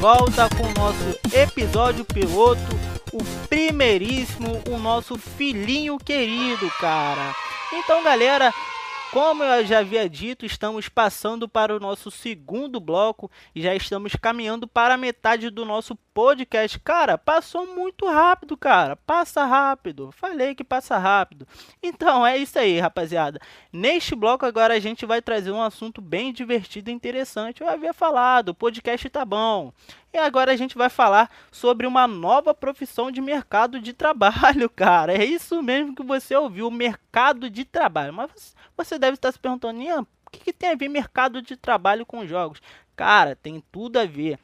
volta 0.00 0.48
com 0.50 0.62
o 0.62 0.74
nosso 0.74 1.18
episódio 1.34 2.04
piloto, 2.04 2.60
o 3.12 3.24
primeiríssimo, 3.48 4.62
o 4.68 4.78
nosso 4.78 5.16
filhinho 5.16 5.96
querido, 5.98 6.70
cara. 6.78 7.34
Então, 7.72 8.02
galera, 8.04 8.52
como 9.10 9.42
eu 9.42 9.64
já 9.64 9.78
havia 9.78 10.08
dito, 10.08 10.44
estamos 10.44 10.88
passando 10.88 11.48
para 11.48 11.74
o 11.74 11.80
nosso 11.80 12.10
segundo 12.10 12.78
bloco 12.78 13.30
e 13.54 13.62
já 13.62 13.74
estamos 13.74 14.14
caminhando 14.14 14.68
para 14.68 14.94
a 14.94 14.98
metade 14.98 15.48
do 15.48 15.64
nosso 15.64 15.96
podcast. 16.16 16.80
Cara, 16.80 17.18
passou 17.18 17.66
muito 17.66 18.06
rápido, 18.06 18.56
cara. 18.56 18.96
Passa 18.96 19.44
rápido. 19.44 20.10
Falei 20.12 20.54
que 20.54 20.64
passa 20.64 20.96
rápido. 20.96 21.46
Então 21.82 22.26
é 22.26 22.38
isso 22.38 22.58
aí, 22.58 22.80
rapaziada. 22.80 23.38
Neste 23.70 24.14
bloco 24.14 24.46
agora 24.46 24.72
a 24.72 24.78
gente 24.78 25.04
vai 25.04 25.20
trazer 25.20 25.50
um 25.50 25.60
assunto 25.60 26.00
bem 26.00 26.32
divertido 26.32 26.88
e 26.88 26.94
interessante. 26.94 27.60
Eu 27.60 27.68
havia 27.68 27.92
falado, 27.92 28.48
o 28.48 28.54
podcast 28.54 29.10
tá 29.10 29.26
bom. 29.26 29.70
E 30.10 30.16
agora 30.16 30.52
a 30.52 30.56
gente 30.56 30.74
vai 30.74 30.88
falar 30.88 31.30
sobre 31.52 31.86
uma 31.86 32.06
nova 32.08 32.54
profissão 32.54 33.10
de 33.10 33.20
mercado 33.20 33.78
de 33.78 33.92
trabalho, 33.94 34.70
cara. 34.70 35.12
É 35.12 35.22
isso 35.22 35.62
mesmo 35.62 35.94
que 35.94 36.02
você 36.02 36.34
ouviu, 36.34 36.70
mercado 36.70 37.50
de 37.50 37.62
trabalho. 37.62 38.14
Mas 38.14 38.56
você 38.74 38.98
deve 38.98 39.16
estar 39.16 39.30
se 39.32 39.38
perguntando, 39.38 39.82
Ian, 39.82 40.00
o 40.00 40.30
que, 40.32 40.40
que 40.44 40.52
tem 40.54 40.70
a 40.70 40.74
ver 40.74 40.88
mercado 40.88 41.42
de 41.42 41.58
trabalho 41.58 42.06
com 42.06 42.26
jogos? 42.26 42.62
Cara, 42.96 43.36
tem 43.36 43.62
tudo 43.70 43.98
a 43.98 44.06
ver. 44.06 44.38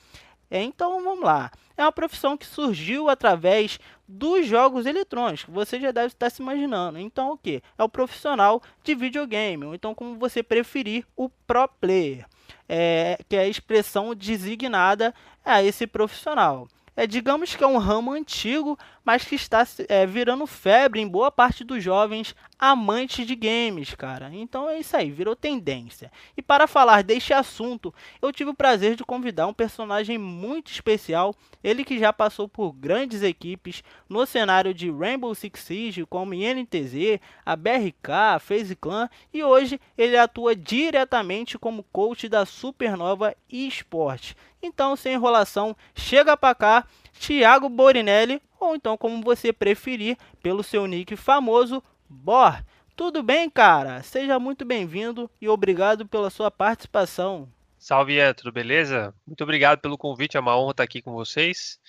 É, 0.51 0.63
então 0.63 1.03
vamos 1.03 1.25
lá. 1.25 1.51
É 1.77 1.83
uma 1.83 1.93
profissão 1.93 2.37
que 2.37 2.47
surgiu 2.47 3.09
através 3.09 3.79
dos 4.07 4.47
jogos 4.47 4.87
eletrônicos. 4.87 5.45
Você 5.49 5.81
já 5.81 5.91
deve 5.91 6.09
estar 6.09 6.31
se 6.31 6.43
imaginando. 6.43 6.99
Então 6.99 7.33
o 7.33 7.39
que? 7.39 7.63
É 7.79 7.83
o 7.83 7.89
profissional 7.89 8.63
de 8.83 8.95
videogame. 8.95 9.65
Ou 9.65 9.75
então, 9.75 9.95
como 9.95 10.19
você 10.19 10.43
preferir, 10.43 11.07
o 11.17 11.29
pro 11.29 11.69
player. 11.69 12.27
É, 12.69 13.19
que 13.29 13.37
é 13.37 13.41
a 13.41 13.49
expressão 13.49 14.15
designada 14.15 15.15
a 15.45 15.63
esse 15.63 15.87
profissional. 15.87 16.69
É, 16.95 17.07
digamos 17.07 17.57
que 17.57 17.65
é 17.65 17.67
um 17.67 17.79
ramo 17.79 18.13
antigo, 18.13 18.79
mas 19.05 19.25
que 19.25 19.35
está 19.35 19.67
é, 19.89 20.07
virando 20.07 20.47
febre 20.47 21.01
em 21.01 21.09
boa 21.09 21.31
parte 21.31 21.65
dos 21.65 21.83
jovens 21.83 22.35
amantes 22.59 23.27
de 23.27 23.35
games, 23.35 23.95
cara. 23.95 24.31
Então 24.33 24.69
é 24.69 24.79
isso 24.79 24.97
aí, 24.97 25.11
virou 25.11 25.35
tendência. 25.35 26.13
E 26.37 26.43
para 26.43 26.67
falar 26.67 27.03
deste 27.03 27.33
assunto, 27.33 27.93
eu 28.21 28.33
tive 28.33 28.51
o 28.51 28.55
prazer 28.55 28.95
de 28.95 29.05
convidar 29.05 29.47
um 29.47 29.55
personagem 29.55 30.17
muito 30.17 30.71
especial, 30.71 31.35
ele 31.63 31.85
que 31.85 31.99
já 31.99 32.13
passou 32.13 32.49
por 32.49 32.73
grandes 32.73 33.23
equipes 33.23 33.83
no 34.09 34.25
cenário 34.25 34.73
de 34.73 34.91
Rainbow 34.91 35.35
Six 35.35 35.61
Siege, 35.61 36.07
como 36.07 36.35
INTZ, 36.35 37.21
a 37.45 37.57
BRK, 37.57 38.11
a 38.11 38.39
FaZe 38.39 38.77
Clan, 38.77 39.09
e 39.33 39.43
hoje 39.43 39.81
ele 39.99 40.17
atua 40.17 40.55
diretamente 40.55 41.59
como 41.59 41.85
coach 41.93 42.29
da 42.29 42.47
Supernova 42.47 43.35
eSport. 43.51 44.35
Então, 44.63 44.95
sem 44.95 45.15
enrolação, 45.15 45.77
chega 45.95 46.37
para 46.37 46.55
cá, 46.55 46.87
Thiago 47.19 47.69
Borinelli, 47.69 48.41
ou 48.65 48.75
então 48.77 48.97
como 48.97 49.23
você 49.23 49.53
preferir, 49.53 50.17
pelo 50.43 50.63
seu 50.63 50.87
nick 50.87 51.17
famoso, 51.17 51.83
Bor. 52.09 52.63
Tudo 52.95 53.23
bem, 53.23 53.49
cara? 53.49 54.03
Seja 54.03 54.39
muito 54.39 54.65
bem-vindo 54.65 55.31
e 55.41 55.49
obrigado 55.49 56.07
pela 56.07 56.31
sua 56.31 56.51
participação. 56.51 57.49
Salve, 57.79 58.15
Ian, 58.15 58.35
tudo 58.35 58.53
beleza? 58.53 59.15
Muito 59.27 59.43
obrigado 59.43 59.81
pelo 59.81 59.99
convite, 59.99 60.37
é 60.37 60.41
uma 60.41 60.57
honra 60.57 60.71
estar 60.73 60.85
aqui 60.85 61.03
com 61.03 61.13
vocês. 61.13 61.81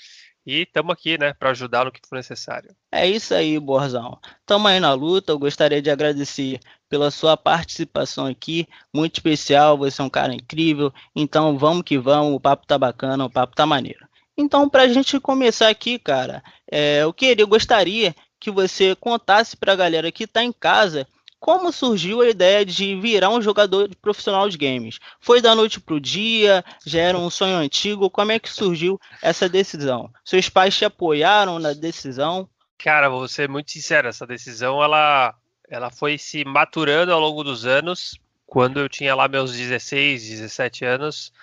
E 0.46 0.62
estamos 0.64 0.92
aqui, 0.92 1.18
né, 1.18 1.34
para 1.34 1.52
ajudar 1.52 1.86
no 1.86 1.92
que 1.92 2.02
for 2.08 2.16
necessário. 2.16 2.76
É 2.92 3.08
isso 3.08 3.34
aí, 3.34 3.58
Borzão. 3.60 4.20
Estamos 4.42 4.70
aí 4.70 4.80
na 4.80 4.94
luta. 4.94 5.32
Eu 5.32 5.40
gostaria 5.40 5.82
de 5.82 5.90
agradecer 5.90 6.60
pela 6.90 7.10
sua 7.12 7.38
participação 7.38 8.26
aqui, 8.26 8.68
muito 8.94 9.16
especial. 9.18 9.78
Você 9.78 10.02
é 10.02 10.06
um 10.06 10.10
cara 10.10 10.34
incrível. 10.34 10.92
Então 11.16 11.58
vamos 11.58 11.84
que 11.84 11.98
vamos. 11.98 12.34
O 12.34 12.40
papo 12.40 12.68
tá 12.68 12.78
bacana, 12.78 13.24
o 13.24 13.30
papo 13.30 13.56
tá 13.56 13.66
maneiro. 13.66 14.06
Então, 14.38 14.68
para 14.68 14.84
a 14.84 14.88
gente 14.88 15.20
começar 15.20 15.70
aqui, 15.70 16.00
cara, 16.00 16.44
é, 16.72 17.04
eu 17.04 17.14
queria, 17.14 17.44
eu 17.44 17.48
gostaria 17.48 18.16
que 18.40 18.50
você 18.50 18.96
contasse 18.96 19.56
para 19.56 19.74
a 19.74 19.76
galera 19.76 20.12
que 20.12 20.24
está 20.24 20.44
em 20.44 20.52
casa 20.52 21.08
como 21.44 21.74
surgiu 21.74 22.22
a 22.22 22.30
ideia 22.30 22.66
de 22.66 22.96
virar 22.96 23.30
um 23.30 23.42
jogador 23.42 23.94
profissional 24.02 24.48
de 24.48 24.58
games? 24.58 24.98
Foi 25.20 25.42
da 25.42 25.54
noite 25.54 25.78
para 25.78 25.96
o 25.96 26.00
dia? 26.00 26.64
Já 26.86 27.02
era 27.02 27.18
um 27.18 27.30
sonho 27.30 27.58
antigo? 27.58 28.10
Como 28.10 28.32
é 28.32 28.40
que 28.40 28.50
surgiu 28.50 28.98
essa 29.22 29.50
decisão? 29.50 30.10
Seus 30.24 30.48
pais 30.48 30.78
te 30.78 30.86
apoiaram 30.86 31.60
na 31.60 31.74
decisão? 31.74 32.48
Cara, 32.78 33.10
vou 33.10 33.28
ser 33.28 33.50
muito 33.50 33.72
sincero, 33.72 34.08
essa 34.08 34.26
decisão 34.26 34.82
ela, 34.82 35.36
ela 35.70 35.92
foi 35.92 36.18
se 36.18 36.46
maturando 36.46 37.12
ao 37.12 37.20
longo 37.20 37.44
dos 37.44 37.66
anos. 37.66 38.18
Quando 38.46 38.80
eu 38.80 38.88
tinha 38.88 39.14
lá 39.14 39.28
meus 39.28 39.54
16, 39.54 40.26
17 40.26 40.86
anos, 40.86 41.34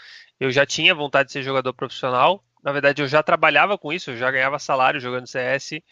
eu 0.41 0.51
já 0.51 0.65
tinha 0.65 0.95
vontade 0.95 1.27
de 1.27 1.35
ser 1.35 1.43
jogador 1.43 1.75
profissional. 1.75 2.43
Na 2.63 2.73
verdade, 2.73 3.03
eu 3.03 3.09
já 3.09 3.23
trabalhava 3.23 3.79
com 3.79 3.93
isso, 3.93 4.11
eu 4.11 4.17
já 4.17 4.31
ganhava 4.31 4.59
salário 4.59 5.01
jogando 5.01 5.27
CS 5.27 5.83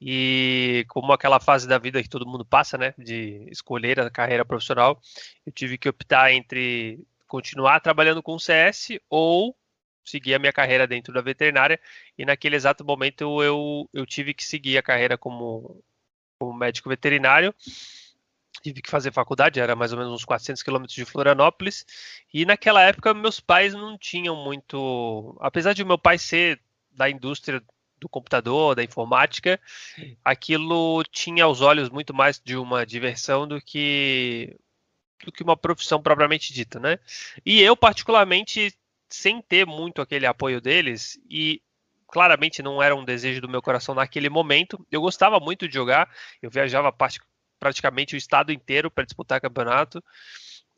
e 0.00 0.84
como 0.88 1.12
aquela 1.12 1.40
fase 1.40 1.66
da 1.66 1.78
vida 1.78 2.02
que 2.02 2.08
todo 2.08 2.26
mundo 2.26 2.44
passa, 2.44 2.76
né, 2.76 2.94
de 2.98 3.48
escolher 3.50 3.98
a 3.98 4.10
carreira 4.10 4.44
profissional, 4.44 5.00
eu 5.44 5.52
tive 5.52 5.78
que 5.78 5.88
optar 5.88 6.32
entre 6.32 7.00
continuar 7.26 7.80
trabalhando 7.80 8.22
com 8.22 8.38
CS 8.38 8.98
ou 9.10 9.56
seguir 10.04 10.34
a 10.34 10.38
minha 10.38 10.52
carreira 10.52 10.86
dentro 10.86 11.12
da 11.12 11.20
veterinária. 11.20 11.80
E 12.16 12.24
naquele 12.24 12.56
exato 12.56 12.84
momento 12.84 13.42
eu, 13.42 13.88
eu 13.92 14.06
tive 14.06 14.32
que 14.32 14.44
seguir 14.44 14.78
a 14.78 14.82
carreira 14.82 15.18
como, 15.18 15.82
como 16.38 16.56
médico 16.56 16.88
veterinário. 16.88 17.54
Tive 18.66 18.82
que 18.82 18.90
fazer 18.90 19.12
faculdade, 19.12 19.60
era 19.60 19.76
mais 19.76 19.92
ou 19.92 19.98
menos 19.98 20.12
uns 20.12 20.24
400 20.24 20.60
quilômetros 20.60 20.96
de 20.96 21.04
Florianópolis. 21.04 21.86
E 22.34 22.44
naquela 22.44 22.82
época 22.82 23.14
meus 23.14 23.38
pais 23.38 23.72
não 23.72 23.96
tinham 23.96 24.34
muito. 24.34 25.36
Apesar 25.40 25.72
de 25.72 25.84
meu 25.84 25.96
pai 25.96 26.18
ser 26.18 26.60
da 26.90 27.08
indústria 27.08 27.62
do 28.00 28.08
computador, 28.08 28.74
da 28.74 28.82
informática, 28.82 29.60
aquilo 30.24 31.04
tinha 31.12 31.44
aos 31.44 31.60
olhos 31.60 31.88
muito 31.90 32.12
mais 32.12 32.40
de 32.44 32.56
uma 32.56 32.84
diversão 32.84 33.46
do 33.46 33.60
que 33.60 34.58
do 35.24 35.30
que 35.30 35.44
uma 35.44 35.56
profissão 35.56 36.02
propriamente 36.02 36.52
dita, 36.52 36.80
né? 36.80 36.98
E 37.44 37.62
eu 37.62 37.76
particularmente 37.76 38.76
sem 39.08 39.40
ter 39.40 39.64
muito 39.64 40.02
aquele 40.02 40.26
apoio 40.26 40.60
deles 40.60 41.20
e 41.30 41.62
claramente 42.08 42.64
não 42.64 42.82
era 42.82 42.96
um 42.96 43.04
desejo 43.04 43.40
do 43.40 43.48
meu 43.48 43.62
coração 43.62 43.94
naquele 43.94 44.28
momento. 44.28 44.84
Eu 44.90 45.00
gostava 45.00 45.38
muito 45.38 45.68
de 45.68 45.74
jogar, 45.74 46.12
eu 46.42 46.50
viajava 46.50 46.92
praticamente 47.66 48.14
o 48.14 48.18
estado 48.18 48.52
inteiro 48.52 48.90
para 48.90 49.04
disputar 49.04 49.40
campeonato. 49.40 50.02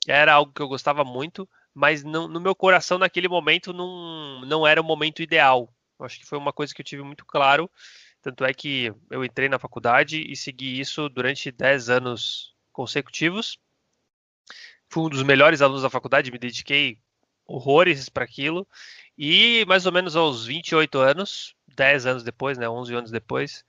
Era 0.06 0.32
algo 0.34 0.52
que 0.52 0.62
eu 0.62 0.68
gostava 0.68 1.04
muito, 1.04 1.48
mas 1.74 2.02
não, 2.02 2.28
no 2.28 2.40
meu 2.40 2.54
coração 2.54 2.98
naquele 2.98 3.28
momento 3.28 3.72
não, 3.72 4.40
não 4.46 4.66
era 4.66 4.80
o 4.80 4.84
momento 4.84 5.22
ideal 5.22 5.72
Acho 6.04 6.20
que 6.20 6.26
foi 6.26 6.38
uma 6.38 6.52
coisa 6.52 6.74
que 6.74 6.80
eu 6.80 6.84
tive 6.84 7.02
muito 7.02 7.24
claro. 7.24 7.70
Tanto 8.22 8.44
é 8.44 8.52
que 8.52 8.92
eu 9.10 9.24
entrei 9.24 9.48
na 9.48 9.58
faculdade 9.58 10.20
e 10.20 10.36
segui 10.36 10.78
isso 10.78 11.08
durante 11.08 11.50
10 11.50 11.90
anos 11.90 12.54
consecutivos. 12.72 13.58
Fui 14.88 15.04
um 15.04 15.08
dos 15.08 15.22
melhores 15.22 15.60
alunos 15.60 15.82
da 15.82 15.90
faculdade, 15.90 16.30
me 16.30 16.38
dediquei 16.38 16.98
horrores 17.46 18.08
para 18.08 18.24
aquilo. 18.24 18.66
E 19.16 19.64
mais 19.66 19.86
ou 19.86 19.92
menos 19.92 20.16
aos 20.16 20.46
28 20.46 20.98
anos, 20.98 21.54
10 21.76 22.06
anos 22.06 22.22
depois, 22.22 22.56
né, 22.58 22.68
11 22.68 22.94
anos 22.94 23.10
depois, 23.10 23.64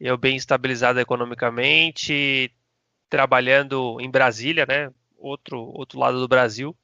eu 0.00 0.16
bem 0.16 0.36
estabilizado 0.36 1.00
economicamente, 1.00 2.52
trabalhando 3.08 4.00
em 4.00 4.10
Brasília, 4.10 4.66
né, 4.66 4.90
outro, 5.16 5.58
outro 5.58 5.98
lado 5.98 6.20
do 6.20 6.28
Brasil, 6.28 6.76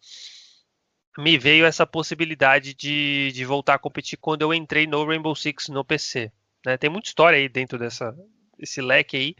me 1.19 1.37
veio 1.37 1.67
essa 1.67 1.87
possibilidade 1.87 2.75
de, 2.75 3.31
de 3.33 3.45
voltar 3.45 3.75
a 3.75 3.79
competir 3.79 4.19
quando 4.19 4.43
eu 4.43 4.55
entrei 4.55 4.87
no 4.87 5.05
Rainbow 5.05 5.35
Six 5.35 5.69
no 5.69 5.85
PC. 5.85 6.33
Né? 6.65 6.77
Tem 6.77 6.89
muita 6.89 7.09
história 7.09 7.39
aí 7.39 7.49
dentro 7.49 7.79
dessa, 7.79 8.17
desse 8.59 8.81
leque 8.81 9.17
aí, 9.17 9.35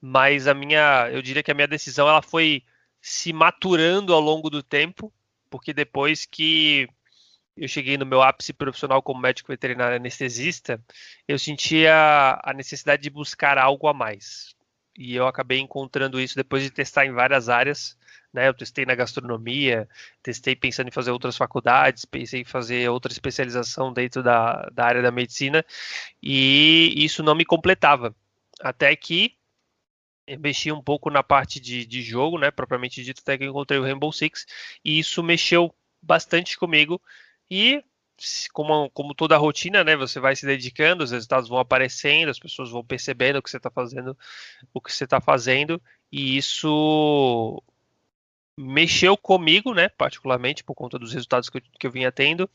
mas 0.00 0.46
a 0.46 0.54
minha, 0.54 1.08
eu 1.10 1.20
diria 1.20 1.42
que 1.42 1.50
a 1.50 1.54
minha 1.54 1.66
decisão 1.66 2.08
ela 2.08 2.22
foi 2.22 2.62
se 3.00 3.32
maturando 3.32 4.12
ao 4.12 4.20
longo 4.20 4.48
do 4.50 4.62
tempo, 4.62 5.12
porque 5.50 5.72
depois 5.72 6.26
que 6.26 6.88
eu 7.56 7.68
cheguei 7.68 7.96
no 7.96 8.06
meu 8.06 8.22
ápice 8.22 8.52
profissional 8.52 9.02
como 9.02 9.20
médico 9.20 9.48
veterinário 9.48 9.96
anestesista, 9.96 10.80
eu 11.26 11.38
sentia 11.38 12.40
a 12.42 12.52
necessidade 12.52 13.02
de 13.02 13.10
buscar 13.10 13.58
algo 13.58 13.88
a 13.88 13.94
mais. 13.94 14.54
E 14.98 15.14
eu 15.14 15.26
acabei 15.26 15.58
encontrando 15.58 16.20
isso 16.20 16.36
depois 16.36 16.62
de 16.62 16.70
testar 16.70 17.06
em 17.06 17.12
várias 17.12 17.48
áreas 17.48 17.96
né? 18.36 18.48
Eu 18.48 18.54
testei 18.54 18.84
na 18.84 18.94
gastronomia, 18.94 19.88
testei 20.22 20.54
pensando 20.54 20.88
em 20.88 20.92
fazer 20.92 21.10
outras 21.10 21.38
faculdades, 21.38 22.04
pensei 22.04 22.42
em 22.42 22.44
fazer 22.44 22.88
outra 22.90 23.10
especialização 23.10 23.92
dentro 23.92 24.22
da, 24.22 24.68
da 24.74 24.84
área 24.84 25.00
da 25.00 25.10
medicina 25.10 25.64
e 26.22 26.92
isso 26.96 27.22
não 27.22 27.34
me 27.34 27.46
completava. 27.46 28.14
Até 28.60 28.94
que 28.94 29.34
eu 30.26 30.38
mexi 30.38 30.70
um 30.70 30.82
pouco 30.82 31.08
na 31.08 31.22
parte 31.22 31.58
de, 31.58 31.86
de 31.86 32.02
jogo, 32.02 32.38
né? 32.38 32.50
Propriamente 32.50 33.02
dito, 33.02 33.22
até 33.22 33.38
que 33.38 33.44
eu 33.44 33.50
encontrei 33.50 33.80
o 33.80 33.82
Rainbow 33.82 34.12
Six 34.12 34.46
e 34.84 34.98
isso 34.98 35.22
mexeu 35.22 35.74
bastante 36.02 36.58
comigo 36.58 37.00
e 37.50 37.82
como, 38.52 38.90
como 38.90 39.14
toda 39.14 39.36
rotina, 39.36 39.84
né? 39.84 39.94
Você 39.94 40.18
vai 40.18 40.34
se 40.34 40.46
dedicando, 40.46 41.04
os 41.04 41.10
resultados 41.10 41.48
vão 41.48 41.58
aparecendo, 41.58 42.30
as 42.30 42.38
pessoas 42.38 42.70
vão 42.70 42.82
percebendo 42.82 43.38
o 43.38 43.42
que 43.42 43.50
você 43.50 43.58
está 43.58 43.70
fazendo, 43.70 44.16
o 44.72 44.80
que 44.80 44.92
você 44.92 45.04
está 45.04 45.20
fazendo, 45.20 45.80
e 46.10 46.36
isso 46.36 47.62
mexeu 48.58 49.18
comigo, 49.18 49.74
né, 49.74 49.90
particularmente 49.90 50.64
por 50.64 50.74
conta 50.74 50.98
dos 50.98 51.12
resultados 51.12 51.50
que 51.50 51.58
eu, 51.58 51.62
que 51.78 51.86
eu 51.86 51.90
vinha 51.90 52.10
tendo, 52.10 52.48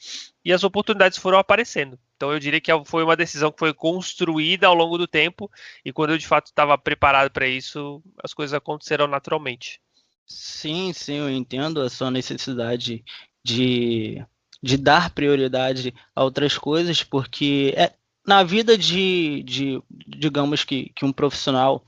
e 0.44 0.52
as 0.52 0.64
oportunidades 0.64 1.20
foram 1.20 1.38
aparecendo. 1.38 2.00
Então 2.18 2.34
eu 2.34 2.40
diria 2.40 2.60
que 2.60 2.72
foi 2.86 3.04
uma 3.04 3.16
decisão 3.16 3.52
que 3.52 3.60
foi 3.60 3.72
construída 3.72 4.66
ao 4.66 4.74
longo 4.74 4.98
do 4.98 5.08
tempo, 5.08 5.50
e 5.86 5.94
quando 5.94 6.12
eu 6.12 6.18
de 6.18 6.26
fato 6.26 6.48
estava 6.48 6.76
preparado 6.76 7.30
para 7.30 7.48
isso, 7.48 8.02
as 8.24 8.34
coisas 8.34 8.54
aconteceram 8.56 9.06
naturalmente. 9.06 9.80
Sim, 10.26 10.92
sim, 10.92 11.18
eu 11.18 11.30
entendo 11.30 11.82
a 11.82 11.90
sua 11.90 12.10
necessidade 12.10 13.04
de, 13.44 14.26
de 14.62 14.78
dar 14.78 15.10
prioridade 15.10 15.94
a 16.16 16.24
outras 16.24 16.58
coisas, 16.58 17.04
porque 17.04 17.74
é, 17.75 17.92
na 18.25 18.44
vida 18.44 18.78
de, 18.78 19.44
de 19.44 19.81
digamos 20.08 20.63
que, 20.63 20.92
que 20.96 21.04
um 21.04 21.12
profissional 21.12 21.84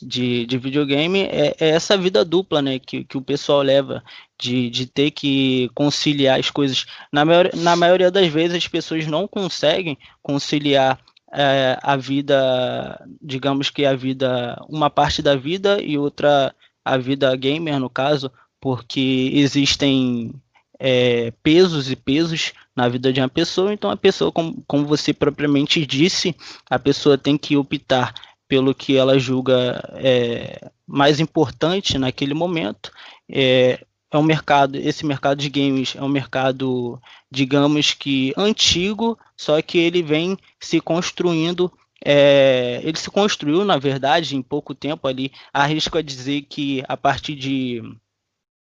de, 0.00 0.46
de 0.46 0.58
videogame 0.58 1.22
é, 1.22 1.54
é, 1.60 1.68
essa 1.70 1.96
vida 1.96 2.24
dupla 2.24 2.62
né 2.62 2.78
que, 2.78 3.04
que 3.04 3.16
o 3.16 3.22
pessoal 3.22 3.60
leva 3.60 4.02
de, 4.40 4.70
de 4.70 4.86
ter 4.86 5.10
que 5.10 5.70
conciliar 5.74 6.40
as 6.40 6.50
coisas. 6.50 6.86
Na, 7.12 7.24
maior, 7.24 7.50
na 7.54 7.76
maioria 7.76 8.10
das 8.10 8.28
vezes 8.28 8.56
as 8.56 8.68
pessoas 8.68 9.06
não 9.06 9.28
conseguem 9.28 9.98
conciliar 10.22 10.98
é, 11.32 11.78
a 11.82 11.96
vida 11.96 13.04
digamos 13.20 13.68
que 13.68 13.84
a 13.84 13.94
vida 13.94 14.56
uma 14.68 14.88
parte 14.88 15.20
da 15.20 15.36
vida 15.36 15.82
e 15.82 15.98
outra 15.98 16.54
a 16.84 16.96
vida 16.96 17.34
gamer 17.36 17.78
no 17.78 17.90
caso 17.90 18.30
porque 18.60 19.30
existem 19.34 20.32
é, 20.78 21.32
pesos 21.42 21.90
e 21.90 21.96
pesos 21.96 22.52
na 22.74 22.88
vida 22.88 23.12
de 23.12 23.20
uma 23.20 23.28
pessoa, 23.28 23.72
então 23.72 23.90
a 23.90 23.96
pessoa, 23.96 24.32
como, 24.32 24.62
como 24.66 24.86
você 24.86 25.12
propriamente 25.12 25.84
disse, 25.86 26.34
a 26.68 26.78
pessoa 26.78 27.16
tem 27.16 27.38
que 27.38 27.56
optar 27.56 28.12
pelo 28.48 28.74
que 28.74 28.96
ela 28.96 29.18
julga 29.18 29.82
é, 29.94 30.70
mais 30.86 31.20
importante 31.20 31.98
naquele 31.98 32.34
momento. 32.34 32.90
É, 33.28 33.84
é 34.10 34.18
um 34.18 34.22
mercado, 34.22 34.76
esse 34.76 35.04
mercado 35.04 35.38
de 35.38 35.48
games 35.48 35.96
é 35.96 36.02
um 36.02 36.08
mercado, 36.08 37.00
digamos 37.30 37.94
que 37.94 38.32
antigo, 38.36 39.18
só 39.36 39.60
que 39.60 39.78
ele 39.78 40.02
vem 40.02 40.38
se 40.60 40.80
construindo. 40.80 41.72
É, 42.04 42.80
ele 42.84 42.98
se 42.98 43.10
construiu, 43.10 43.64
na 43.64 43.78
verdade, 43.78 44.36
em 44.36 44.42
pouco 44.42 44.74
tempo 44.74 45.08
ali. 45.08 45.32
Arrisco 45.52 45.98
a 45.98 46.02
dizer 46.02 46.42
que 46.42 46.84
a 46.86 46.96
partir 46.96 47.34
de 47.34 47.82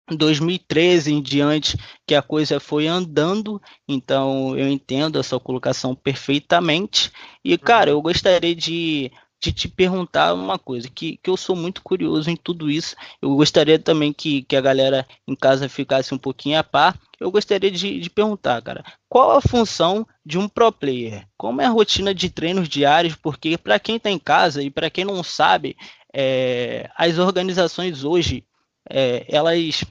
2013 0.09 1.13
em 1.13 1.21
diante 1.21 1.77
que 2.05 2.13
a 2.13 2.21
coisa 2.21 2.59
foi 2.59 2.87
andando, 2.87 3.61
então 3.87 4.55
eu 4.57 4.67
entendo 4.67 5.17
a 5.17 5.23
sua 5.23 5.39
colocação 5.39 5.95
perfeitamente. 5.95 7.11
E, 7.43 7.57
cara, 7.57 7.89
eu 7.89 8.01
gostaria 8.01 8.55
de, 8.55 9.11
de 9.41 9.51
te 9.51 9.67
perguntar 9.67 10.33
uma 10.33 10.59
coisa, 10.59 10.89
que, 10.89 11.17
que 11.17 11.29
eu 11.29 11.35
sou 11.35 11.55
muito 11.55 11.81
curioso 11.81 12.29
em 12.29 12.35
tudo 12.35 12.69
isso. 12.69 12.95
Eu 13.19 13.35
gostaria 13.35 13.79
também 13.79 14.13
que, 14.13 14.43
que 14.43 14.55
a 14.55 14.61
galera 14.61 15.07
em 15.27 15.35
casa 15.35 15.67
ficasse 15.67 16.13
um 16.13 16.19
pouquinho 16.19 16.59
a 16.59 16.63
par. 16.63 16.99
Eu 17.19 17.31
gostaria 17.31 17.71
de, 17.71 17.99
de 17.99 18.09
perguntar, 18.09 18.61
cara, 18.61 18.83
qual 19.09 19.31
a 19.31 19.41
função 19.41 20.05
de 20.23 20.37
um 20.37 20.47
pro 20.47 20.71
player? 20.71 21.27
Como 21.35 21.61
é 21.61 21.65
a 21.65 21.69
rotina 21.69 22.13
de 22.13 22.29
treinos 22.29 22.69
diários? 22.69 23.15
Porque 23.15 23.57
para 23.57 23.79
quem 23.79 23.95
está 23.95 24.11
em 24.11 24.19
casa 24.19 24.61
e 24.61 24.69
para 24.69 24.89
quem 24.89 25.03
não 25.03 25.23
sabe, 25.23 25.75
é, 26.13 26.89
as 26.95 27.17
organizações 27.17 28.03
hoje 28.03 28.45
é, 28.89 29.25
elas 29.27 29.83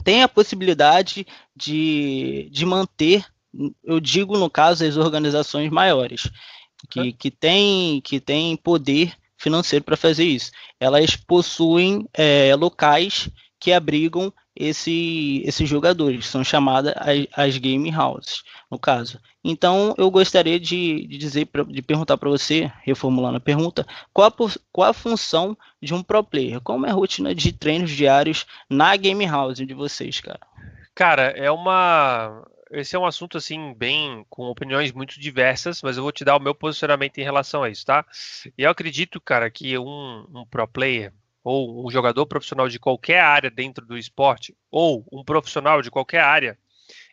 têm 0.00 0.22
a 0.22 0.28
possibilidade 0.28 1.26
de, 1.54 2.48
de 2.50 2.64
manter, 2.64 3.24
eu 3.84 4.00
digo 4.00 4.38
no 4.38 4.48
caso, 4.48 4.84
as 4.84 4.96
organizações 4.96 5.70
maiores, 5.70 6.30
que, 6.90 7.12
que 7.12 7.30
têm 7.30 8.00
que 8.00 8.20
tem 8.20 8.56
poder 8.56 9.14
financeiro 9.36 9.84
para 9.84 9.96
fazer 9.96 10.24
isso. 10.24 10.50
Elas 10.80 11.16
possuem 11.16 12.08
é, 12.14 12.54
locais 12.56 13.28
que 13.60 13.72
abrigam 13.72 14.32
esse, 14.54 15.42
esses 15.44 15.68
jogadores, 15.68 16.26
são 16.26 16.44
chamadas 16.44 16.94
as, 16.96 17.26
as, 17.32 17.58
game 17.58 17.94
houses, 17.94 18.42
no 18.70 18.78
caso. 18.78 19.18
Então, 19.42 19.94
eu 19.98 20.10
gostaria 20.10 20.60
de, 20.60 21.06
de 21.06 21.18
dizer, 21.18 21.48
de 21.68 21.82
perguntar 21.82 22.16
para 22.16 22.28
você, 22.28 22.70
reformulando 22.82 23.38
a 23.38 23.40
pergunta, 23.40 23.86
qual 24.12 24.28
a, 24.28 24.34
qual 24.70 24.90
a 24.90 24.94
função 24.94 25.56
de 25.80 25.94
um 25.94 26.02
pro 26.02 26.22
player? 26.22 26.60
Como 26.60 26.86
é 26.86 26.90
a 26.90 26.94
rotina 26.94 27.34
de 27.34 27.52
treinos 27.52 27.90
diários 27.90 28.46
na 28.68 28.94
game 28.96 29.26
house 29.26 29.58
de 29.58 29.74
vocês, 29.74 30.20
cara? 30.20 30.40
Cara, 30.94 31.22
é 31.30 31.50
uma 31.50 32.44
esse 32.72 32.96
é 32.96 32.98
um 32.98 33.04
assunto 33.04 33.36
assim 33.36 33.74
bem 33.74 34.24
com 34.30 34.46
opiniões 34.46 34.92
muito 34.92 35.20
diversas, 35.20 35.82
mas 35.82 35.98
eu 35.98 36.02
vou 36.02 36.10
te 36.10 36.24
dar 36.24 36.36
o 36.36 36.40
meu 36.40 36.54
posicionamento 36.54 37.18
em 37.18 37.22
relação 37.22 37.62
a 37.62 37.68
isso, 37.68 37.84
tá? 37.84 38.04
E 38.56 38.62
eu 38.62 38.70
acredito, 38.70 39.20
cara, 39.20 39.50
que 39.50 39.76
um, 39.76 40.26
um 40.34 40.46
pro 40.46 40.66
player 40.66 41.12
ou 41.42 41.86
um 41.86 41.90
jogador 41.90 42.26
profissional 42.26 42.68
de 42.68 42.78
qualquer 42.78 43.20
área 43.20 43.50
dentro 43.50 43.84
do 43.84 43.98
esporte, 43.98 44.56
ou 44.70 45.04
um 45.12 45.24
profissional 45.24 45.82
de 45.82 45.90
qualquer 45.90 46.20
área, 46.20 46.58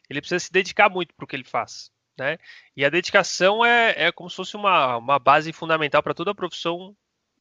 ele 0.10 0.22
precisa 0.22 0.40
se 0.40 0.52
dedicar 0.52 0.90
muito 0.90 1.14
para 1.14 1.24
o 1.24 1.28
que 1.28 1.36
ele 1.36 1.44
faz. 1.44 1.92
Né? 2.18 2.38
E 2.76 2.84
a 2.84 2.90
dedicação 2.90 3.66
é, 3.66 4.08
é 4.08 4.12
como 4.12 4.30
se 4.30 4.36
fosse 4.36 4.56
uma, 4.56 4.98
uma 4.98 5.20
base 5.20 5.54
fundamental 5.54 6.04
para 6.04 6.14
toda 6.14 6.31
a 6.31 6.36
profissão 6.36 6.96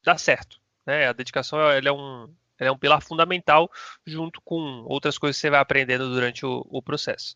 dar 0.04 0.18
certo. 0.18 0.60
Né? 0.86 1.08
A 1.08 1.12
dedicação 1.12 1.60
é 1.60 1.92
um, 1.92 2.32
é 2.58 2.70
um 2.70 2.78
pilar 2.78 3.02
fundamental 3.02 3.70
junto 4.06 4.40
com 4.40 4.84
outras 4.86 5.18
coisas 5.18 5.36
que 5.36 5.40
você 5.42 5.50
vai 5.50 5.60
aprendendo 5.60 6.08
durante 6.08 6.46
o, 6.46 6.64
o 6.70 6.80
processo. 6.80 7.34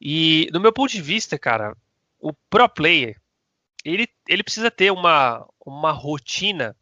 E 0.00 0.48
do 0.52 0.60
meu 0.60 0.72
ponto 0.72 0.92
de 0.92 1.02
vista, 1.02 1.38
cara, 1.38 1.76
o 2.20 2.32
pro 2.32 2.68
player 2.68 3.20
ele, 3.84 4.08
ele 4.28 4.42
precisa 4.42 4.70
ter 4.70 4.90
uma, 4.90 5.46
uma 5.64 5.92
rotina 5.92 6.76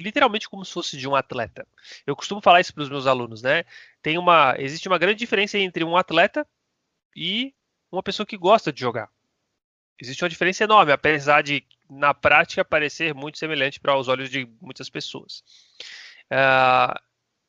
literalmente 0.00 0.48
como 0.48 0.64
se 0.64 0.72
fosse 0.72 0.96
de 0.96 1.08
um 1.08 1.14
atleta. 1.14 1.66
Eu 2.06 2.14
costumo 2.14 2.40
falar 2.40 2.60
isso 2.60 2.74
para 2.74 2.82
os 2.82 2.88
meus 2.88 3.06
alunos, 3.06 3.42
né? 3.42 3.64
Tem 4.02 4.18
uma, 4.18 4.54
existe 4.58 4.88
uma 4.88 4.98
grande 4.98 5.18
diferença 5.18 5.58
entre 5.58 5.84
um 5.84 5.96
atleta 5.96 6.46
e 7.14 7.54
uma 7.90 8.02
pessoa 8.02 8.26
que 8.26 8.36
gosta 8.36 8.72
de 8.72 8.80
jogar. 8.80 9.08
Existe 9.98 10.22
uma 10.22 10.28
diferença 10.28 10.64
enorme, 10.64 10.92
apesar 10.92 11.42
de 11.42 11.64
na 11.88 12.12
prática 12.12 12.64
parecer 12.64 13.14
muito 13.14 13.38
semelhante 13.38 13.80
para 13.80 13.96
os 13.96 14.08
olhos 14.08 14.28
de 14.28 14.46
muitas 14.60 14.90
pessoas. 14.90 15.42
Uh, 16.30 17.00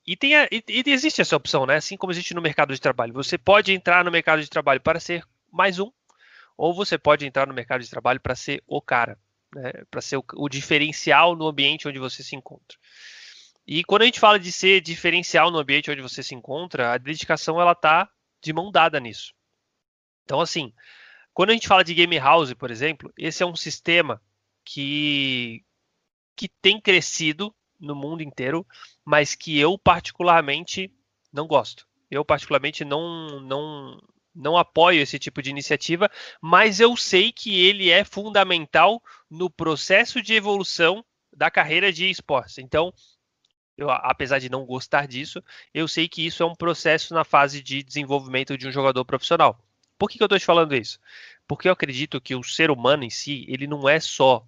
e, 0.05 0.15
tem 0.15 0.35
a, 0.35 0.45
e, 0.45 0.63
e 0.69 0.83
existe 0.91 1.19
essa 1.19 1.35
opção, 1.35 1.65
né? 1.65 1.75
Assim 1.75 1.97
como 1.97 2.13
existe 2.13 2.33
no 2.33 2.41
mercado 2.41 2.73
de 2.73 2.79
trabalho. 2.79 3.13
Você 3.13 3.37
pode 3.37 3.73
entrar 3.73 4.05
no 4.05 4.11
mercado 4.11 4.41
de 4.41 4.49
trabalho 4.49 4.79
para 4.79 4.99
ser 4.99 5.25
mais 5.51 5.79
um, 5.79 5.91
ou 6.55 6.73
você 6.73 6.97
pode 6.97 7.25
entrar 7.25 7.45
no 7.45 7.53
mercado 7.53 7.81
de 7.81 7.89
trabalho 7.89 8.21
para 8.21 8.35
ser 8.35 8.63
o 8.65 8.81
cara 8.81 9.19
né, 9.57 9.71
para 9.89 10.01
ser 10.01 10.17
o, 10.17 10.23
o, 10.35 10.47
diferencial 10.47 11.35
no 11.35 11.47
ambiente 11.47 11.87
onde 11.87 11.97
você 11.97 12.23
se 12.23 12.35
encontra. 12.35 12.77
E 13.65 13.83
quando 13.83 14.03
a 14.03 14.05
gente 14.05 14.19
fala 14.19 14.39
de 14.39 14.51
ser 14.51 14.81
diferencial 14.81 15.51
no 15.51 15.57
ambiente 15.57 15.89
onde 15.89 16.01
você 16.01 16.21
se 16.21 16.35
encontra, 16.35 16.93
a 16.93 16.97
dedicação 16.97 17.59
ela 17.59 17.71
está 17.71 18.09
de 18.41 18.53
mão 18.53 18.71
dada 18.71 18.99
nisso. 18.99 19.33
Então, 20.23 20.39
assim, 20.39 20.71
quando 21.33 21.49
a 21.49 21.53
gente 21.53 21.67
fala 21.67 21.83
de 21.83 21.93
game 21.93 22.17
house, 22.17 22.53
por 22.53 22.69
exemplo, 22.69 23.11
esse 23.17 23.41
é 23.41 23.45
um 23.45 23.55
sistema 23.55 24.21
que, 24.63 25.65
que 26.35 26.47
tem 26.47 26.79
crescido 26.79 27.53
no 27.79 27.95
mundo 27.95 28.21
inteiro, 28.21 28.65
mas 29.03 29.35
que 29.35 29.57
eu 29.59 29.77
particularmente 29.77 30.93
não 31.33 31.47
gosto. 31.47 31.87
Eu 32.09 32.23
particularmente 32.23 32.85
não, 32.85 33.41
não, 33.41 34.01
não 34.37 34.57
apoio 34.57 35.01
esse 35.01 35.17
tipo 35.17 35.41
de 35.41 35.49
iniciativa, 35.49 36.09
mas 36.41 36.79
eu 36.79 36.95
sei 36.95 37.31
que 37.31 37.65
ele 37.65 37.89
é 37.89 38.03
fundamental 38.03 39.01
no 39.29 39.49
processo 39.49 40.21
de 40.21 40.33
evolução 40.33 41.03
da 41.35 41.51
carreira 41.51 41.91
de 41.91 42.09
esportes. 42.09 42.57
Então, 42.57 42.93
eu, 43.77 43.89
apesar 43.89 44.39
de 44.39 44.49
não 44.49 44.65
gostar 44.65 45.07
disso, 45.07 45.43
eu 45.73 45.87
sei 45.87 46.07
que 46.07 46.25
isso 46.25 46.41
é 46.41 46.45
um 46.45 46.55
processo 46.55 47.13
na 47.13 47.23
fase 47.23 47.61
de 47.61 47.83
desenvolvimento 47.83 48.57
de 48.57 48.67
um 48.67 48.71
jogador 48.71 49.03
profissional. 49.05 49.59
Por 49.97 50.09
que, 50.09 50.17
que 50.17 50.23
eu 50.23 50.27
estou 50.27 50.39
te 50.39 50.45
falando 50.45 50.75
isso? 50.75 50.99
Porque 51.47 51.67
eu 51.67 51.71
acredito 51.71 52.21
que 52.21 52.35
o 52.35 52.43
ser 52.43 52.71
humano 52.71 53.03
em 53.03 53.09
si, 53.09 53.45
ele 53.47 53.67
não 53.67 53.87
é 53.87 53.99
só 53.99 54.45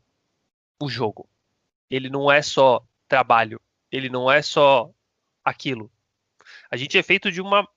o 0.82 0.90
jogo. 0.90 1.30
Ele 1.90 2.10
não 2.10 2.32
é 2.32 2.42
só 2.42 2.84
trabalho. 3.08 3.60
Ele 3.92 4.10
não 4.10 4.32
é 4.32 4.42
só 4.42 4.92
aquilo. 5.44 5.92
A 6.70 6.78
gente 6.78 6.98
é 6.98 7.04
feito 7.04 7.32
de 7.32 7.42
uma 7.42 7.68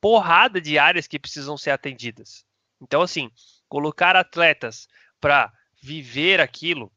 porrada 0.00 0.60
de 0.60 0.78
áreas 0.78 1.06
que 1.06 1.18
precisam 1.18 1.56
ser 1.56 1.70
atendidas. 1.70 2.46
Então, 2.80 3.02
assim, 3.02 3.30
colocar 3.68 4.16
atletas 4.16 4.88
para 5.20 5.52
viver 5.80 6.40
aquilo 6.40 6.92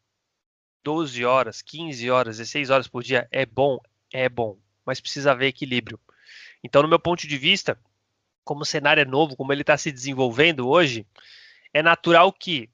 12 0.84 1.24
horas, 1.25 1.62
15 1.62 2.10
horas, 2.10 2.38
16 2.38 2.70
horas 2.70 2.88
por 2.88 3.03
dia 3.03 3.27
é 3.31 3.46
bom, 3.46 3.79
é 4.12 4.27
bom, 4.27 4.58
mas 4.86 5.00
precisa 5.00 5.31
haver 5.31 5.48
equilíbrio. 5.48 6.00
Então, 6.63 6.81
no 6.81 6.88
meu 6.88 7.00
ponto 7.00 7.27
de 7.27 7.38
vista, 7.38 7.79
como 8.43 8.62
o 8.62 8.65
cenário 8.65 9.01
é 9.01 9.05
novo, 9.05 9.36
como 9.36 9.51
ele 9.53 9.62
está 9.62 9.77
se 9.77 9.91
desenvolvendo 9.91 10.67
hoje, 10.67 11.05
é 11.74 11.81
natural 11.81 12.31
que 12.34 12.70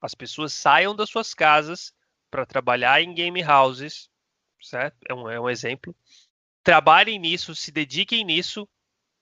as 0.00 0.14
pessoas 0.14 0.52
saiam 0.52 0.94
das 0.94 1.10
suas 1.10 1.34
casas 1.34 1.94
para 2.30 2.46
trabalhar 2.46 3.02
em 3.02 3.14
game 3.14 3.42
houses, 3.44 4.08
certo? 4.60 4.96
É 5.08 5.14
um, 5.14 5.30
é 5.30 5.40
um 5.40 5.50
exemplo. 5.50 5.94
Trabalhem 6.62 7.18
nisso, 7.18 7.54
se 7.54 7.70
dediquem 7.70 8.24
nisso 8.24 8.68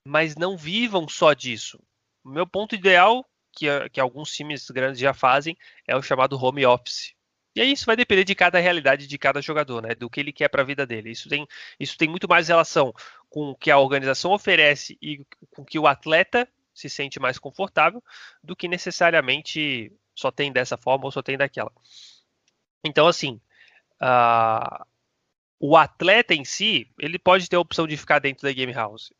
mas 0.05 0.35
não 0.35 0.57
vivam 0.57 1.07
só 1.07 1.33
disso. 1.33 1.79
O 2.23 2.29
meu 2.29 2.47
ponto 2.47 2.75
ideal, 2.75 3.25
que, 3.51 3.67
que 3.89 3.99
alguns 3.99 4.31
times 4.31 4.69
grandes 4.69 4.99
já 4.99 5.13
fazem, 5.13 5.57
é 5.87 5.95
o 5.95 6.01
chamado 6.01 6.37
home 6.41 6.65
office. 6.65 7.13
E 7.55 7.61
aí 7.61 7.71
isso 7.71 7.85
vai 7.85 7.95
depender 7.95 8.23
de 8.23 8.35
cada 8.35 8.59
realidade 8.59 9.07
de 9.07 9.17
cada 9.17 9.41
jogador, 9.41 9.81
né? 9.81 9.95
Do 9.95 10.09
que 10.09 10.19
ele 10.19 10.31
quer 10.31 10.47
para 10.47 10.61
a 10.61 10.65
vida 10.65 10.85
dele. 10.85 11.11
Isso 11.11 11.27
tem, 11.27 11.47
isso 11.79 11.97
tem 11.97 12.07
muito 12.07 12.27
mais 12.27 12.47
relação 12.47 12.93
com 13.29 13.49
o 13.49 13.55
que 13.55 13.71
a 13.71 13.77
organização 13.77 14.31
oferece 14.31 14.97
e 15.01 15.25
com 15.51 15.65
que 15.65 15.79
o 15.79 15.87
atleta 15.87 16.47
se 16.73 16.89
sente 16.89 17.19
mais 17.19 17.37
confortável 17.37 18.03
do 18.43 18.55
que 18.55 18.67
necessariamente 18.67 19.91
só 20.15 20.31
tem 20.31 20.51
dessa 20.51 20.77
forma 20.77 21.05
ou 21.05 21.11
só 21.11 21.21
tem 21.21 21.37
daquela. 21.37 21.71
Então, 22.83 23.07
assim, 23.07 23.41
uh, 24.01 24.85
o 25.59 25.75
atleta 25.75 26.33
em 26.33 26.45
si, 26.45 26.89
ele 26.97 27.19
pode 27.19 27.49
ter 27.49 27.57
a 27.57 27.59
opção 27.59 27.85
de 27.85 27.97
ficar 27.97 28.19
dentro 28.19 28.43
da 28.43 28.53
game 28.53 28.71
house. 28.71 29.11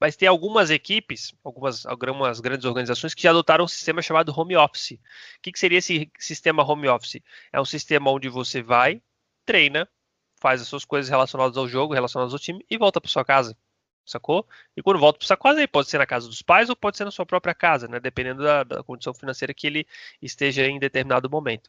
Mas 0.00 0.16
tem 0.16 0.28
algumas 0.28 0.70
equipes, 0.70 1.34
algumas, 1.42 1.86
algumas 1.86 2.40
grandes 2.40 2.64
organizações 2.64 3.14
que 3.14 3.22
já 3.22 3.30
adotaram 3.30 3.64
um 3.64 3.68
sistema 3.68 4.02
chamado 4.02 4.32
home 4.36 4.56
office. 4.56 4.92
O 4.92 4.98
que, 5.42 5.52
que 5.52 5.58
seria 5.58 5.78
esse 5.78 6.10
sistema 6.18 6.62
home 6.62 6.88
office? 6.88 7.22
É 7.52 7.60
um 7.60 7.64
sistema 7.64 8.10
onde 8.10 8.28
você 8.28 8.62
vai, 8.62 9.00
treina, 9.44 9.88
faz 10.40 10.60
as 10.60 10.68
suas 10.68 10.84
coisas 10.84 11.08
relacionadas 11.08 11.56
ao 11.56 11.68
jogo, 11.68 11.94
relacionadas 11.94 12.32
ao 12.32 12.38
time 12.38 12.64
e 12.68 12.76
volta 12.76 13.00
para 13.00 13.10
sua 13.10 13.24
casa. 13.24 13.56
Sacou? 14.04 14.46
E 14.76 14.82
quando 14.82 15.00
volta 15.00 15.18
para 15.18 15.26
sua 15.26 15.36
casa, 15.36 15.60
aí 15.60 15.66
pode 15.66 15.88
ser 15.88 15.98
na 15.98 16.06
casa 16.06 16.28
dos 16.28 16.40
pais 16.40 16.70
ou 16.70 16.76
pode 16.76 16.96
ser 16.96 17.04
na 17.04 17.10
sua 17.10 17.26
própria 17.26 17.54
casa, 17.54 17.88
né? 17.88 17.98
Dependendo 17.98 18.42
da, 18.42 18.62
da 18.62 18.82
condição 18.84 19.12
financeira 19.12 19.52
que 19.52 19.66
ele 19.66 19.86
esteja 20.22 20.64
em 20.66 20.78
determinado 20.78 21.28
momento. 21.28 21.68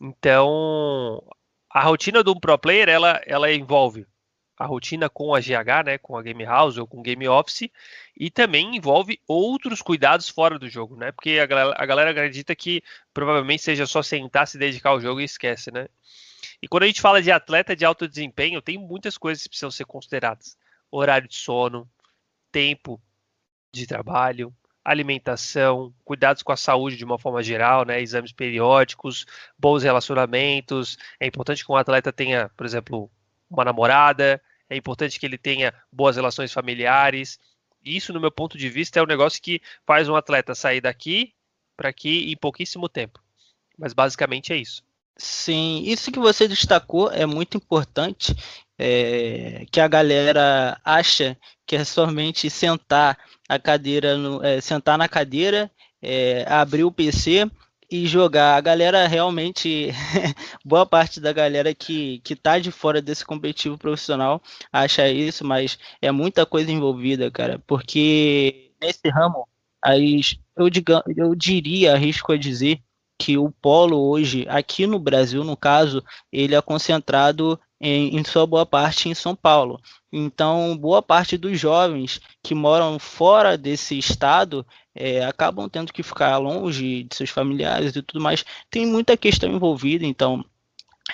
Então, 0.00 1.22
a 1.70 1.82
rotina 1.82 2.22
um 2.26 2.40
pro 2.40 2.58
player, 2.58 2.88
ela, 2.88 3.20
ela 3.26 3.52
envolve 3.52 4.06
a 4.58 4.66
rotina 4.66 5.08
com 5.08 5.34
a 5.34 5.40
GH, 5.40 5.84
né, 5.84 5.98
com 5.98 6.16
a 6.16 6.22
Game 6.22 6.44
House 6.44 6.78
ou 6.78 6.86
com 6.86 6.98
o 6.98 7.02
Game 7.02 7.28
Office, 7.28 7.70
e 8.16 8.30
também 8.30 8.76
envolve 8.76 9.20
outros 9.26 9.80
cuidados 9.80 10.28
fora 10.28 10.58
do 10.58 10.68
jogo, 10.68 10.96
né? 10.96 11.12
Porque 11.12 11.38
a 11.38 11.46
galera, 11.46 11.74
a 11.78 11.86
galera 11.86 12.10
acredita 12.10 12.56
que 12.56 12.82
provavelmente 13.14 13.62
seja 13.62 13.86
só 13.86 14.02
sentar, 14.02 14.48
se 14.48 14.58
dedicar 14.58 14.90
ao 14.90 15.00
jogo 15.00 15.20
e 15.20 15.24
esquece, 15.24 15.70
né? 15.70 15.86
E 16.60 16.66
quando 16.66 16.82
a 16.82 16.86
gente 16.86 17.00
fala 17.00 17.22
de 17.22 17.30
atleta 17.30 17.76
de 17.76 17.84
alto 17.84 18.08
desempenho, 18.08 18.60
tem 18.60 18.76
muitas 18.76 19.16
coisas 19.16 19.42
que 19.42 19.48
precisam 19.48 19.70
ser 19.70 19.84
consideradas 19.84 20.56
horário 20.90 21.28
de 21.28 21.36
sono, 21.36 21.88
tempo 22.50 23.00
de 23.72 23.86
trabalho, 23.86 24.52
alimentação, 24.84 25.94
cuidados 26.04 26.42
com 26.42 26.50
a 26.50 26.56
saúde 26.56 26.96
de 26.96 27.04
uma 27.04 27.18
forma 27.18 27.42
geral, 27.42 27.84
né, 27.84 28.00
exames 28.00 28.32
periódicos, 28.32 29.26
bons 29.58 29.82
relacionamentos. 29.82 30.98
É 31.20 31.26
importante 31.26 31.64
que 31.64 31.70
um 31.70 31.76
atleta 31.76 32.12
tenha, 32.12 32.50
por 32.56 32.66
exemplo, 32.66 33.10
uma 33.50 33.64
namorada, 33.64 34.40
é 34.68 34.76
importante 34.76 35.18
que 35.18 35.26
ele 35.26 35.38
tenha 35.38 35.72
boas 35.92 36.16
relações 36.16 36.52
familiares. 36.52 37.38
Isso, 37.84 38.12
no 38.12 38.20
meu 38.20 38.30
ponto 38.30 38.58
de 38.58 38.68
vista, 38.68 38.98
é 38.98 39.02
um 39.02 39.06
negócio 39.06 39.40
que 39.40 39.60
faz 39.86 40.08
um 40.08 40.16
atleta 40.16 40.54
sair 40.54 40.80
daqui 40.80 41.32
para 41.76 41.88
aqui 41.88 42.30
em 42.30 42.36
pouquíssimo 42.36 42.88
tempo. 42.88 43.20
Mas 43.78 43.92
basicamente 43.92 44.52
é 44.52 44.56
isso. 44.56 44.82
Sim, 45.16 45.82
isso 45.84 46.12
que 46.12 46.18
você 46.18 46.46
destacou 46.46 47.10
é 47.10 47.26
muito 47.26 47.56
importante 47.56 48.34
é, 48.78 49.66
que 49.70 49.80
a 49.80 49.88
galera 49.88 50.80
acha 50.84 51.36
que 51.66 51.74
é 51.74 51.84
somente 51.84 52.48
sentar 52.48 53.18
a 53.48 53.58
cadeira 53.58 54.16
no, 54.16 54.44
é, 54.44 54.60
sentar 54.60 54.96
na 54.96 55.08
cadeira, 55.08 55.70
é, 56.00 56.44
abrir 56.48 56.84
o 56.84 56.92
PC 56.92 57.50
e 57.90 58.06
jogar. 58.06 58.56
A 58.56 58.60
galera 58.60 59.06
realmente, 59.06 59.90
boa 60.64 60.84
parte 60.86 61.20
da 61.20 61.32
galera 61.32 61.74
que, 61.74 62.20
que 62.20 62.36
tá 62.36 62.58
de 62.58 62.70
fora 62.70 63.00
desse 63.00 63.24
competitivo 63.24 63.78
profissional 63.78 64.42
acha 64.72 65.08
isso, 65.08 65.44
mas 65.44 65.78
é 66.00 66.10
muita 66.10 66.44
coisa 66.46 66.70
envolvida, 66.70 67.30
cara, 67.30 67.62
porque 67.66 68.72
nesse 68.80 69.08
ramo, 69.08 69.46
as, 69.82 70.38
eu, 70.56 70.68
diga, 70.70 71.02
eu 71.16 71.34
diria, 71.34 71.94
arrisco 71.94 72.32
a 72.32 72.36
dizer, 72.36 72.80
que 73.18 73.36
o 73.36 73.50
polo 73.50 73.98
hoje, 74.08 74.46
aqui 74.48 74.86
no 74.86 74.98
Brasil, 74.98 75.42
no 75.42 75.56
caso, 75.56 76.04
ele 76.32 76.54
é 76.54 76.62
concentrado 76.62 77.58
em, 77.80 78.16
em, 78.16 78.24
sua 78.24 78.46
boa 78.46 78.64
parte 78.64 79.08
em 79.08 79.14
São 79.14 79.34
Paulo. 79.34 79.80
Então, 80.12 80.76
boa 80.76 81.02
parte 81.02 81.36
dos 81.36 81.58
jovens 81.58 82.20
que 82.42 82.54
moram 82.54 82.98
fora 82.98 83.58
desse 83.58 83.98
estado 83.98 84.64
é, 84.98 85.24
acabam 85.24 85.68
tendo 85.68 85.92
que 85.92 86.02
ficar 86.02 86.36
longe 86.38 87.04
de 87.04 87.14
seus 87.14 87.30
familiares 87.30 87.94
e 87.94 88.02
tudo 88.02 88.20
mais. 88.20 88.44
Tem 88.68 88.84
muita 88.84 89.16
questão 89.16 89.50
envolvida, 89.50 90.04
então 90.04 90.44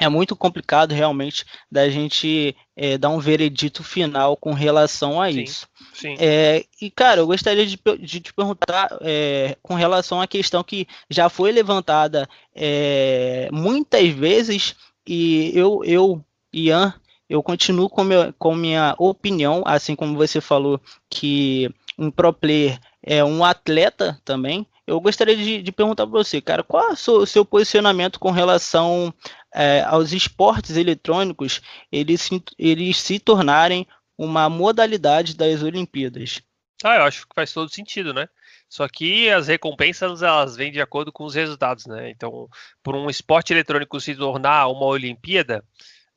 é 0.00 0.08
muito 0.08 0.34
complicado 0.34 0.92
realmente 0.92 1.44
da 1.70 1.88
gente 1.88 2.56
é, 2.74 2.98
dar 2.98 3.10
um 3.10 3.20
veredito 3.20 3.84
final 3.84 4.36
com 4.36 4.52
relação 4.52 5.20
a 5.20 5.30
sim, 5.30 5.42
isso. 5.42 5.68
Sim. 5.92 6.16
É, 6.18 6.64
e, 6.80 6.90
cara, 6.90 7.20
eu 7.20 7.26
gostaria 7.26 7.64
de, 7.64 7.78
de 8.00 8.20
te 8.20 8.32
perguntar 8.32 8.96
é, 9.02 9.56
com 9.62 9.74
relação 9.74 10.20
à 10.20 10.26
questão 10.26 10.64
que 10.64 10.88
já 11.08 11.28
foi 11.28 11.52
levantada 11.52 12.28
é, 12.54 13.48
muitas 13.52 14.08
vezes, 14.08 14.74
e 15.06 15.52
eu, 15.54 15.82
eu 15.84 16.24
Ian, 16.52 16.94
eu 17.28 17.42
continuo 17.42 17.88
com, 17.88 18.02
meu, 18.02 18.32
com 18.38 18.54
minha 18.54 18.94
opinião, 18.98 19.62
assim 19.64 19.94
como 19.94 20.16
você 20.16 20.40
falou 20.40 20.80
que 21.08 21.70
um 21.96 22.10
pro 22.10 22.32
player 22.32 22.80
é 23.04 23.23
um 23.23 23.44
atleta 23.44 24.18
também. 24.25 24.66
Eu 24.87 25.00
gostaria 25.00 25.37
de, 25.37 25.62
de 25.62 25.73
perguntar 25.73 26.06
para 26.06 26.18
você, 26.18 26.40
cara, 26.40 26.62
qual 26.62 26.90
é 26.90 26.92
o 26.92 26.96
seu, 26.96 27.26
seu 27.26 27.44
posicionamento 27.44 28.18
com 28.18 28.30
relação 28.30 29.12
é, 29.54 29.82
aos 29.82 30.12
esportes 30.12 30.76
eletrônicos 30.76 31.61
eles 31.92 32.28
eles 32.58 32.99
se 32.99 33.18
tornarem 33.18 33.87
uma 34.16 34.49
modalidade 34.49 35.37
das 35.37 35.62
Olimpíadas? 35.62 36.40
Ah, 36.82 36.96
eu 36.96 37.02
acho 37.04 37.26
que 37.26 37.34
faz 37.34 37.52
todo 37.52 37.70
sentido, 37.70 38.12
né? 38.12 38.28
Só 38.68 38.88
que 38.88 39.30
as 39.30 39.46
recompensas 39.46 40.23
elas 40.23 40.56
vêm 40.56 40.73
de 40.73 40.80
acordo 40.80 41.12
com 41.12 41.25
os 41.25 41.34
resultados, 41.34 41.87
né? 41.87 42.11
Então, 42.11 42.49
por 42.82 42.94
um 42.94 43.08
esporte 43.08 43.52
eletrônico 43.52 44.00
se 44.00 44.14
tornar 44.14 44.68
uma 44.68 44.87
Olimpíada, 44.87 45.64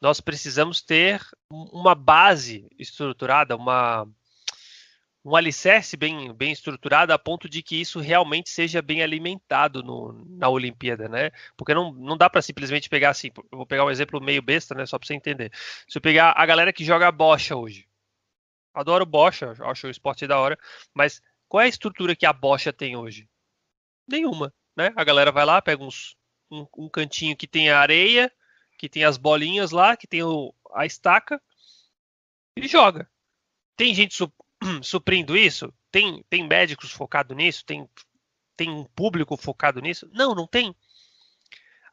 nós 0.01 0.20
precisamos 0.20 0.82
ter 0.82 1.22
uma 1.50 1.96
base 1.96 2.67
estruturada, 2.77 3.56
uma, 3.56 4.08
um 5.27 5.36
alicerce 5.36 5.98
bem, 5.98 6.31
bem 6.34 6.53
estruturado 6.53 7.12
a 7.12 7.19
ponto 7.19 7.50
de 7.50 7.62
que 7.62 7.75
isso 7.75 8.00
realmente 8.00 8.50
seja 8.50 8.81
bem 8.81 9.03
alimentado 9.03 9.84
no, 9.84 10.13
na 10.38 10.48
Olimpíada, 10.48 11.10
né? 11.10 11.31
Porque 11.57 11.74
não, 11.74 11.91
não 11.91 12.15
dá 12.15 12.29
para 12.29 12.41
simplesmente 12.41 12.88
pegar 12.88 13.10
assim, 13.10 13.29
vou 13.51 13.65
pegar 13.65 13.84
um 13.84 13.91
exemplo 13.91 14.22
meio 14.22 14.41
besta, 14.41 14.74
né? 14.74 14.86
Só 14.86 14.98
para 14.98 15.05
você 15.05 15.15
entender. 15.15 15.51
Se 15.86 15.98
eu 15.98 16.01
pegar 16.01 16.31
a 16.31 16.46
galera 16.46 16.72
que 16.72 16.86
joga 16.86 17.12
bocha 17.12 17.57
hoje, 17.57 17.86
adoro 18.74 19.05
bocha, 19.05 19.53
acho 19.65 19.88
o 19.88 19.89
esporte 19.89 20.25
da 20.25 20.39
hora, 20.39 20.57
mas 20.93 21.22
qual 21.50 21.60
é 21.60 21.65
a 21.65 21.69
estrutura 21.69 22.15
que 22.15 22.25
a 22.25 22.31
bocha 22.31 22.72
tem 22.72 22.96
hoje? 22.96 23.27
Nenhuma, 24.07 24.53
né? 24.77 24.93
A 24.96 25.03
galera 25.03 25.29
vai 25.29 25.43
lá, 25.43 25.62
pega 25.62 25.84
uns, 25.84 26.15
um, 26.50 26.65
um 26.77 26.88
cantinho 26.88 27.36
que 27.36 27.48
tem 27.48 27.69
areia, 27.69 28.31
que 28.77 28.88
tem 28.88 29.03
as 29.03 29.17
bolinhas 29.17 29.72
lá, 29.72 29.98
que 29.98 30.07
tem 30.07 30.24
o, 30.24 30.53
a 30.74 30.86
estaca, 30.86 31.41
e 32.55 32.65
joga. 32.65 33.10
Tem 33.75 33.93
gente 33.93 34.15
suprindo 34.81 35.37
isso? 35.37 35.73
Tem, 35.91 36.23
tem 36.29 36.47
médicos 36.47 36.91
focados 36.91 37.35
nisso? 37.35 37.65
Tem, 37.65 37.87
tem 38.55 38.69
um 38.69 38.83
público 38.83 39.37
focado 39.37 39.81
nisso? 39.81 40.09
Não, 40.13 40.33
não 40.33 40.47
tem. 40.47 40.75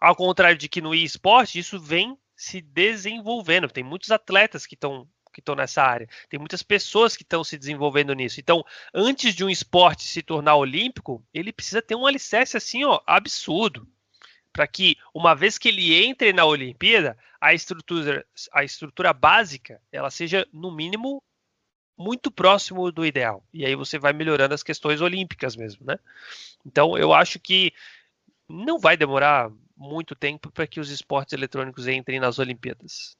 Ao 0.00 0.14
contrário 0.14 0.58
de 0.58 0.68
que 0.68 0.80
no 0.80 0.94
esporte, 0.94 1.58
isso 1.58 1.78
vem 1.80 2.18
se 2.36 2.60
desenvolvendo. 2.60 3.68
Tem 3.68 3.84
muitos 3.84 4.10
atletas 4.10 4.66
que 4.66 4.74
estão 4.74 5.08
que 5.32 5.40
estão 5.40 5.56
nessa 5.56 5.82
área. 5.82 6.08
Tem 6.28 6.38
muitas 6.38 6.62
pessoas 6.62 7.16
que 7.16 7.24
estão 7.24 7.42
se 7.42 7.58
desenvolvendo 7.58 8.14
nisso. 8.14 8.38
Então, 8.38 8.64
antes 8.94 9.34
de 9.34 9.44
um 9.44 9.50
esporte 9.50 10.04
se 10.04 10.22
tornar 10.22 10.54
olímpico, 10.54 11.26
ele 11.34 11.52
precisa 11.52 11.82
ter 11.82 11.96
um 11.96 12.06
alicerce 12.06 12.56
assim, 12.56 12.84
ó, 12.84 13.00
absurdo 13.04 13.84
para 14.54 14.68
que, 14.68 14.96
uma 15.12 15.34
vez 15.34 15.58
que 15.58 15.68
ele 15.68 15.92
entre 15.92 16.32
na 16.32 16.44
Olimpíada, 16.44 17.18
a 17.40 17.52
estrutura, 17.52 18.24
a 18.52 18.62
estrutura 18.62 19.12
básica 19.12 19.82
ela 19.90 20.10
seja, 20.10 20.46
no 20.52 20.70
mínimo, 20.70 21.20
muito 21.96 22.30
próximo 22.30 22.90
do 22.90 23.04
ideal. 23.06 23.42
E 23.52 23.64
aí 23.64 23.74
você 23.74 23.98
vai 23.98 24.12
melhorando 24.12 24.54
as 24.54 24.62
questões 24.62 25.00
olímpicas 25.00 25.56
mesmo, 25.56 25.86
né? 25.86 25.98
Então, 26.66 26.96
eu 26.98 27.12
acho 27.12 27.38
que 27.38 27.72
não 28.48 28.78
vai 28.78 28.96
demorar 28.96 29.50
muito 29.76 30.14
tempo 30.14 30.50
para 30.50 30.66
que 30.66 30.80
os 30.80 30.90
esportes 30.90 31.32
eletrônicos 31.32 31.86
entrem 31.88 32.20
nas 32.20 32.38
Olimpíadas. 32.38 33.16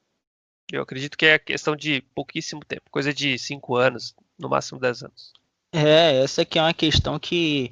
Eu 0.71 0.81
acredito 0.81 1.17
que 1.17 1.25
é 1.25 1.37
questão 1.37 1.75
de 1.75 2.01
pouquíssimo 2.13 2.61
tempo, 2.65 2.89
coisa 2.89 3.13
de 3.13 3.37
cinco 3.37 3.75
anos, 3.75 4.15
no 4.37 4.49
máximo 4.49 4.79
dez 4.79 5.03
anos. 5.03 5.31
É, 5.71 6.23
essa 6.23 6.41
aqui 6.41 6.57
é 6.57 6.61
uma 6.61 6.73
questão 6.73 7.19
que 7.19 7.71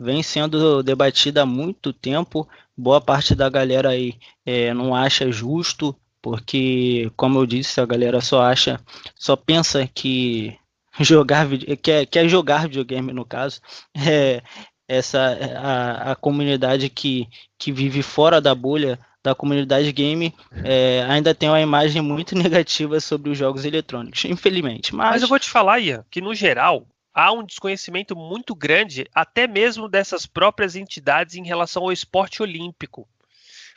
vem 0.00 0.22
sendo 0.22 0.82
debatida 0.82 1.42
há 1.42 1.46
muito 1.46 1.92
tempo. 1.92 2.48
Boa 2.76 3.00
parte 3.00 3.34
da 3.34 3.50
galera 3.50 3.90
aí 3.90 4.18
é, 4.46 4.72
não 4.72 4.94
acha 4.94 5.30
justo, 5.30 5.94
porque, 6.22 7.10
como 7.16 7.38
eu 7.38 7.46
disse, 7.46 7.80
a 7.80 7.86
galera 7.86 8.20
só 8.20 8.42
acha, 8.42 8.80
só 9.14 9.36
pensa 9.36 9.86
que 9.86 10.56
jogar 11.00 11.46
quer, 11.82 12.06
quer 12.06 12.28
jogar 12.28 12.68
videogame 12.68 13.12
no 13.12 13.24
caso. 13.24 13.60
É, 14.06 14.42
essa 14.90 15.18
a, 15.58 16.12
a 16.12 16.16
comunidade 16.16 16.88
que, 16.88 17.28
que 17.58 17.70
vive 17.70 18.02
fora 18.02 18.40
da 18.40 18.54
bolha 18.54 18.98
da 19.22 19.34
comunidade 19.34 19.92
game 19.92 20.34
é, 20.64 21.04
ainda 21.08 21.34
tem 21.34 21.48
uma 21.48 21.60
imagem 21.60 22.00
muito 22.00 22.34
negativa 22.38 22.98
sobre 23.00 23.30
os 23.30 23.36
jogos 23.36 23.64
eletrônicos, 23.64 24.24
infelizmente. 24.24 24.94
Mas, 24.94 25.10
mas 25.10 25.22
eu 25.22 25.28
vou 25.28 25.38
te 25.38 25.50
falar, 25.50 25.78
Ian, 25.80 26.04
que 26.10 26.20
no 26.20 26.34
geral 26.34 26.86
há 27.12 27.32
um 27.32 27.44
desconhecimento 27.44 28.16
muito 28.16 28.54
grande, 28.54 29.06
até 29.14 29.46
mesmo 29.46 29.88
dessas 29.88 30.24
próprias 30.24 30.76
entidades, 30.76 31.34
em 31.34 31.44
relação 31.44 31.82
ao 31.82 31.92
esporte 31.92 32.42
olímpico. 32.42 33.08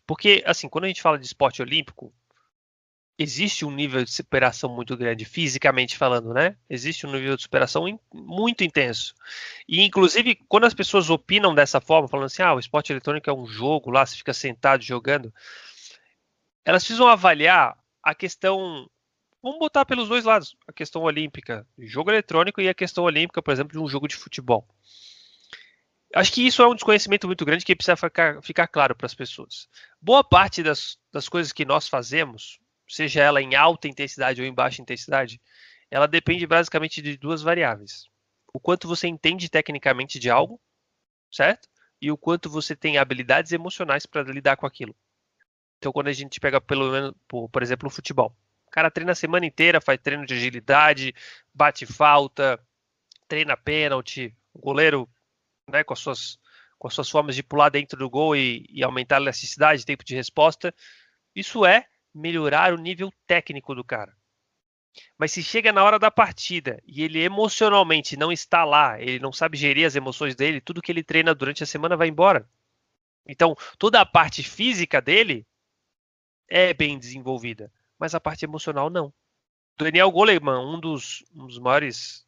Porque, 0.06 0.44
assim, 0.46 0.70
quando 0.70 0.86
a 0.86 0.88
gente 0.88 1.02
fala 1.02 1.18
de 1.18 1.26
esporte 1.26 1.62
olímpico, 1.62 2.14
existe 3.22 3.64
um 3.66 3.72
nível 3.72 4.04
de 4.04 4.12
superação 4.12 4.74
muito 4.74 4.98
grande, 4.98 5.26
fisicamente 5.26 5.98
falando, 5.98 6.34
né? 6.34 6.56
Existe 6.70 7.06
um 7.06 7.12
nível 7.12 7.36
de 7.36 7.44
superação 7.44 7.88
in, 7.88 8.00
muito 8.14 8.64
intenso. 8.64 9.14
E, 9.68 9.82
inclusive, 9.82 10.36
quando 10.48 10.66
as 10.66 10.74
pessoas 10.74 11.10
opinam 11.10 11.54
dessa 11.54 11.80
forma, 11.80 12.08
falando 12.08 12.26
assim, 12.26 12.42
ah, 12.42 12.54
o 12.54 12.60
esporte 12.60 12.92
eletrônico 12.92 13.30
é 13.30 13.34
um 13.34 13.46
jogo, 13.46 13.92
lá 13.92 14.06
você 14.06 14.18
fica 14.18 14.34
sentado 14.34 14.84
jogando, 14.84 15.34
elas 16.66 16.84
precisam 16.84 17.08
avaliar 17.08 17.78
a 18.04 18.16
questão. 18.16 18.90
Vamos 19.42 19.60
botar 19.60 19.86
pelos 19.86 20.10
dois 20.10 20.26
lados, 20.26 20.56
a 20.68 20.74
questão 20.74 21.02
olímpica, 21.04 21.66
jogo 21.80 22.12
eletrônico 22.12 22.62
e 22.62 22.70
a 22.70 22.74
questão 22.74 23.04
olímpica, 23.04 23.42
por 23.42 23.52
exemplo, 23.52 23.74
de 23.74 23.80
um 23.80 23.88
jogo 23.88 24.08
de 24.08 24.16
futebol. 24.16 24.68
Acho 26.14 26.34
que 26.34 26.46
isso 26.46 26.62
é 26.62 26.68
um 26.68 26.76
desconhecimento 26.76 27.26
muito 27.26 27.46
grande 27.46 27.64
que 27.64 27.76
precisa 27.76 27.96
ficar, 27.96 28.42
ficar 28.42 28.68
claro 28.68 28.96
para 28.96 29.06
as 29.06 29.14
pessoas. 29.14 29.68
Boa 30.02 30.24
parte 30.24 30.62
das, 30.62 30.98
das 31.12 31.30
coisas 31.30 31.54
que 31.54 31.64
nós 31.64 31.88
fazemos, 31.88 32.60
seja 32.92 33.22
ela 33.22 33.42
em 33.42 33.56
alta 33.56 33.88
intensidade 33.88 34.42
ou 34.42 34.48
em 34.48 34.54
baixa 34.54 34.82
intensidade, 34.82 35.42
ela 35.90 36.08
depende 36.08 36.46
basicamente 36.46 37.02
de 37.02 37.18
duas 37.18 37.42
variáveis. 37.42 38.08
O 38.54 38.60
quanto 38.60 38.88
você 38.88 39.08
entende 39.08 39.50
tecnicamente 39.50 40.20
de 40.20 40.30
algo, 40.30 40.60
certo? 41.32 41.70
E 42.02 42.12
o 42.12 42.18
quanto 42.18 42.50
você 42.50 42.76
tem 42.76 42.98
habilidades 42.98 43.52
emocionais 43.52 44.06
para 44.06 44.24
lidar 44.24 44.58
com 44.58 44.66
aquilo. 44.66 44.96
Então, 45.78 45.92
quando 45.92 46.10
a 46.10 46.14
gente 46.14 46.40
pega, 46.40 46.60
pelo 46.60 46.92
menos, 46.92 47.14
por, 47.28 47.50
por 47.50 47.64
exemplo, 47.64 47.88
o 47.88 47.92
futebol. 47.92 48.36
O 48.68 48.72
cara 48.72 48.92
treina 48.92 49.14
a 49.14 49.16
semana 49.16 49.46
inteira, 49.46 49.82
faz 49.82 50.00
treino 50.02 50.26
de 50.26 50.34
agilidade, 50.34 51.14
bate 51.54 51.86
falta, 51.86 52.60
treina 53.28 53.58
pênalti, 53.58 54.36
o 54.54 54.60
goleiro 54.60 55.10
né, 55.70 55.84
com, 55.84 55.94
as 55.94 56.00
suas, 56.00 56.40
com 56.78 56.88
as 56.88 56.94
suas 56.94 57.10
formas 57.10 57.36
de 57.36 57.44
pular 57.44 57.70
dentro 57.70 57.98
do 57.98 58.10
gol 58.10 58.36
e, 58.36 58.66
e 58.70 58.84
aumentar 58.84 59.18
a 59.18 59.22
elasticidade, 59.22 59.86
tempo 59.86 60.04
de 60.04 60.16
resposta. 60.16 60.74
Isso 61.36 61.66
é 61.66 61.86
melhorar 62.14 62.74
o 62.74 62.78
nível 62.78 63.12
técnico 63.28 63.76
do 63.76 63.84
cara. 63.84 64.16
Mas 65.18 65.32
se 65.32 65.42
chega 65.42 65.72
na 65.72 65.84
hora 65.84 65.98
da 65.98 66.12
partida 66.12 66.82
e 66.86 67.04
ele 67.04 67.20
emocionalmente 67.20 68.18
não 68.18 68.32
está 68.32 68.66
lá, 68.66 69.00
ele 69.00 69.20
não 69.20 69.32
sabe 69.32 69.58
gerir 69.58 69.86
as 69.86 69.96
emoções 69.96 70.36
dele, 70.36 70.60
tudo 70.60 70.82
que 70.82 70.92
ele 70.92 71.04
treina 71.04 71.34
durante 71.34 71.64
a 71.64 71.68
semana 71.68 71.96
vai 71.96 72.08
embora. 72.08 72.48
Então, 73.26 73.56
toda 73.78 74.02
a 74.02 74.06
parte 74.06 74.44
física 74.44 75.02
dele 75.02 75.46
é 76.48 76.74
bem 76.74 77.00
desenvolvida, 77.00 77.72
mas 77.98 78.14
a 78.14 78.20
parte 78.20 78.44
emocional 78.44 78.90
não. 78.90 79.14
Daniel 79.78 80.12
Goleman, 80.12 80.60
um 80.60 80.80
dos, 80.80 81.24
um 81.34 81.48
dos 81.48 81.58
maiores 81.58 82.26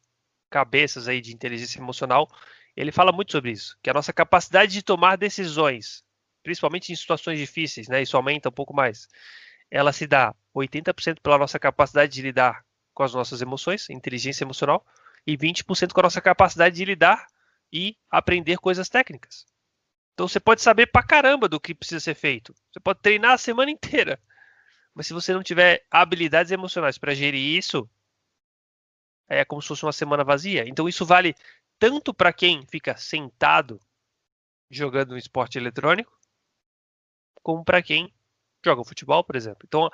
cabeças 0.48 1.08
aí 1.08 1.20
de 1.20 1.34
inteligência 1.34 1.78
emocional, 1.78 2.28
ele 2.76 2.90
fala 2.90 3.12
muito 3.12 3.32
sobre 3.32 3.50
isso, 3.50 3.76
que 3.82 3.90
a 3.90 3.94
nossa 3.94 4.12
capacidade 4.12 4.72
de 4.72 4.82
tomar 4.82 5.16
decisões, 5.16 6.02
principalmente 6.42 6.92
em 6.92 6.96
situações 6.96 7.38
difíceis, 7.38 7.88
né, 7.88 8.02
isso 8.02 8.16
aumenta 8.16 8.48
um 8.48 8.52
pouco 8.52 8.74
mais, 8.74 9.08
ela 9.74 9.92
se 9.92 10.06
dá 10.06 10.32
80% 10.54 11.18
pela 11.20 11.36
nossa 11.36 11.58
capacidade 11.58 12.12
de 12.12 12.22
lidar 12.22 12.64
com 12.94 13.02
as 13.02 13.12
nossas 13.12 13.42
emoções, 13.42 13.90
inteligência 13.90 14.44
emocional, 14.44 14.86
e 15.26 15.36
20% 15.36 15.92
com 15.92 15.98
a 15.98 16.04
nossa 16.04 16.20
capacidade 16.20 16.76
de 16.76 16.84
lidar 16.84 17.26
e 17.72 17.96
aprender 18.08 18.58
coisas 18.58 18.88
técnicas. 18.88 19.44
Então 20.12 20.28
você 20.28 20.38
pode 20.38 20.62
saber 20.62 20.86
pra 20.86 21.02
caramba 21.02 21.48
do 21.48 21.58
que 21.58 21.74
precisa 21.74 21.98
ser 21.98 22.14
feito. 22.14 22.54
Você 22.70 22.78
pode 22.78 23.00
treinar 23.00 23.32
a 23.32 23.38
semana 23.38 23.68
inteira. 23.72 24.20
Mas 24.94 25.08
se 25.08 25.12
você 25.12 25.34
não 25.34 25.42
tiver 25.42 25.84
habilidades 25.90 26.52
emocionais 26.52 26.96
para 26.96 27.12
gerir 27.12 27.58
isso, 27.58 27.90
é 29.28 29.44
como 29.44 29.60
se 29.60 29.66
fosse 29.66 29.84
uma 29.84 29.92
semana 29.92 30.22
vazia. 30.22 30.68
Então 30.68 30.88
isso 30.88 31.04
vale 31.04 31.34
tanto 31.80 32.14
para 32.14 32.32
quem 32.32 32.64
fica 32.64 32.96
sentado 32.96 33.80
jogando 34.70 35.14
um 35.14 35.18
esporte 35.18 35.58
eletrônico, 35.58 36.16
como 37.42 37.64
para 37.64 37.82
quem 37.82 38.14
joga 38.64 38.84
futebol, 38.84 39.22
por 39.22 39.36
exemplo. 39.36 39.60
Então, 39.66 39.90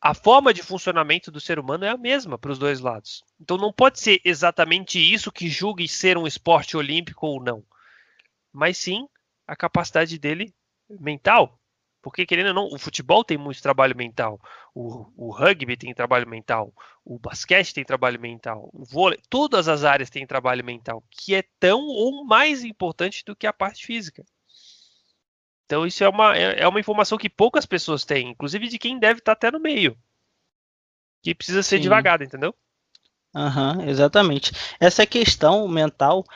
a 0.00 0.14
forma 0.14 0.52
de 0.52 0.62
funcionamento 0.62 1.30
do 1.30 1.40
ser 1.40 1.58
humano 1.58 1.84
é 1.84 1.88
a 1.88 1.96
mesma 1.96 2.36
para 2.36 2.50
os 2.50 2.58
dois 2.58 2.80
lados. 2.80 3.22
Então, 3.40 3.56
não 3.56 3.72
pode 3.72 4.00
ser 4.00 4.20
exatamente 4.24 4.98
isso 4.98 5.30
que 5.30 5.48
julgue 5.48 5.86
ser 5.86 6.18
um 6.18 6.26
esporte 6.26 6.76
olímpico 6.76 7.26
ou 7.26 7.42
não, 7.42 7.64
mas 8.52 8.76
sim 8.78 9.06
a 9.46 9.54
capacidade 9.54 10.18
dele 10.18 10.52
mental. 10.88 11.58
Porque, 12.02 12.26
querendo 12.26 12.48
ou 12.48 12.54
não, 12.54 12.64
o 12.64 12.78
futebol 12.80 13.22
tem 13.22 13.38
muito 13.38 13.62
trabalho 13.62 13.96
mental, 13.96 14.40
o, 14.74 15.06
o 15.16 15.30
rugby 15.30 15.76
tem 15.76 15.94
trabalho 15.94 16.28
mental, 16.28 16.74
o 17.04 17.16
basquete 17.16 17.72
tem 17.72 17.84
trabalho 17.84 18.20
mental, 18.20 18.68
o 18.72 18.84
vôlei, 18.84 19.20
todas 19.30 19.68
as 19.68 19.84
áreas 19.84 20.10
têm 20.10 20.26
trabalho 20.26 20.64
mental, 20.64 21.04
que 21.08 21.32
é 21.32 21.44
tão 21.60 21.86
ou 21.86 22.24
mais 22.24 22.64
importante 22.64 23.24
do 23.24 23.36
que 23.36 23.46
a 23.46 23.52
parte 23.52 23.86
física. 23.86 24.24
Então 25.72 25.86
isso 25.86 26.04
é 26.04 26.08
uma, 26.10 26.36
é, 26.36 26.64
é 26.64 26.68
uma 26.68 26.78
informação 26.78 27.16
que 27.16 27.30
poucas 27.30 27.64
pessoas 27.64 28.04
têm, 28.04 28.28
inclusive 28.28 28.68
de 28.68 28.78
quem 28.78 28.98
deve 28.98 29.20
estar 29.20 29.32
até 29.32 29.50
no 29.50 29.58
meio. 29.58 29.96
Que 31.22 31.34
precisa 31.34 31.62
ser 31.62 31.78
Sim. 31.78 31.84
devagado, 31.84 32.22
entendeu? 32.22 32.54
Uhum, 33.34 33.88
exatamente. 33.88 34.52
Essa 34.78 35.06
questão 35.06 35.66
mental 35.66 36.26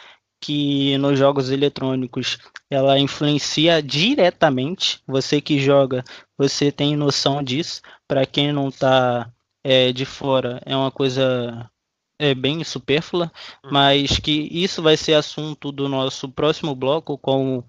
que 0.41 0.97
nos 0.97 1.19
jogos 1.19 1.51
eletrônicos 1.51 2.39
ela 2.71 2.99
influencia 2.99 3.83
diretamente. 3.83 5.03
Você 5.07 5.39
que 5.39 5.59
joga, 5.59 6.03
você 6.39 6.73
tem 6.73 6.97
noção 6.97 7.43
disso. 7.43 7.83
Para 8.09 8.25
quem 8.25 8.51
não 8.53 8.71
está 8.71 9.31
é, 9.63 9.93
de 9.93 10.07
fora, 10.07 10.63
é 10.65 10.75
uma 10.75 10.91
coisa 10.91 11.71
é 12.19 12.35
bem 12.35 12.65
supérflua, 12.65 13.31
hum. 13.65 13.69
mas 13.71 14.19
que 14.19 14.49
isso 14.51 14.83
vai 14.83 14.97
ser 14.97 15.15
assunto 15.15 15.71
do 15.71 15.89
nosso 15.89 16.29
próximo 16.29 16.75
bloco 16.75 17.19
com 17.19 17.63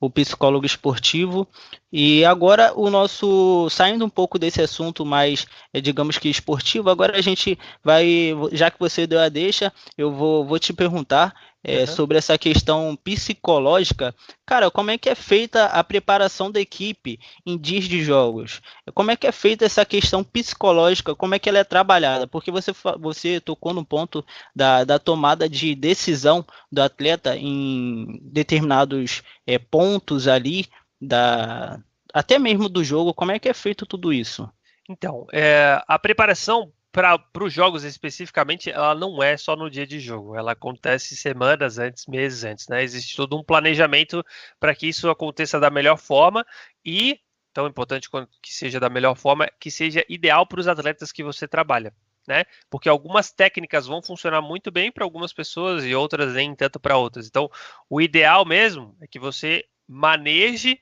o 0.00 0.10
psicólogo 0.10 0.66
esportivo. 0.66 1.48
E 1.92 2.24
agora 2.24 2.72
o 2.74 2.90
nosso 2.90 3.68
saindo 3.70 4.04
um 4.04 4.10
pouco 4.10 4.38
desse 4.38 4.60
assunto 4.60 5.04
mais, 5.04 5.46
é, 5.72 5.80
digamos 5.80 6.18
que 6.18 6.28
esportivo, 6.28 6.90
agora 6.90 7.16
a 7.16 7.22
gente 7.22 7.58
vai, 7.82 8.32
já 8.52 8.70
que 8.70 8.78
você 8.78 9.06
deu 9.06 9.20
a 9.20 9.28
deixa, 9.28 9.72
eu 9.96 10.10
vou, 10.12 10.44
vou 10.44 10.58
te 10.58 10.72
perguntar 10.72 11.34
é, 11.64 11.80
uhum. 11.80 11.86
sobre 11.86 12.18
essa 12.18 12.36
questão 12.36 12.94
psicológica. 13.02 14.14
Cara, 14.44 14.70
como 14.70 14.90
é 14.90 14.98
que 14.98 15.08
é 15.08 15.14
feita 15.14 15.64
a 15.64 15.82
preparação 15.82 16.50
da 16.50 16.60
equipe 16.60 17.18
em 17.46 17.56
dias 17.56 17.84
de 17.84 18.04
jogos? 18.04 18.60
Como 18.92 19.10
é 19.10 19.16
que 19.16 19.26
é 19.26 19.32
feita 19.32 19.64
essa 19.64 19.84
questão 19.86 20.22
psicológica? 20.22 21.14
Como 21.14 21.34
é 21.34 21.38
que 21.38 21.48
ela 21.48 21.58
é 21.58 21.64
trabalhada? 21.64 22.26
Porque 22.26 22.50
você, 22.50 22.72
você 23.00 23.40
tocou 23.40 23.72
no 23.72 23.84
ponto 23.84 24.24
da, 24.54 24.84
da 24.84 24.98
tomada 24.98 25.48
de 25.48 25.74
decisão 25.74 26.44
do 26.70 26.82
atleta 26.82 27.34
em 27.34 28.20
determinados 28.22 29.22
é, 29.46 29.58
pontos 29.58 30.28
ali, 30.28 30.66
da, 31.00 31.80
até 32.12 32.38
mesmo 32.38 32.68
do 32.68 32.84
jogo. 32.84 33.14
Como 33.14 33.32
é 33.32 33.38
que 33.38 33.48
é 33.48 33.54
feito 33.54 33.86
tudo 33.86 34.12
isso? 34.12 34.46
Então, 34.86 35.26
é, 35.32 35.82
a 35.88 35.98
preparação 35.98 36.70
para 36.94 37.20
os 37.42 37.52
jogos 37.52 37.82
especificamente, 37.82 38.70
ela 38.70 38.94
não 38.94 39.20
é 39.20 39.36
só 39.36 39.56
no 39.56 39.68
dia 39.68 39.84
de 39.84 39.98
jogo, 39.98 40.36
ela 40.36 40.52
acontece 40.52 41.16
semanas 41.16 41.76
antes, 41.76 42.06
meses 42.06 42.44
antes, 42.44 42.68
né? 42.68 42.84
Existe 42.84 43.16
todo 43.16 43.36
um 43.36 43.42
planejamento 43.42 44.24
para 44.60 44.72
que 44.76 44.86
isso 44.86 45.10
aconteça 45.10 45.58
da 45.58 45.70
melhor 45.70 45.98
forma 45.98 46.46
e, 46.84 47.18
tão 47.52 47.66
importante 47.66 48.08
quanto 48.08 48.38
que 48.40 48.54
seja 48.54 48.78
da 48.78 48.88
melhor 48.88 49.16
forma, 49.16 49.50
que 49.58 49.72
seja 49.72 50.06
ideal 50.08 50.46
para 50.46 50.60
os 50.60 50.68
atletas 50.68 51.10
que 51.10 51.24
você 51.24 51.48
trabalha. 51.48 51.92
Né? 52.28 52.44
Porque 52.70 52.88
algumas 52.88 53.32
técnicas 53.32 53.86
vão 53.86 54.00
funcionar 54.00 54.40
muito 54.40 54.70
bem 54.70 54.90
para 54.90 55.04
algumas 55.04 55.32
pessoas 55.32 55.84
e 55.84 55.94
outras 55.96 56.32
nem 56.32 56.54
tanto 56.54 56.78
para 56.78 56.96
outras. 56.96 57.26
Então, 57.26 57.50
o 57.90 58.00
ideal 58.00 58.44
mesmo 58.46 58.96
é 59.00 59.06
que 59.06 59.18
você 59.18 59.64
maneje 59.86 60.80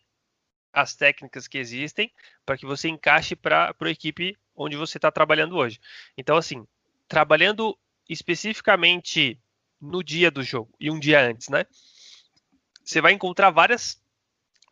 as 0.72 0.94
técnicas 0.94 1.48
que 1.48 1.59
existem 1.59 2.12
para 2.44 2.59
que 2.59 2.66
você 2.66 2.88
encaixe 2.88 3.35
para 3.35 3.75
a 3.79 3.90
equipe 3.90 4.37
onde 4.55 4.77
você 4.77 4.99
está 4.99 5.11
trabalhando 5.11 5.57
hoje. 5.57 5.81
Então, 6.17 6.37
assim, 6.37 6.67
trabalhando 7.09 7.77
especificamente 8.09 9.41
no 9.81 10.03
dia 10.03 10.31
do 10.31 10.43
jogo 10.43 10.73
e 10.79 10.91
um 10.91 10.99
dia 10.99 11.21
antes, 11.21 11.49
né? 11.49 11.65
Você 12.85 13.01
vai 13.01 13.12
encontrar 13.12 13.51
várias 13.51 14.03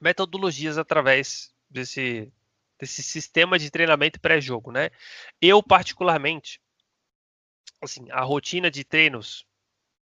metodologias 0.01 0.79
através 0.79 1.53
desse, 1.69 2.33
desse 2.79 3.03
sistema 3.03 3.59
de 3.59 3.71
treinamento 3.71 4.21
pré-jogo, 4.21 4.73
né? 4.73 4.91
Eu, 5.41 5.63
particularmente, 5.63 6.61
assim, 7.83 8.11
a 8.11 8.23
rotina 8.23 8.71
de 8.71 8.85
treinos 8.85 9.47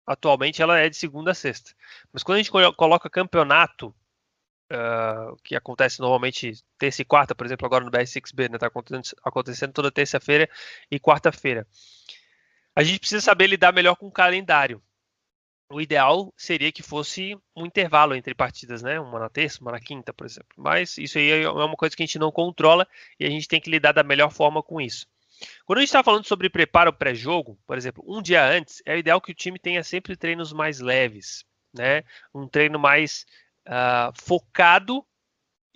atualmente 0.07 0.63
ela 0.63 0.79
é 0.79 0.89
de 0.89 0.97
segunda 0.97 1.33
a 1.33 1.35
sexta. 1.35 1.75
Mas 2.13 2.23
quando 2.23 2.37
a 2.37 2.43
gente 2.43 2.51
coloca 2.51 3.11
campeonato 3.11 3.95
Uh, 4.69 5.37
que 5.45 5.55
acontece 5.55 6.01
normalmente 6.01 6.53
terça 6.77 7.01
e 7.01 7.05
quarta, 7.05 7.37
por 7.37 7.47
exemplo, 7.47 7.65
agora 7.65 7.85
no 7.85 7.91
BR6B, 7.91 8.51
né? 8.51 8.59
Tá 8.59 8.67
acontecendo, 8.67 9.17
acontecendo 9.23 9.73
toda 9.73 9.93
terça-feira 9.93 10.51
e 10.91 10.99
quarta-feira. 10.99 11.67
A 12.75 12.83
gente 12.83 12.99
precisa 12.99 13.21
saber 13.21 13.47
lidar 13.47 13.73
melhor 13.73 13.95
com 13.95 14.07
o 14.07 14.13
calendário. 14.13 14.83
O 15.71 15.81
ideal 15.81 16.33
seria 16.37 16.71
que 16.71 16.83
fosse 16.83 17.37
um 17.57 17.67
intervalo 17.67 18.15
entre 18.15 18.35
partidas, 18.35 18.83
né? 18.83 19.01
Uma 19.01 19.19
na 19.19 19.29
terça, 19.29 19.61
uma 19.61 19.73
na 19.73 19.81
quinta, 19.81 20.13
por 20.13 20.27
exemplo. 20.27 20.49
Mas 20.57 20.99
isso 20.99 21.19
aí 21.19 21.43
é 21.43 21.49
uma 21.49 21.77
coisa 21.77 21.97
que 21.97 22.03
a 22.03 22.07
gente 22.07 22.19
não 22.19 22.31
controla 22.31 22.87
e 23.19 23.25
a 23.25 23.31
gente 23.31 23.49
tem 23.49 23.61
que 23.61 23.71
lidar 23.71 23.93
da 23.93 24.03
melhor 24.03 24.31
forma 24.31 24.63
com 24.63 24.81
isso. 24.81 25.07
Quando 25.65 25.79
a 25.79 25.81
gente 25.83 25.89
está 25.89 26.03
falando 26.03 26.27
sobre 26.27 26.49
preparo 26.49 26.93
pré-jogo, 26.93 27.59
por 27.67 27.77
exemplo, 27.77 28.05
um 28.07 28.23
dia 28.23 28.45
antes, 28.45 28.83
é 28.87 28.99
ideal 28.99 29.21
que 29.21 29.33
o 29.33 29.35
time 29.35 29.59
tenha 29.59 29.83
sempre 29.83 30.17
treinos 30.17 30.53
mais 30.53 30.81
leves, 30.81 31.45
né? 31.75 32.03
Um 32.35 32.49
treino 32.49 32.79
mais 32.79 33.27
uh, 33.67 34.13
focado 34.23 35.05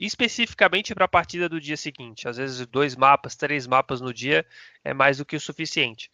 especificamente 0.01 0.95
para 0.95 1.05
a 1.05 1.09
partida 1.09 1.49
do 1.49 1.61
dia 1.61 1.77
seguinte. 1.77 2.27
Às 2.27 2.39
vezes, 2.39 2.67
dois 2.67 2.97
mapas, 2.97 3.37
três 3.37 3.67
mapas 3.67 4.01
no 4.01 4.15
dia 4.15 4.47
é 4.83 4.95
mais 4.95 5.19
do 5.19 5.27
que 5.27 5.37
o 5.37 5.41
suficiente. 5.41 6.11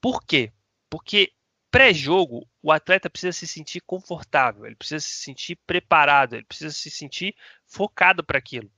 Por 0.00 0.24
quê? 0.24 0.52
Porque 0.90 1.32
pré-jogo, 1.70 2.48
o 2.60 2.72
atleta 2.72 3.08
precisa 3.08 3.32
se 3.32 3.46
sentir 3.46 3.80
confortável, 3.82 4.66
ele 4.66 4.74
precisa 4.74 5.00
se 5.00 5.14
sentir 5.16 5.56
preparado, 5.66 6.34
ele 6.34 6.44
precisa 6.44 6.72
se 6.72 6.90
sentir 6.90 7.34
focado 7.64 8.24
para 8.24 8.38
aquilo. 8.38 8.70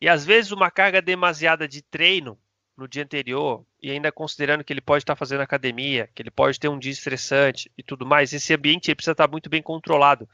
E 0.00 0.08
às 0.08 0.24
vezes, 0.24 0.50
uma 0.50 0.70
carga 0.70 1.00
demasiada 1.00 1.66
de 1.66 1.80
treino 1.80 2.38
no 2.76 2.88
dia 2.88 3.04
anterior, 3.04 3.64
e 3.80 3.90
ainda 3.90 4.10
considerando 4.10 4.64
que 4.64 4.72
ele 4.72 4.80
pode 4.80 5.02
estar 5.02 5.14
fazendo 5.14 5.42
academia, 5.42 6.10
que 6.12 6.20
ele 6.20 6.30
pode 6.30 6.58
ter 6.58 6.68
um 6.68 6.78
dia 6.78 6.90
estressante 6.90 7.70
e 7.78 7.82
tudo 7.82 8.04
mais, 8.04 8.32
esse 8.32 8.52
ambiente 8.52 8.92
precisa 8.94 9.12
estar 9.12 9.30
muito 9.30 9.48
bem 9.48 9.62
controlado 9.62 10.28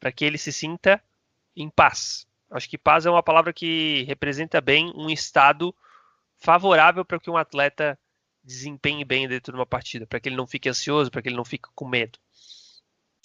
para 0.00 0.10
que 0.10 0.24
ele 0.24 0.38
se 0.38 0.50
sinta 0.50 1.00
em 1.54 1.68
paz. 1.68 2.26
Acho 2.50 2.68
que 2.68 2.78
paz 2.78 3.06
é 3.06 3.10
uma 3.10 3.22
palavra 3.22 3.52
que 3.52 4.02
representa 4.04 4.60
bem 4.60 4.92
um 4.96 5.08
estado 5.08 5.74
favorável 6.38 7.04
para 7.04 7.20
que 7.20 7.30
um 7.30 7.36
atleta 7.36 7.98
desempenhe 8.42 9.04
bem 9.04 9.28
dentro 9.28 9.52
de 9.52 9.58
uma 9.58 9.66
partida, 9.66 10.06
para 10.06 10.18
que 10.18 10.28
ele 10.28 10.36
não 10.36 10.46
fique 10.46 10.68
ansioso, 10.68 11.10
para 11.10 11.22
que 11.22 11.28
ele 11.28 11.36
não 11.36 11.44
fique 11.44 11.68
com 11.74 11.86
medo. 11.86 12.18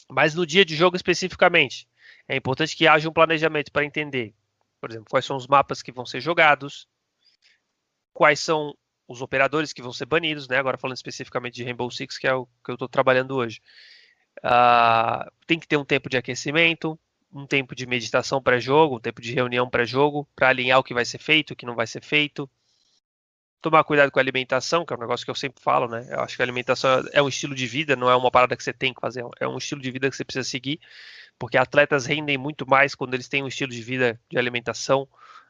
Mas 0.09 0.35
no 0.35 0.45
dia 0.45 0.65
de 0.65 0.75
jogo 0.75 0.95
especificamente, 0.95 1.87
é 2.27 2.35
importante 2.35 2.75
que 2.75 2.87
haja 2.87 3.09
um 3.09 3.13
planejamento 3.13 3.71
para 3.71 3.85
entender, 3.85 4.35
por 4.79 4.91
exemplo, 4.91 5.07
quais 5.09 5.25
são 5.25 5.37
os 5.37 5.47
mapas 5.47 5.81
que 5.81 5.91
vão 5.91 6.05
ser 6.05 6.19
jogados, 6.19 6.87
quais 8.13 8.39
são 8.39 8.75
os 9.07 9.21
operadores 9.21 9.71
que 9.71 9.81
vão 9.81 9.93
ser 9.93 10.05
banidos, 10.05 10.47
né? 10.47 10.57
Agora 10.57 10.77
falando 10.77 10.97
especificamente 10.97 11.55
de 11.55 11.63
Rainbow 11.63 11.89
Six, 11.89 12.17
que 12.17 12.27
é 12.27 12.33
o 12.33 12.45
que 12.63 12.71
eu 12.71 12.75
estou 12.75 12.87
trabalhando 12.87 13.35
hoje. 13.35 13.61
Uh, 14.43 15.31
tem 15.47 15.59
que 15.59 15.67
ter 15.67 15.77
um 15.77 15.85
tempo 15.85 16.09
de 16.09 16.17
aquecimento, 16.17 16.99
um 17.33 17.45
tempo 17.45 17.75
de 17.75 17.85
meditação 17.85 18.41
pré-jogo, 18.41 18.95
um 18.95 18.99
tempo 18.99 19.21
de 19.21 19.33
reunião 19.33 19.69
pré-jogo, 19.69 20.27
para 20.35 20.49
alinhar 20.49 20.79
o 20.79 20.83
que 20.83 20.93
vai 20.93 21.03
ser 21.03 21.17
feito, 21.17 21.51
o 21.51 21.55
que 21.55 21.65
não 21.65 21.75
vai 21.75 21.85
ser 21.85 22.01
feito. 22.01 22.49
Tomar 23.61 23.83
cuidado 23.83 24.11
com 24.11 24.19
a 24.19 24.21
alimentação, 24.21 24.85
que 24.85 24.93
é 24.93 24.95
um 24.95 24.99
negócio 24.99 25.25
que 25.25 25.31
eu 25.31 25.35
sempre 25.35 25.61
falo, 25.61 25.87
né? 25.87 26.07
Eu 26.09 26.21
acho 26.21 26.35
que 26.35 26.41
a 26.41 26.45
alimentação 26.45 27.03
é 27.11 27.21
um 27.21 27.27
estilo 27.27 27.55
de 27.55 27.67
vida, 27.67 27.95
não 27.95 28.09
é 28.09 28.15
uma 28.15 28.31
parada 28.31 28.55
que 28.55 28.63
você 28.63 28.71
tem 28.71 28.93
que 28.93 29.01
fazer, 29.01 29.25
é 29.39 29.47
um 29.47 29.57
estilo 29.57 29.81
de 29.81 29.91
vida 29.91 30.09
que 30.09 30.15
você 30.15 30.23
precisa 30.23 30.47
seguir, 30.47 30.79
porque 31.37 31.57
atletas 31.57 32.05
rendem 32.05 32.37
muito 32.37 32.67
mais 32.67 32.95
quando 32.95 33.15
eles 33.15 33.27
têm 33.27 33.43
um 33.43 33.47
estilo 33.47 33.71
de 33.71 33.81
vida 33.81 34.19
de 34.29 34.37
alimentação 34.37 35.07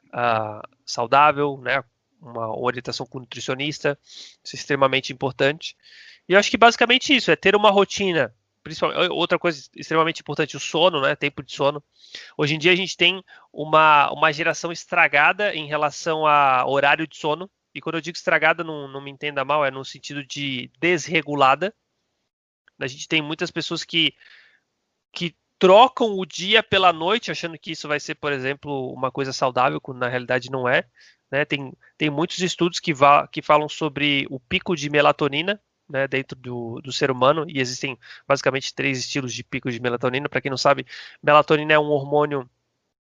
uh, 0.08 0.68
saudável, 0.86 1.60
né? 1.62 1.84
Uma 2.22 2.58
orientação 2.58 3.06
com 3.06 3.20
nutricionista, 3.20 4.00
isso 4.44 4.56
é 4.56 4.58
extremamente 4.58 5.14
importante. 5.14 5.76
E 6.28 6.34
eu 6.34 6.40
acho 6.40 6.50
que 6.50 6.58
basicamente 6.58 7.16
isso, 7.16 7.30
é 7.30 7.36
ter 7.36 7.56
uma 7.56 7.70
rotina 7.70 8.34
principalmente, 8.66 9.12
outra 9.12 9.38
coisa 9.38 9.70
extremamente 9.76 10.22
importante, 10.22 10.58
o 10.58 10.60
sono, 10.60 11.00
né? 11.00 11.16
Tempo 11.16 11.44
de 11.44 11.54
sono. 11.54 11.84
Hoje 12.36 12.56
em 12.56 12.58
dia 12.58 12.72
a 12.72 12.76
gente 12.76 12.98
tem 12.98 13.24
uma, 13.54 14.12
uma 14.12 14.34
geração 14.34 14.72
estragada 14.72 15.54
em 15.54 15.68
relação 15.68 16.26
a 16.26 16.66
horário 16.68 17.08
de 17.08 17.16
sono. 17.16 17.50
E 17.76 17.80
quando 17.80 17.96
eu 17.96 18.02
digo 18.02 18.18
estragada, 18.18 18.64
não, 18.64 18.88
não 18.88 19.02
me 19.02 19.12
entenda 19.12 19.46
mal, 19.46 19.64
é 19.64 19.70
no 19.70 19.86
sentido 19.86 20.26
de 20.26 20.72
desregulada. 20.80 21.76
A 22.82 22.88
gente 22.88 23.08
tem 23.08 23.22
muitas 23.22 23.52
pessoas 23.52 23.84
que, 23.84 24.16
que 25.14 25.36
trocam 25.60 26.18
o 26.18 26.26
dia 26.26 26.64
pela 26.64 26.92
noite, 26.92 27.30
achando 27.30 27.60
que 27.60 27.72
isso 27.72 27.88
vai 27.88 28.00
ser, 28.00 28.16
por 28.16 28.34
exemplo, 28.34 28.92
uma 28.92 29.12
coisa 29.12 29.32
saudável, 29.32 29.80
quando 29.80 30.00
na 30.00 30.10
realidade 30.10 30.50
não 30.50 30.68
é. 30.68 30.86
Né? 31.30 31.46
Tem, 31.46 31.72
tem 32.00 32.10
muitos 32.10 32.40
estudos 32.40 32.80
que, 32.80 32.96
va 32.96 33.28
que 33.28 33.44
falam 33.44 33.70
sobre 33.70 34.26
o 34.32 34.40
pico 34.40 34.76
de 34.76 34.90
melatonina, 34.90 35.62
né, 35.90 36.08
dentro 36.08 36.38
do, 36.38 36.82
do 36.82 36.92
ser 36.92 37.12
humano, 37.12 37.46
e 37.48 37.60
existem 37.60 37.98
basicamente 38.28 38.74
três 38.74 39.00
estilos 39.00 39.34
de 39.34 39.44
pico 39.44 39.72
de 39.72 39.80
melatonina. 39.80 40.30
Para 40.30 40.42
quem 40.42 40.50
não 40.50 40.58
sabe, 40.58 40.86
melatonina 41.22 41.74
é 41.74 41.80
um 41.80 41.90
hormônio 41.90 42.50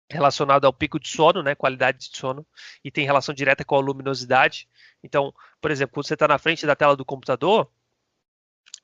relacionado 0.08 0.66
ao 0.66 0.72
pico 0.72 1.00
de 1.00 1.08
sono, 1.08 1.42
né, 1.42 1.54
qualidade 1.54 1.98
de 2.10 2.16
sono, 2.16 2.46
e 2.84 2.90
tem 2.90 3.04
relação 3.04 3.34
direta 3.34 3.64
com 3.64 3.76
a 3.76 3.80
luminosidade. 3.80 4.68
Então, 5.02 5.34
por 5.60 5.70
exemplo, 5.70 5.94
quando 5.94 6.06
você 6.06 6.14
está 6.14 6.28
na 6.28 6.38
frente 6.38 6.66
da 6.66 6.76
tela 6.76 6.96
do 6.96 7.04
computador, 7.04 7.70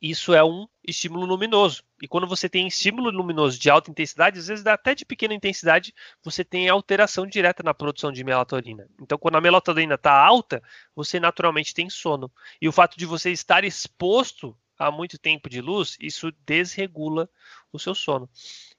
isso 0.03 0.35
é 0.35 0.43
um 0.43 0.67
estímulo 0.83 1.25
luminoso. 1.25 1.85
E 2.03 2.09
quando 2.09 2.27
você 2.27 2.49
tem 2.49 2.67
estímulo 2.67 3.09
luminoso 3.09 3.57
de 3.57 3.71
alta 3.71 3.89
intensidade, 3.89 4.37
às 4.37 4.49
vezes 4.49 4.67
até 4.67 4.97
de 4.97 5.05
pequena 5.05 5.33
intensidade, 5.33 5.95
você 6.25 6.45
tem 6.45 6.69
alteração 6.69 7.25
direta 7.25 7.63
na 7.63 7.73
produção 7.73 8.11
de 8.11 8.25
melatonina. 8.25 8.89
Então, 9.01 9.17
quando 9.17 9.37
a 9.37 9.41
melatonina 9.41 9.95
está 9.95 10.13
alta, 10.13 10.61
você 10.93 11.21
naturalmente 11.21 11.73
tem 11.73 11.89
sono. 11.89 12.29
E 12.61 12.69
o 12.69 12.73
fato 12.73 12.99
de 12.99 13.07
você 13.07 13.31
estar 13.31 13.63
exposto 13.63 14.59
a 14.77 14.91
muito 14.91 15.17
tempo 15.17 15.49
de 15.49 15.61
luz, 15.61 15.97
isso 16.01 16.33
desregula 16.45 17.31
o 17.73 17.79
seu 17.79 17.95
sono. 17.95 18.29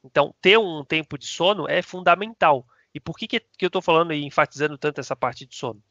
Então, 0.03 0.35
ter 0.41 0.59
um 0.59 0.83
tempo 0.83 1.17
de 1.17 1.25
sono 1.25 1.69
é 1.69 1.81
fundamental. 1.81 2.67
E 2.93 2.99
por 2.99 3.17
que, 3.17 3.27
que 3.27 3.41
eu 3.61 3.67
estou 3.67 3.81
falando 3.81 4.11
e 4.11 4.25
enfatizando 4.25 4.77
tanto 4.77 4.99
essa 4.99 5.15
parte 5.15 5.45
de 5.45 5.55
sono? 5.55 5.81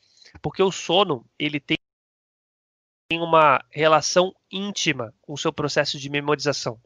Porque 0.43 0.63
o 0.63 0.71
sono 0.71 1.25
ele 1.39 1.59
tem 1.59 1.79
tem 3.13 3.21
uma 3.21 3.63
relação 3.71 4.35
íntima 4.51 5.13
com 5.21 5.35
o 5.35 5.39
seu 5.39 5.53
processo 5.53 5.99
de 5.99 6.09
memorização. 6.09 6.81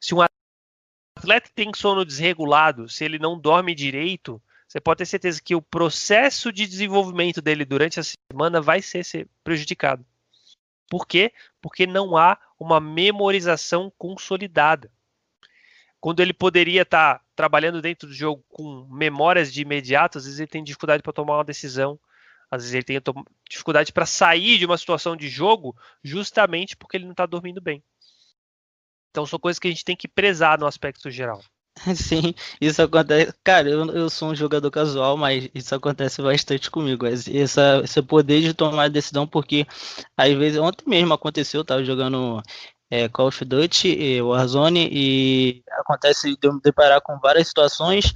Se 0.00 0.14
um 0.14 0.20
atleta 0.22 1.50
tem 1.54 1.70
sono 1.76 2.02
desregulado, 2.02 2.88
se 2.88 3.04
ele 3.04 3.18
não 3.18 3.38
dorme 3.38 3.74
direito, 3.74 4.40
você 4.66 4.80
pode 4.80 4.98
ter 4.98 5.04
certeza 5.04 5.42
que 5.42 5.54
o 5.54 5.60
processo 5.60 6.50
de 6.50 6.66
desenvolvimento 6.66 7.42
dele 7.42 7.66
durante 7.66 8.00
a 8.00 8.02
semana 8.02 8.58
vai 8.58 8.80
ser, 8.80 9.04
ser 9.04 9.28
prejudicado. 9.44 10.02
Por 10.88 11.06
quê? 11.06 11.30
Porque 11.60 11.86
não 11.86 12.16
há 12.16 12.38
uma 12.58 12.80
memorização 12.80 13.92
consolidada. 13.98 14.90
Quando 16.00 16.20
ele 16.20 16.32
poderia 16.32 16.82
estar 16.82 17.22
trabalhando 17.36 17.82
dentro 17.82 18.08
do 18.08 18.14
jogo 18.14 18.42
com 18.48 18.88
memórias 18.90 19.52
de 19.52 19.60
imediato, 19.60 20.16
às 20.16 20.24
vezes 20.24 20.40
ele 20.40 20.48
tem 20.48 20.64
dificuldade 20.64 21.02
para 21.02 21.12
tomar 21.12 21.36
uma 21.36 21.44
decisão, 21.44 22.00
às 22.50 22.62
vezes 22.62 22.74
ele 22.74 23.00
tem 23.00 23.14
dificuldade 23.48 23.92
para 23.92 24.06
sair 24.06 24.58
de 24.58 24.66
uma 24.66 24.78
situação 24.78 25.16
de 25.16 25.28
jogo 25.28 25.76
justamente 26.02 26.76
porque 26.76 26.96
ele 26.96 27.04
não 27.04 27.12
está 27.12 27.26
dormindo 27.26 27.60
bem. 27.60 27.82
Então 29.10 29.26
são 29.26 29.38
coisas 29.38 29.58
que 29.58 29.68
a 29.68 29.70
gente 29.70 29.84
tem 29.84 29.96
que 29.96 30.08
prezar 30.08 30.58
no 30.58 30.66
aspecto 30.66 31.10
geral. 31.10 31.42
Sim, 31.94 32.34
isso 32.60 32.82
acontece. 32.82 33.32
Cara, 33.44 33.68
eu, 33.68 33.86
eu 33.94 34.10
sou 34.10 34.30
um 34.30 34.34
jogador 34.34 34.70
casual, 34.70 35.16
mas 35.16 35.48
isso 35.54 35.74
acontece 35.74 36.22
bastante 36.22 36.70
comigo. 36.70 37.06
Essa, 37.06 37.80
esse 37.84 38.02
poder 38.02 38.40
de 38.40 38.54
tomar 38.54 38.90
decisão, 38.90 39.26
porque 39.26 39.66
às 40.16 40.32
vezes, 40.34 40.58
ontem 40.58 40.88
mesmo 40.88 41.14
aconteceu, 41.14 41.60
eu 41.60 41.64
tava 41.64 41.84
jogando 41.84 42.42
é, 42.90 43.08
Call 43.08 43.28
of 43.28 43.44
Duty, 43.44 44.20
Warzone, 44.22 44.88
e 44.90 45.62
acontece 45.72 46.30
de 46.36 46.48
eu 46.48 46.54
me 46.54 46.60
deparar 46.60 47.00
com 47.00 47.18
várias 47.18 47.48
situações 47.48 48.12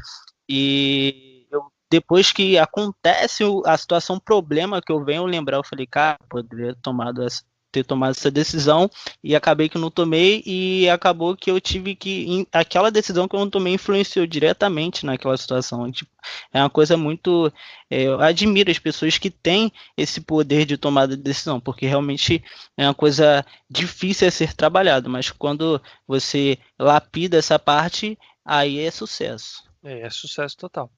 e 0.49 1.32
depois 1.92 2.33
que 2.33 2.57
acontece 2.57 3.44
a 3.66 3.76
situação 3.76 4.18
problema 4.18 4.81
que 4.81 4.90
eu 4.90 5.05
venho 5.05 5.26
lembrar, 5.26 5.59
eu 5.59 5.64
falei, 5.64 5.87
cara, 5.87 6.18
poderia 6.26 6.74
tomado 6.81 7.22
essa, 7.22 7.42
ter 7.70 7.85
tomado 7.85 8.12
essa 8.12 8.31
decisão 8.31 8.90
e 9.22 9.37
acabei 9.37 9.68
que 9.68 9.76
não 9.76 9.90
tomei 9.90 10.42
e 10.46 10.88
acabou 10.88 11.37
que 11.37 11.50
eu 11.50 11.61
tive 11.61 11.94
que 11.94 12.48
aquela 12.50 12.90
decisão 12.90 13.28
que 13.28 13.37
eu 13.37 13.40
não 13.40 13.50
tomei 13.50 13.74
influenciou 13.74 14.26
diretamente 14.26 15.05
naquela 15.05 15.37
situação. 15.37 15.92
Tipo, 15.92 16.11
é 16.50 16.61
uma 16.61 16.70
coisa 16.70 16.96
muito 16.96 17.52
é, 17.90 18.05
eu 18.05 18.18
admiro 18.22 18.70
as 18.70 18.78
pessoas 18.78 19.18
que 19.18 19.28
têm 19.28 19.70
esse 19.94 20.22
poder 20.22 20.64
de 20.64 20.78
tomada 20.78 21.14
de 21.14 21.22
decisão, 21.22 21.61
porque 21.61 21.85
realmente 21.87 22.42
é 22.74 22.87
uma 22.87 22.94
coisa 22.94 23.44
difícil 23.68 24.26
a 24.26 24.31
ser 24.31 24.55
trabalhado, 24.55 25.11
mas 25.11 25.31
quando 25.31 25.78
você 26.09 26.57
lapida 26.78 27.37
essa 27.37 27.59
parte, 27.59 28.18
aí 28.42 28.78
é 28.78 28.90
sucesso. 28.90 29.62
É, 29.85 30.07
é 30.07 30.09
sucesso 30.09 30.57
total. 30.57 30.90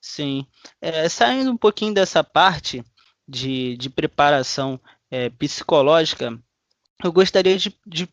Sim. 0.00 0.46
É, 0.80 1.08
saindo 1.08 1.50
um 1.50 1.56
pouquinho 1.56 1.94
dessa 1.94 2.24
parte 2.24 2.82
de, 3.28 3.76
de 3.76 3.90
preparação 3.90 4.80
é, 5.10 5.28
psicológica, 5.30 6.38
eu 7.04 7.12
gostaria 7.12 7.56
de, 7.58 7.74
de 7.86 8.08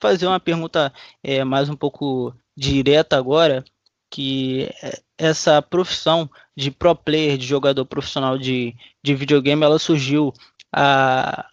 fazer 0.00 0.26
uma 0.26 0.40
pergunta 0.40 0.92
é, 1.22 1.44
mais 1.44 1.68
um 1.68 1.76
pouco 1.76 2.34
direta 2.56 3.16
agora, 3.16 3.64
que 4.10 4.68
é, 4.82 5.00
essa 5.18 5.62
profissão 5.62 6.28
de 6.56 6.70
pro 6.70 6.94
player, 6.94 7.38
de 7.38 7.46
jogador 7.46 7.84
profissional 7.86 8.36
de, 8.38 8.74
de 9.02 9.14
videogame, 9.14 9.62
ela 9.64 9.78
surgiu 9.78 10.32
a, 10.72 11.48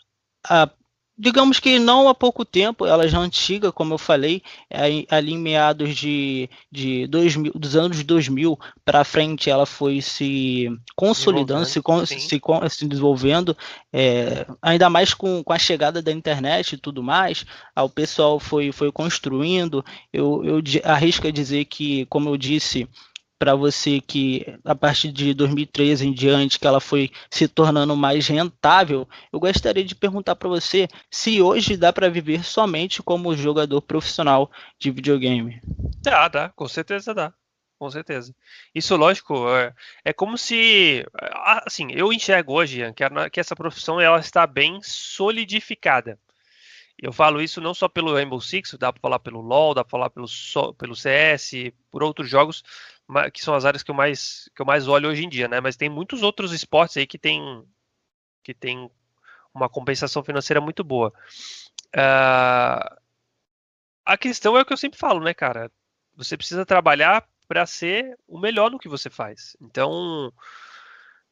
a 0.47 0.69
digamos 1.17 1.59
que 1.59 1.79
não 1.79 2.07
há 2.07 2.13
pouco 2.13 2.45
tempo, 2.45 2.85
ela 2.85 3.07
já 3.07 3.17
é 3.17 3.21
antiga, 3.21 3.71
como 3.71 3.93
eu 3.93 3.97
falei, 3.97 4.43
é, 4.69 5.03
ali 5.09 5.33
em 5.33 5.37
meados 5.37 5.95
de, 5.95 6.47
de 6.71 7.07
2000, 7.07 7.53
dos 7.55 7.75
anos 7.75 8.03
2000 8.03 8.57
para 8.85 9.03
frente, 9.03 9.49
ela 9.49 9.65
foi 9.65 10.01
se 10.01 10.67
consolidando, 10.95 11.65
se, 11.65 11.81
se, 12.05 12.39
se, 12.69 12.87
desenvolvendo, 12.87 13.57
é, 13.91 14.45
ainda 14.61 14.89
mais 14.89 15.13
com, 15.13 15.43
com 15.43 15.53
a 15.53 15.59
chegada 15.59 16.01
da 16.01 16.11
internet 16.11 16.73
e 16.73 16.77
tudo 16.77 17.01
mais, 17.01 17.45
o 17.75 17.89
pessoal 17.89 18.39
foi, 18.39 18.71
foi 18.71 18.91
construindo. 18.91 19.83
Eu, 20.13 20.43
eu 20.43 20.61
arrisco 20.83 21.27
a 21.27 21.31
dizer 21.31 21.65
que, 21.65 22.05
como 22.05 22.29
eu 22.29 22.37
disse, 22.37 22.87
para 23.39 23.55
você 23.55 24.01
que 24.01 24.45
a 24.65 24.75
partir 24.75 25.11
de 25.11 25.33
2013 25.33 26.07
em 26.07 26.13
diante 26.13 26.59
que 26.59 26.67
ela 26.67 26.79
foi 26.79 27.11
se 27.29 27.47
tornando 27.47 27.95
mais 27.95 28.27
rentável, 28.27 29.07
eu 29.31 29.39
gostaria 29.39 29.83
de 29.83 29.95
perguntar 29.95 30.35
para 30.35 30.49
você 30.49 30.87
se 31.09 31.41
hoje 31.41 31.77
dá 31.77 31.93
para 31.93 32.09
viver 32.09 32.43
somente 32.43 33.01
como 33.03 33.35
jogador 33.35 33.81
profissional 33.81 34.51
de 34.79 34.91
videogame. 34.91 35.61
Dá, 36.01 36.27
dá, 36.27 36.49
com 36.49 36.67
certeza 36.67 37.13
dá. 37.13 37.33
com 37.79 37.89
certeza. 37.91 38.33
Isso, 38.73 38.95
lógico, 38.95 39.47
é, 39.49 39.73
é 40.05 40.13
como 40.13 40.37
se, 40.37 41.05
assim, 41.65 41.91
eu 41.91 42.11
enxergo 42.11 42.53
hoje 42.53 42.91
que, 42.93 43.03
a, 43.03 43.29
que 43.29 43.39
essa 43.39 43.55
profissão 43.55 44.01
ela 44.01 44.19
está 44.19 44.47
bem 44.47 44.79
solidificada. 44.81 46.19
Eu 46.99 47.13
falo 47.13 47.41
isso 47.41 47.61
não 47.61 47.73
só 47.73 47.87
pelo 47.87 48.13
Rainbow 48.13 48.41
Six, 48.41 48.75
dá 48.79 48.91
para 48.91 49.01
falar 49.01 49.19
pelo 49.19 49.39
LoL, 49.39 49.75
dá 49.75 49.83
para 49.83 49.91
falar 49.91 50.09
pelo, 50.09 50.25
pelo 50.77 50.95
CS, 50.95 51.51
por 51.91 52.01
outros 52.03 52.27
jogos, 52.27 52.63
que 53.31 53.41
são 53.41 53.53
as 53.53 53.65
áreas 53.65 53.83
que 53.83 53.91
eu 53.91 53.95
mais 53.95 54.49
que 54.55 54.61
eu 54.61 54.65
mais 54.65 54.87
olho 54.87 55.09
hoje 55.09 55.23
em 55.23 55.29
dia, 55.29 55.47
né? 55.47 55.61
Mas 55.61 55.75
tem 55.77 55.89
muitos 55.89 56.23
outros 56.23 56.51
esportes 56.51 56.97
aí 56.97 57.05
que 57.05 57.19
tem 57.19 57.63
que 58.43 58.53
tem 58.53 58.89
uma 59.53 59.69
compensação 59.69 60.23
financeira 60.23 60.59
muito 60.59 60.83
boa. 60.83 61.13
Uh, 61.95 62.97
a 64.05 64.17
questão 64.17 64.57
é 64.57 64.61
o 64.61 64.65
que 64.65 64.73
eu 64.73 64.77
sempre 64.77 64.97
falo, 64.97 65.19
né, 65.19 65.33
cara? 65.33 65.71
Você 66.15 66.35
precisa 66.35 66.65
trabalhar 66.65 67.27
para 67.47 67.65
ser 67.65 68.17
o 68.27 68.39
melhor 68.39 68.71
no 68.71 68.79
que 68.79 68.89
você 68.89 69.09
faz. 69.09 69.55
Então, 69.61 70.33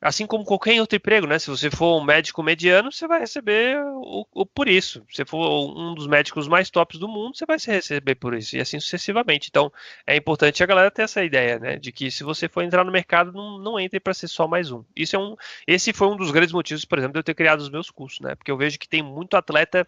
assim 0.06 0.28
como 0.28 0.46
qualquer 0.46 0.80
outro 0.80 0.96
emprego, 0.98 1.26
né? 1.26 1.40
Se 1.40 1.50
você 1.50 1.72
for 1.72 2.00
um 2.00 2.04
médico 2.04 2.44
mediano, 2.44 2.92
você 2.92 3.08
vai 3.08 3.20
receber 3.20 3.76
o, 3.84 4.28
o, 4.32 4.46
por 4.46 4.70
isso. 4.70 5.04
Se 5.12 5.26
for 5.26 5.76
um 5.76 5.96
dos 5.96 6.06
médicos 6.06 6.48
mais 6.48 6.70
tops 6.70 7.00
do 7.00 7.08
mundo, 7.08 7.36
você 7.36 7.44
vai 7.44 7.58
se 7.58 7.72
receber 7.72 8.14
por 8.14 8.36
isso, 8.36 8.56
e 8.56 8.62
assim 8.62 8.80
sucessivamente. 8.80 9.48
Então, 9.50 9.72
é 10.06 10.16
importante 10.16 10.62
a 10.62 10.66
galera 10.68 10.92
ter 10.92 11.02
essa 11.02 11.24
ideia, 11.24 11.58
né? 11.58 11.78
De 11.78 11.92
que 11.92 12.12
se 12.12 12.24
você 12.24 12.48
for 12.48 12.62
entrar 12.62 12.84
no 12.84 12.92
mercado, 12.92 13.32
não, 13.32 13.58
não 13.58 13.80
entre 13.80 14.00
para 14.00 14.14
ser 14.14 14.28
só 14.28 14.48
mais 14.48 14.72
um. 14.72 14.84
Isso 14.96 15.16
é 15.16 15.20
um. 15.20 15.36
Esse 15.66 15.92
foi 15.92 16.08
um 16.08 16.16
dos 16.16 16.30
grandes 16.30 16.54
motivos, 16.54 16.86
por 16.86 17.00
exemplo, 17.00 17.14
de 17.14 17.20
eu 17.20 17.24
ter 17.24 17.34
criado 17.34 17.62
os 17.62 17.70
meus 17.70 17.90
cursos, 17.90 18.20
né? 18.20 18.36
Porque 18.36 18.52
eu 18.52 18.58
vejo 18.58 18.78
que 18.78 18.88
tem 18.88 19.02
muito 19.02 19.36
atleta 19.36 19.88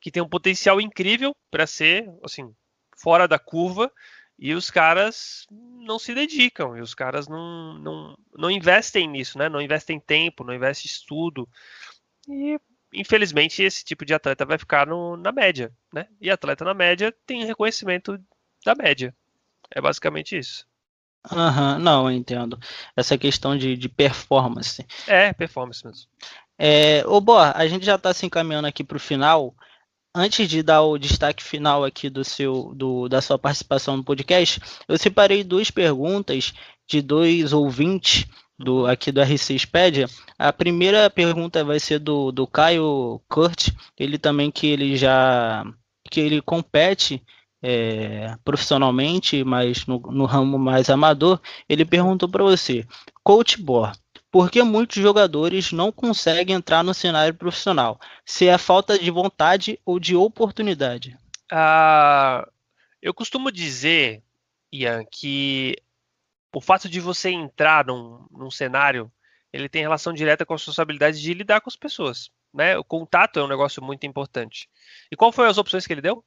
que 0.00 0.10
tem 0.10 0.22
um 0.22 0.28
potencial 0.28 0.80
incrível 0.80 1.36
para 1.50 1.66
ser, 1.66 2.08
assim, 2.24 2.54
fora 2.96 3.28
da 3.28 3.38
curva 3.38 3.92
e 4.44 4.54
os 4.54 4.72
caras 4.72 5.46
não 5.52 6.00
se 6.00 6.12
dedicam, 6.12 6.76
e 6.76 6.80
os 6.80 6.94
caras 6.94 7.28
não, 7.28 7.78
não, 7.78 8.18
não 8.36 8.50
investem 8.50 9.06
nisso, 9.06 9.38
né? 9.38 9.48
Não 9.48 9.60
investem 9.62 10.00
tempo, 10.00 10.42
não 10.42 10.52
investem 10.52 10.90
estudo. 10.90 11.48
E 12.28 12.58
infelizmente 12.92 13.62
esse 13.62 13.84
tipo 13.84 14.04
de 14.04 14.12
atleta 14.12 14.44
vai 14.44 14.58
ficar 14.58 14.84
no, 14.84 15.16
na 15.16 15.30
média, 15.30 15.72
né? 15.94 16.08
E 16.20 16.28
atleta 16.28 16.64
na 16.64 16.74
média 16.74 17.14
tem 17.24 17.44
reconhecimento 17.44 18.18
da 18.66 18.74
média. 18.74 19.14
É 19.70 19.80
basicamente 19.80 20.36
isso. 20.36 20.66
Aham, 21.30 21.74
uhum, 21.74 21.78
não, 21.78 22.10
eu 22.10 22.16
entendo. 22.16 22.58
Essa 22.96 23.16
questão 23.16 23.56
de, 23.56 23.76
de 23.76 23.88
performance. 23.88 24.84
É, 25.06 25.32
performance 25.32 25.86
mesmo. 25.86 26.10
É, 26.58 27.06
ô, 27.06 27.20
Boa, 27.20 27.52
a 27.56 27.68
gente 27.68 27.86
já 27.86 27.94
está 27.94 28.12
se 28.12 28.26
encaminhando 28.26 28.66
aqui 28.66 28.82
para 28.82 28.96
o 28.96 29.00
final 29.00 29.54
antes 30.14 30.48
de 30.48 30.62
dar 30.62 30.82
o 30.82 30.98
destaque 30.98 31.42
final 31.42 31.84
aqui 31.84 32.10
do 32.10 32.24
seu, 32.24 32.72
do, 32.74 33.08
da 33.08 33.20
sua 33.20 33.38
participação 33.38 33.96
no 33.96 34.04
podcast, 34.04 34.60
eu 34.86 34.98
separei 34.98 35.42
duas 35.42 35.70
perguntas 35.70 36.52
de 36.86 37.00
dois 37.00 37.52
ouvintes 37.52 38.26
do, 38.58 38.86
aqui 38.86 39.10
do 39.10 39.20
RC 39.20 39.54
Expedia. 39.54 40.06
A 40.38 40.52
primeira 40.52 41.08
pergunta 41.08 41.64
vai 41.64 41.80
ser 41.80 41.98
do, 41.98 42.30
do 42.30 42.46
Caio 42.46 43.20
Kurt, 43.28 43.70
ele 43.98 44.18
também 44.18 44.50
que 44.50 44.66
ele 44.66 44.96
já 44.96 45.64
que 46.10 46.20
ele 46.20 46.42
compete 46.42 47.22
é, 47.62 48.36
profissionalmente, 48.44 49.44
mas 49.44 49.86
no, 49.86 49.98
no, 49.98 50.26
ramo 50.26 50.58
mais 50.58 50.90
amador, 50.90 51.40
ele 51.68 51.84
perguntou 51.84 52.28
para 52.28 52.42
você, 52.42 52.84
Coach 53.22 53.62
Bor, 53.62 53.92
por 54.32 54.50
que 54.50 54.62
muitos 54.62 54.96
jogadores 54.96 55.72
não 55.72 55.92
conseguem 55.92 56.56
entrar 56.56 56.82
no 56.82 56.94
cenário 56.94 57.34
profissional? 57.34 58.00
Se 58.24 58.48
é 58.48 58.56
falta 58.56 58.98
de 58.98 59.10
vontade 59.10 59.78
ou 59.84 60.00
de 60.00 60.16
oportunidade? 60.16 61.18
Ah, 61.52 62.48
eu 63.02 63.12
costumo 63.12 63.52
dizer, 63.52 64.22
Ian, 64.72 65.04
que 65.04 65.76
o 66.50 66.62
fato 66.62 66.88
de 66.88 66.98
você 66.98 67.28
entrar 67.28 67.84
num, 67.84 68.26
num 68.30 68.50
cenário, 68.50 69.12
ele 69.52 69.68
tem 69.68 69.82
relação 69.82 70.14
direta 70.14 70.46
com 70.46 70.54
a 70.54 70.56
responsabilidade 70.56 71.20
de 71.20 71.34
lidar 71.34 71.60
com 71.60 71.68
as 71.68 71.76
pessoas. 71.76 72.30
Né? 72.54 72.78
O 72.78 72.84
contato 72.84 73.38
é 73.38 73.44
um 73.44 73.48
negócio 73.48 73.84
muito 73.84 74.06
importante. 74.06 74.66
E 75.10 75.16
qual 75.16 75.30
foram 75.30 75.50
as 75.50 75.58
opções 75.58 75.86
que 75.86 75.92
ele 75.92 76.00
deu? 76.00 76.24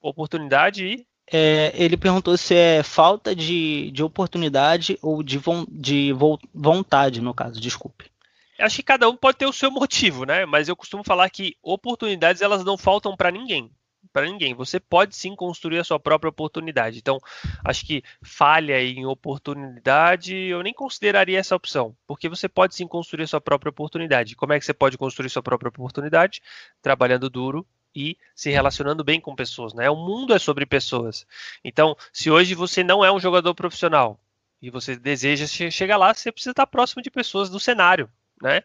Oportunidade 0.00 0.86
e 0.86 1.06
é, 1.32 1.72
ele 1.74 1.96
perguntou 1.96 2.36
se 2.36 2.54
é 2.54 2.82
falta 2.82 3.34
de, 3.34 3.90
de 3.90 4.02
oportunidade 4.02 4.98
ou 5.00 5.22
de, 5.22 5.38
von, 5.38 5.64
de 5.66 6.12
vontade, 6.52 7.22
no 7.22 7.32
caso, 7.32 7.58
desculpe. 7.58 8.12
Acho 8.58 8.76
que 8.76 8.82
cada 8.82 9.08
um 9.08 9.16
pode 9.16 9.38
ter 9.38 9.46
o 9.46 9.52
seu 9.52 9.70
motivo, 9.70 10.26
né? 10.26 10.44
Mas 10.44 10.68
eu 10.68 10.76
costumo 10.76 11.02
falar 11.02 11.30
que 11.30 11.56
oportunidades 11.62 12.42
elas 12.42 12.62
não 12.62 12.76
faltam 12.76 13.16
para 13.16 13.30
ninguém. 13.30 13.70
Para 14.12 14.26
ninguém. 14.26 14.52
Você 14.52 14.78
pode 14.78 15.16
sim 15.16 15.34
construir 15.34 15.78
a 15.78 15.84
sua 15.84 15.98
própria 15.98 16.28
oportunidade. 16.28 16.98
Então, 16.98 17.18
acho 17.64 17.86
que 17.86 18.02
falha 18.22 18.82
em 18.82 19.06
oportunidade, 19.06 20.36
eu 20.36 20.62
nem 20.62 20.74
consideraria 20.74 21.38
essa 21.38 21.56
opção, 21.56 21.96
porque 22.06 22.28
você 22.28 22.46
pode 22.46 22.74
sim 22.74 22.86
construir 22.86 23.24
a 23.24 23.26
sua 23.26 23.40
própria 23.40 23.70
oportunidade. 23.70 24.36
Como 24.36 24.52
é 24.52 24.58
que 24.58 24.66
você 24.66 24.74
pode 24.74 24.98
construir 24.98 25.30
sua 25.30 25.42
própria 25.42 25.70
oportunidade? 25.70 26.42
Trabalhando 26.82 27.30
duro 27.30 27.66
e 27.94 28.16
se 28.34 28.50
relacionando 28.50 29.04
bem 29.04 29.20
com 29.20 29.34
pessoas, 29.34 29.74
né? 29.74 29.88
O 29.90 29.96
mundo 29.96 30.34
é 30.34 30.38
sobre 30.38 30.66
pessoas. 30.66 31.26
Então, 31.64 31.96
se 32.12 32.30
hoje 32.30 32.54
você 32.54 32.82
não 32.82 33.04
é 33.04 33.12
um 33.12 33.20
jogador 33.20 33.54
profissional 33.54 34.18
e 34.60 34.70
você 34.70 34.96
deseja 34.96 35.46
chegar 35.70 35.96
lá, 35.96 36.14
você 36.14 36.30
precisa 36.32 36.52
estar 36.52 36.66
próximo 36.66 37.02
de 37.02 37.10
pessoas 37.10 37.50
do 37.50 37.60
cenário, 37.60 38.10
né? 38.40 38.62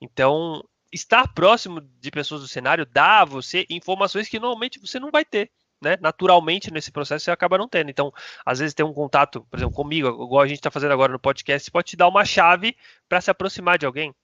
Então, 0.00 0.62
estar 0.92 1.32
próximo 1.32 1.80
de 1.80 2.10
pessoas 2.10 2.40
do 2.40 2.48
cenário 2.48 2.86
dá 2.86 3.20
a 3.20 3.24
você 3.24 3.66
informações 3.70 4.28
que 4.28 4.38
normalmente 4.38 4.78
você 4.78 4.98
não 4.98 5.10
vai 5.10 5.24
ter. 5.24 5.50
Né? 5.80 5.98
Naturalmente, 6.00 6.72
nesse 6.72 6.90
processo, 6.90 7.26
você 7.26 7.30
acaba 7.30 7.58
não 7.58 7.68
tendo. 7.68 7.90
Então, 7.90 8.12
às 8.44 8.60
vezes, 8.60 8.74
ter 8.74 8.82
um 8.82 8.94
contato, 8.94 9.42
por 9.50 9.58
exemplo, 9.58 9.74
comigo, 9.74 10.08
igual 10.08 10.40
a 10.40 10.46
gente 10.46 10.58
está 10.58 10.70
fazendo 10.70 10.92
agora 10.92 11.12
no 11.12 11.18
podcast, 11.18 11.70
pode 11.70 11.90
te 11.90 11.96
dar 11.96 12.08
uma 12.08 12.24
chave 12.24 12.74
para 13.08 13.20
se 13.20 13.30
aproximar 13.30 13.78
de 13.78 13.84
alguém. 13.84 14.14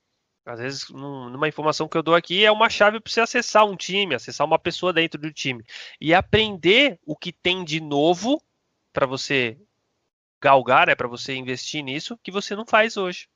Às 0.44 0.58
vezes, 0.58 0.88
numa 0.90 1.46
informação 1.46 1.88
que 1.88 1.96
eu 1.96 2.02
dou 2.02 2.14
aqui, 2.14 2.44
é 2.44 2.50
uma 2.50 2.68
chave 2.68 2.98
para 2.98 3.10
você 3.10 3.20
acessar 3.20 3.64
um 3.64 3.76
time, 3.76 4.14
acessar 4.14 4.44
uma 4.44 4.58
pessoa 4.58 4.92
dentro 4.92 5.20
do 5.20 5.32
time. 5.32 5.64
E 6.00 6.12
aprender 6.12 6.98
o 7.06 7.16
que 7.16 7.32
tem 7.32 7.64
de 7.64 7.80
novo 7.80 8.42
para 8.92 9.06
você 9.06 9.56
galgar, 10.40 10.88
né, 10.88 10.94
para 10.96 11.06
você 11.06 11.34
investir 11.34 11.84
nisso, 11.84 12.18
que 12.22 12.32
você 12.32 12.56
não 12.56 12.66
faz 12.66 12.96
hoje. 12.96 13.28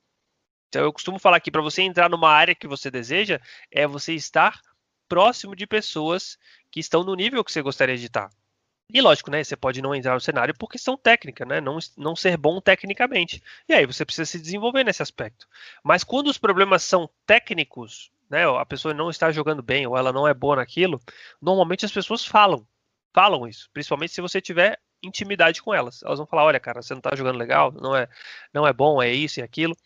Então, 0.68 0.82
eu 0.82 0.92
costumo 0.92 1.18
falar 1.20 1.38
que 1.38 1.50
para 1.50 1.62
você 1.62 1.82
entrar 1.82 2.10
numa 2.10 2.30
área 2.30 2.54
que 2.54 2.66
você 2.66 2.90
deseja, 2.90 3.40
é 3.70 3.86
você 3.86 4.12
estar 4.14 4.60
próximo 5.08 5.54
de 5.54 5.64
pessoas 5.64 6.36
que 6.72 6.80
estão 6.80 7.04
no 7.04 7.14
nível 7.14 7.44
que 7.44 7.52
você 7.52 7.62
gostaria 7.62 7.96
de 7.96 8.06
estar. 8.06 8.28
E 8.92 9.00
lógico, 9.00 9.30
né? 9.30 9.42
Você 9.42 9.56
pode 9.56 9.82
não 9.82 9.94
entrar 9.94 10.14
no 10.14 10.20
cenário 10.20 10.54
por 10.56 10.68
questão 10.68 10.96
técnica, 10.96 11.44
né? 11.44 11.60
Não, 11.60 11.78
não 11.96 12.14
ser 12.14 12.36
bom 12.36 12.60
tecnicamente. 12.60 13.42
E 13.68 13.74
aí 13.74 13.84
você 13.84 14.04
precisa 14.04 14.24
se 14.24 14.40
desenvolver 14.40 14.84
nesse 14.84 15.02
aspecto. 15.02 15.48
Mas 15.82 16.04
quando 16.04 16.28
os 16.28 16.38
problemas 16.38 16.82
são 16.82 17.10
técnicos, 17.26 18.10
né? 18.30 18.44
A 18.46 18.64
pessoa 18.64 18.94
não 18.94 19.10
está 19.10 19.30
jogando 19.32 19.62
bem 19.62 19.86
ou 19.86 19.96
ela 19.96 20.12
não 20.12 20.26
é 20.26 20.32
boa 20.34 20.56
naquilo, 20.56 21.00
normalmente 21.40 21.84
as 21.84 21.92
pessoas 21.92 22.24
falam. 22.24 22.66
Falam 23.12 23.46
isso. 23.46 23.68
Principalmente 23.72 24.12
se 24.12 24.20
você 24.20 24.40
tiver 24.40 24.78
intimidade 25.02 25.62
com 25.62 25.74
elas. 25.74 26.02
Elas 26.02 26.18
vão 26.18 26.26
falar, 26.26 26.44
olha, 26.44 26.60
cara, 26.60 26.82
você 26.82 26.94
não 26.94 26.98
está 26.98 27.14
jogando 27.14 27.38
legal, 27.38 27.72
não 27.72 27.94
é, 27.96 28.08
não 28.52 28.66
é 28.66 28.72
bom, 28.72 29.02
é 29.02 29.12
isso 29.12 29.40
e 29.40 29.42
aquilo. 29.42 29.76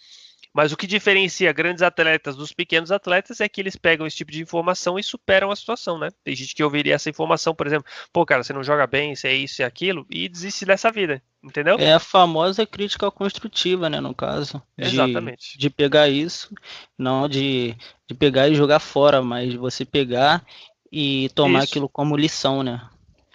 Mas 0.52 0.72
o 0.72 0.76
que 0.76 0.86
diferencia 0.86 1.52
grandes 1.52 1.82
atletas 1.82 2.34
dos 2.34 2.52
pequenos 2.52 2.90
atletas 2.90 3.40
é 3.40 3.48
que 3.48 3.60
eles 3.60 3.76
pegam 3.76 4.06
esse 4.06 4.16
tipo 4.16 4.32
de 4.32 4.42
informação 4.42 4.98
e 4.98 5.02
superam 5.02 5.50
a 5.50 5.56
situação, 5.56 5.96
né? 5.96 6.10
Tem 6.24 6.34
gente 6.34 6.54
que 6.54 6.64
ouviria 6.64 6.94
essa 6.94 7.08
informação, 7.08 7.54
por 7.54 7.66
exemplo, 7.66 7.86
pô, 8.12 8.26
cara, 8.26 8.42
você 8.42 8.52
não 8.52 8.62
joga 8.62 8.86
bem, 8.86 9.12
isso 9.12 9.26
é 9.28 9.34
isso 9.34 9.62
e 9.62 9.64
aquilo, 9.64 10.04
e 10.10 10.28
desiste 10.28 10.64
dessa 10.64 10.90
vida, 10.90 11.22
entendeu? 11.42 11.76
É 11.78 11.92
a 11.92 12.00
famosa 12.00 12.66
crítica 12.66 13.10
construtiva, 13.12 13.88
né, 13.88 14.00
no 14.00 14.12
caso. 14.12 14.60
De, 14.76 14.86
Exatamente. 14.86 15.56
De 15.56 15.70
pegar 15.70 16.08
isso, 16.08 16.52
não 16.98 17.28
de, 17.28 17.76
de 18.08 18.14
pegar 18.14 18.48
e 18.48 18.54
jogar 18.54 18.80
fora, 18.80 19.22
mas 19.22 19.52
de 19.52 19.56
você 19.56 19.84
pegar 19.84 20.44
e 20.90 21.28
tomar 21.34 21.60
isso. 21.60 21.72
aquilo 21.72 21.88
como 21.88 22.16
lição, 22.16 22.64
né? 22.64 22.82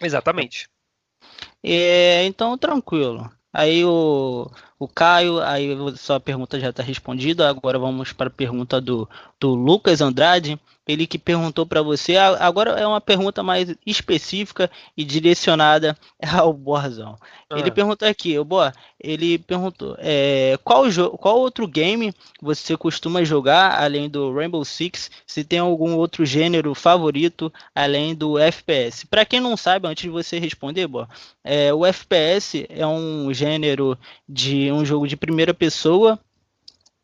Exatamente. 0.01 0.67
É, 1.63 2.25
então, 2.25 2.57
tranquilo. 2.57 3.31
Aí 3.53 3.85
o, 3.85 4.51
o 4.77 4.87
Caio, 4.87 5.39
aí 5.41 5.69
sua 5.97 6.19
pergunta 6.19 6.59
já 6.59 6.69
está 6.69 6.83
respondida. 6.83 7.49
Agora 7.49 7.79
vamos 7.79 8.11
para 8.11 8.27
a 8.27 8.31
pergunta 8.31 8.81
do, 8.81 9.07
do 9.39 9.55
Lucas 9.55 10.01
Andrade 10.01 10.59
ele 10.87 11.07
que 11.07 11.17
perguntou 11.17 11.65
para 11.65 11.81
você. 11.81 12.15
Agora 12.17 12.71
é 12.71 12.85
uma 12.85 13.01
pergunta 13.01 13.41
mais 13.41 13.75
específica 13.85 14.69
e 14.95 15.03
direcionada 15.03 15.97
ao 16.21 16.53
Borzão. 16.53 17.17
Ah. 17.49 17.59
Ele 17.59 17.71
perguntou 17.71 18.07
aqui, 18.07 18.37
o 18.37 18.45
Boa, 18.45 18.73
ele 18.99 19.37
perguntou 19.39 19.95
é, 19.99 20.57
qual, 20.63 20.83
qual 21.17 21.39
outro 21.39 21.67
game 21.67 22.13
você 22.41 22.77
costuma 22.77 23.23
jogar 23.23 23.81
além 23.81 24.09
do 24.09 24.33
Rainbow 24.33 24.63
Six? 24.63 25.09
Se 25.25 25.43
tem 25.43 25.59
algum 25.59 25.95
outro 25.95 26.25
gênero 26.25 26.73
favorito 26.75 27.51
além 27.73 28.13
do 28.13 28.37
FPS? 28.37 29.05
Para 29.07 29.25
quem 29.25 29.39
não 29.39 29.57
sabe, 29.57 29.87
antes 29.87 30.03
de 30.03 30.09
você 30.09 30.39
responder, 30.39 30.87
Boa, 30.87 31.09
é, 31.43 31.73
o 31.73 31.85
FPS 31.85 32.65
é 32.69 32.85
um 32.85 33.33
gênero 33.33 33.97
de 34.27 34.71
um 34.75 34.85
jogo 34.85 35.07
de 35.07 35.17
primeira 35.17 35.53
pessoa 35.53 36.19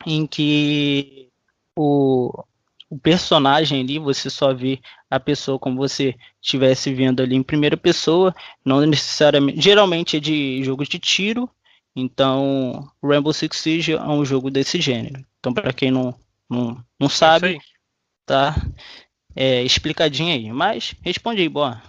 em 0.06 0.26
que 0.26 1.30
o, 1.76 2.44
o 2.90 2.98
personagem 2.98 3.82
ali, 3.82 4.00
você 4.00 4.30
só 4.30 4.54
vê 4.54 4.80
a 5.10 5.20
pessoa 5.20 5.60
como 5.60 5.78
você 5.78 6.16
estivesse 6.42 6.94
vendo 6.94 7.22
ali 7.22 7.36
em 7.36 7.44
primeira 7.44 7.78
pessoa, 7.78 8.36
não 8.64 8.82
necessariamente, 8.82 9.62
geralmente 9.62 10.18
é 10.18 10.20
de 10.20 10.64
jogo 10.64 10.84
de 10.84 11.00
tiro, 11.00 11.50
então 11.96 12.90
Rainbow 13.04 13.34
Six 13.34 13.58
Siege 13.58 13.94
é 13.94 14.02
um 14.02 14.26
jogo 14.26 14.50
desse 14.50 14.80
gênero. 14.80 15.26
Então 15.40 15.54
para 15.54 15.74
quem 15.74 15.92
não, 15.92 16.16
não, 16.50 16.84
não 17.00 17.08
é 17.08 17.10
sabe, 17.10 17.60
tá 18.26 18.56
é, 19.36 19.64
explicadinho 19.64 20.34
aí. 20.34 20.52
Mas 20.52 20.96
responde 21.02 21.42
aí, 21.42 21.50
boa. 21.50 21.82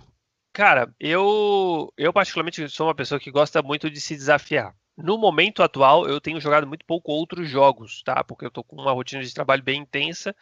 Cara, 0.52 0.92
eu 1.00 1.92
eu 1.96 2.12
particularmente 2.12 2.68
sou 2.68 2.86
uma 2.86 2.94
pessoa 2.94 3.18
que 3.18 3.30
gosta 3.30 3.62
muito 3.62 3.90
de 3.90 4.00
se 4.00 4.14
desafiar. 4.14 4.74
No 5.02 5.18
momento 5.18 5.64
atual, 5.64 6.06
eu 6.06 6.20
tenho 6.20 6.40
jogado 6.40 6.64
muito 6.64 6.84
pouco 6.84 7.10
outros 7.10 7.48
jogos, 7.48 8.04
tá? 8.04 8.22
Porque 8.22 8.46
eu 8.46 8.50
tô 8.52 8.62
com 8.62 8.76
uma 8.76 8.92
rotina 8.92 9.20
de 9.20 9.34
trabalho 9.34 9.60
bem 9.60 9.80
intensa 9.80 10.34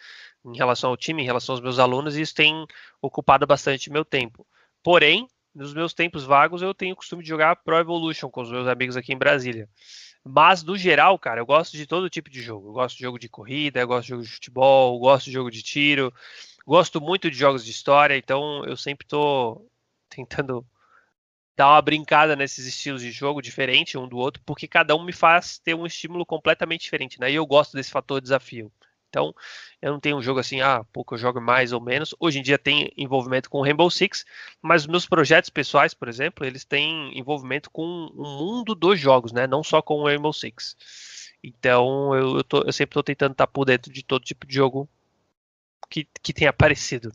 em 0.45 0.55
relação 0.55 0.91
ao 0.91 0.99
time, 0.99 1.23
em 1.23 1.25
relação 1.25 1.55
aos 1.55 1.63
meus 1.63 1.79
alunos, 1.79 2.15
e 2.15 2.21
isso 2.21 2.35
tem 2.35 2.67
ocupado 3.01 3.47
bastante 3.47 3.91
meu 3.91 4.05
tempo. 4.05 4.47
Porém, 4.83 5.27
nos 5.55 5.73
meus 5.73 5.95
tempos 5.95 6.25
vagos, 6.25 6.61
eu 6.61 6.75
tenho 6.75 6.93
o 6.93 6.97
costume 6.97 7.23
de 7.23 7.29
jogar 7.31 7.57
Pro 7.57 7.79
Evolution 7.79 8.29
com 8.29 8.43
os 8.43 8.51
meus 8.51 8.69
amigos 8.69 8.99
aqui 8.99 9.15
em 9.15 9.19
Brasília. 9.19 9.67
Mas, 10.23 10.63
no 10.63 10.77
geral, 10.77 11.19
cara, 11.19 11.41
eu 11.41 11.47
gosto 11.47 11.75
de 11.75 11.87
todo 11.87 12.11
tipo 12.11 12.29
de 12.29 12.43
jogo. 12.43 12.69
Eu 12.69 12.73
gosto 12.75 12.99
de 12.99 13.03
jogo 13.03 13.19
de 13.19 13.31
corrida, 13.31 13.81
eu 13.81 13.87
gosto 13.87 14.03
de 14.03 14.09
jogo 14.11 14.23
de 14.23 14.29
futebol, 14.29 14.95
eu 14.95 15.01
gosto 15.01 15.25
de 15.25 15.33
jogo 15.33 15.51
de 15.51 15.63
tiro, 15.63 16.13
gosto 16.67 17.01
muito 17.01 17.31
de 17.31 17.37
jogos 17.39 17.65
de 17.65 17.71
história, 17.71 18.15
então 18.15 18.63
eu 18.67 18.77
sempre 18.77 19.07
tô 19.07 19.67
tentando 20.11 20.67
dar 21.61 21.69
uma 21.69 21.83
brincada 21.83 22.35
nesses 22.35 22.67
estilos 22.67 23.03
de 23.03 23.13
jogo 23.13 23.43
diferente 23.43 23.99
um 23.99 24.09
do 24.09 24.17
outro, 24.17 24.43
porque 24.47 24.67
cada 24.67 24.97
um 24.97 25.05
me 25.05 25.13
faz 25.13 25.59
ter 25.59 25.75
um 25.75 25.85
estímulo 25.85 26.25
completamente 26.25 26.81
diferente, 26.81 27.21
né? 27.21 27.31
E 27.31 27.35
eu 27.35 27.45
gosto 27.45 27.77
desse 27.77 27.91
fator 27.91 28.19
desafio. 28.19 28.73
Então, 29.11 29.35
eu 29.83 29.93
não 29.93 30.01
tenho 30.01 30.17
um 30.17 30.23
jogo 30.23 30.41
assim, 30.41 30.63
ah, 30.63 30.83
pouco 30.91 31.13
eu 31.15 31.19
jogo 31.19 31.39
mais 31.39 31.75
ou 31.75 31.81
menos. 31.81 32.15
Hoje 32.19 32.39
em 32.39 32.43
dia 32.43 32.57
tem 32.57 32.91
envolvimento 32.97 33.51
com 33.51 33.61
Rainbow 33.61 33.91
Six, 33.91 34.25
mas 34.63 34.87
meus 34.87 35.05
projetos 35.05 35.51
pessoais, 35.51 35.93
por 35.93 36.09
exemplo, 36.09 36.47
eles 36.47 36.65
têm 36.65 37.19
envolvimento 37.19 37.71
com 37.71 37.83
o 37.85 38.23
mundo 38.23 38.75
dos 38.75 38.99
jogos, 38.99 39.31
né? 39.31 39.47
Não 39.47 39.63
só 39.63 39.83
com 39.83 39.97
o 39.97 40.05
Rainbow 40.05 40.33
Six. 40.33 40.75
Então, 41.45 42.15
eu, 42.15 42.39
eu, 42.39 42.45
tô, 42.45 42.63
eu 42.63 42.73
sempre 42.73 42.93
estou 42.93 43.03
tentando 43.03 43.33
estar 43.33 43.47
por 43.47 43.67
dentro 43.67 43.93
de 43.93 44.03
todo 44.03 44.25
tipo 44.25 44.47
de 44.47 44.55
jogo 44.55 44.89
que, 45.91 46.09
que 46.23 46.33
tem 46.33 46.49
aparecido. 46.49 47.13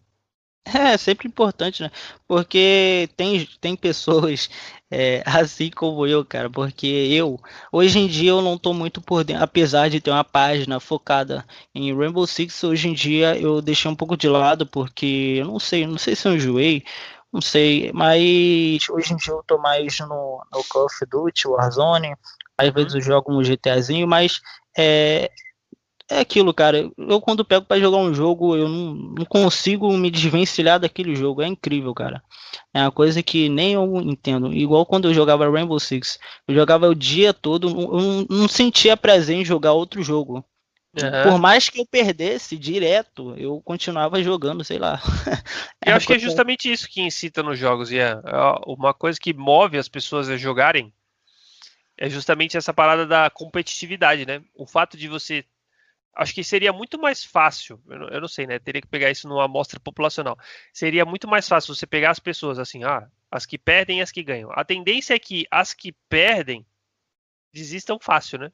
É, 0.66 0.98
sempre 0.98 1.28
importante, 1.28 1.84
né? 1.84 1.92
Porque 2.28 3.08
tem, 3.16 3.48
tem 3.62 3.76
pessoas 3.76 4.50
é, 4.90 5.22
assim 5.26 5.70
como 5.70 6.08
eu, 6.08 6.26
cara. 6.26 6.50
Porque 6.50 6.88
eu, 6.88 7.40
hoje 7.72 8.00
em 8.00 8.08
dia, 8.08 8.32
eu 8.32 8.42
não 8.42 8.58
tô 8.58 8.74
muito 8.74 9.00
por 9.00 9.24
dentro. 9.24 9.44
Apesar 9.44 9.90
de 9.90 10.02
ter 10.02 10.10
uma 10.10 10.24
página 10.24 10.80
focada 10.80 11.46
em 11.74 11.96
Rainbow 11.96 12.26
Six, 12.26 12.64
hoje 12.64 12.90
em 12.90 12.94
dia 12.94 13.38
eu 13.40 13.62
deixei 13.62 13.90
um 13.90 13.96
pouco 13.96 14.18
de 14.18 14.28
lado. 14.28 14.66
Porque 14.66 15.36
eu 15.40 15.46
não 15.46 15.60
sei, 15.60 15.86
não 15.86 15.98
sei 16.00 16.16
se 16.16 16.28
eu 16.28 16.36
enjoei. 16.36 16.84
Não 17.32 17.42
sei, 17.42 17.92
mas 17.94 18.90
hoje 18.90 19.14
em 19.14 19.18
dia 19.18 19.34
eu 19.34 19.44
tô 19.46 19.58
mais 19.58 20.00
no, 20.00 20.42
no 20.52 20.64
Call 20.70 20.86
of 20.86 20.96
Duty, 21.06 21.48
Warzone. 21.48 22.16
Às 22.58 22.70
vezes 22.74 22.96
eu 22.96 23.02
jogo 23.02 23.34
um 23.34 23.44
GTAzinho, 23.44 24.08
mas 24.08 24.42
é, 24.78 25.30
é 26.10 26.20
aquilo, 26.20 26.54
cara. 26.54 26.90
Eu 26.98 27.20
quando 27.20 27.44
pego 27.44 27.66
para 27.66 27.80
jogar 27.80 27.98
um 27.98 28.14
jogo, 28.14 28.56
eu 28.56 28.70
não, 28.70 28.94
não, 28.94 29.26
consigo 29.26 29.92
me 29.98 30.12
desvencilhar 30.12 30.80
daquele 30.80 31.16
jogo. 31.16 31.42
É 31.42 31.48
incrível, 31.48 31.94
cara. 31.94 32.22
É 32.74 32.82
uma 32.82 32.92
coisa 32.92 33.24
que 33.24 33.50
nem 33.50 33.74
eu 33.74 33.98
entendo. 34.02 34.54
Igual 34.54 34.86
quando 34.86 35.08
eu 35.08 35.14
jogava 35.14 35.50
Rainbow 35.50 35.80
Six. 35.80 36.20
Eu 36.48 36.54
jogava 36.54 36.88
o 36.88 36.96
dia 36.96 37.34
todo, 37.34 37.70
eu 37.70 38.02
não, 38.02 38.26
não 38.30 38.48
sentia 38.48 38.96
prazer 38.96 39.38
em 39.38 39.46
jogar 39.46 39.74
outro 39.74 40.04
jogo. 40.04 40.46
Uhum. 41.02 41.32
Por 41.32 41.40
mais 41.40 41.70
que 41.70 41.82
eu 41.82 41.86
perdesse 41.86 42.58
direto, 42.58 43.34
eu 43.38 43.60
continuava 43.62 44.22
jogando, 44.24 44.64
sei 44.64 44.78
lá. 44.78 45.02
eu 45.86 45.96
acho 45.96 46.08
que 46.08 46.14
é 46.14 46.20
justamente 46.20 46.72
isso 46.72 46.88
que 46.88 47.02
incita 47.02 47.44
nos 47.44 47.60
jogos, 47.60 47.92
e 47.92 47.98
é 47.98 48.16
uma 48.66 48.94
coisa 48.94 49.20
que 49.20 49.34
move 49.34 49.78
as 49.78 49.90
pessoas 49.90 50.30
a 50.30 50.38
jogarem 50.38 50.94
é 51.98 52.10
justamente 52.10 52.58
essa 52.58 52.74
parada 52.74 53.06
da 53.06 53.30
competitividade, 53.30 54.26
né? 54.26 54.42
O 54.54 54.66
fato 54.66 54.98
de 54.98 55.08
você 55.08 55.46
acho 56.16 56.34
que 56.34 56.44
seria 56.44 56.72
muito 56.72 56.98
mais 56.98 57.24
fácil, 57.24 57.82
eu 57.88 58.00
não, 58.00 58.08
eu 58.08 58.22
não, 58.22 58.28
sei, 58.28 58.48
né? 58.48 58.58
Teria 58.60 58.82
que 58.82 58.88
pegar 58.88 59.12
isso 59.12 59.28
numa 59.28 59.46
amostra 59.46 59.80
populacional. 59.80 60.38
Seria 60.74 61.06
muito 61.06 61.28
mais 61.28 61.48
fácil 61.48 61.76
você 61.76 61.86
pegar 61.86 62.12
as 62.12 62.20
pessoas 62.20 62.58
assim, 62.58 62.84
ah, 62.84 63.10
as 63.30 63.46
que 63.46 63.58
perdem 63.58 64.00
e 64.00 64.02
as 64.02 64.12
que 64.12 64.24
ganham. 64.24 64.50
A 64.54 64.64
tendência 64.64 65.14
é 65.14 65.20
que 65.20 65.46
as 65.52 65.74
que 65.74 65.92
perdem 66.10 66.66
desistam 67.54 68.00
fácil, 68.00 68.40
né? 68.40 68.52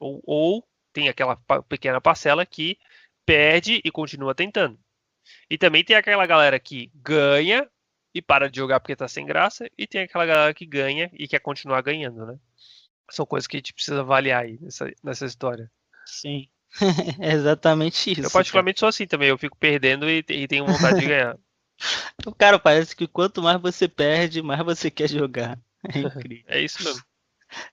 Ou, 0.00 0.22
ou 0.24 0.68
tem 0.92 1.08
aquela 1.08 1.36
pequena 1.68 2.00
parcela 2.00 2.44
que 2.46 2.78
perde 3.24 3.80
e 3.84 3.90
continua 3.90 4.34
tentando. 4.34 4.78
E 5.50 5.58
também 5.58 5.84
tem 5.84 5.96
aquela 5.96 6.26
galera 6.26 6.58
que 6.58 6.90
ganha 6.94 7.68
e 8.14 8.22
para 8.22 8.48
de 8.48 8.56
jogar 8.58 8.80
porque 8.80 8.96
tá 8.96 9.06
sem 9.06 9.26
graça, 9.26 9.68
e 9.76 9.86
tem 9.86 10.02
aquela 10.02 10.24
galera 10.24 10.54
que 10.54 10.64
ganha 10.64 11.10
e 11.12 11.28
quer 11.28 11.38
continuar 11.38 11.82
ganhando, 11.82 12.24
né? 12.24 12.38
São 13.10 13.26
coisas 13.26 13.46
que 13.46 13.56
a 13.56 13.58
gente 13.58 13.74
precisa 13.74 14.00
avaliar 14.00 14.44
aí 14.44 14.58
nessa, 14.58 14.90
nessa 15.04 15.26
história. 15.26 15.70
Sim. 16.06 16.48
é 17.20 17.32
exatamente 17.32 18.12
isso. 18.12 18.22
Eu 18.22 18.30
particularmente 18.30 18.76
cara. 18.76 18.80
sou 18.80 18.88
assim 18.88 19.06
também, 19.06 19.28
eu 19.28 19.38
fico 19.38 19.56
perdendo 19.56 20.08
e, 20.08 20.24
e 20.28 20.48
tenho 20.48 20.66
vontade 20.66 21.00
de 21.00 21.06
ganhar. 21.06 21.36
O 22.24 22.32
cara 22.32 22.58
parece 22.58 22.96
que 22.96 23.06
quanto 23.06 23.42
mais 23.42 23.60
você 23.60 23.86
perde, 23.86 24.40
mais 24.40 24.64
você 24.64 24.90
quer 24.90 25.10
jogar. 25.10 25.58
É 25.92 25.98
incrível. 26.00 26.44
é 26.48 26.62
isso 26.62 26.82
mesmo. 26.82 27.02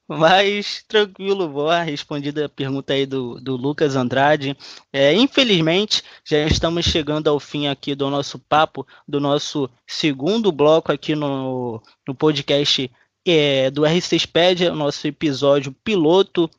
Mas 0.07 0.83
tranquilo, 0.87 1.47
boa 1.47 1.81
respondida 1.81 2.45
a 2.45 2.49
pergunta 2.49 2.93
aí 2.93 3.05
do, 3.05 3.39
do 3.39 3.55
Lucas 3.55 3.95
Andrade. 3.95 4.57
É, 4.91 5.13
infelizmente, 5.13 6.03
já 6.23 6.45
estamos 6.45 6.85
chegando 6.85 7.29
ao 7.29 7.39
fim 7.39 7.67
aqui 7.67 7.95
do 7.95 8.09
nosso 8.09 8.37
papo, 8.37 8.85
do 9.07 9.19
nosso 9.19 9.69
segundo 9.87 10.51
bloco 10.51 10.91
aqui 10.91 11.15
no, 11.15 11.81
no 12.07 12.13
podcast 12.13 12.91
é, 13.25 13.71
do 13.71 13.83
R6pedia, 13.83 14.71
nosso 14.73 15.07
episódio 15.07 15.71
piloto 15.83 16.49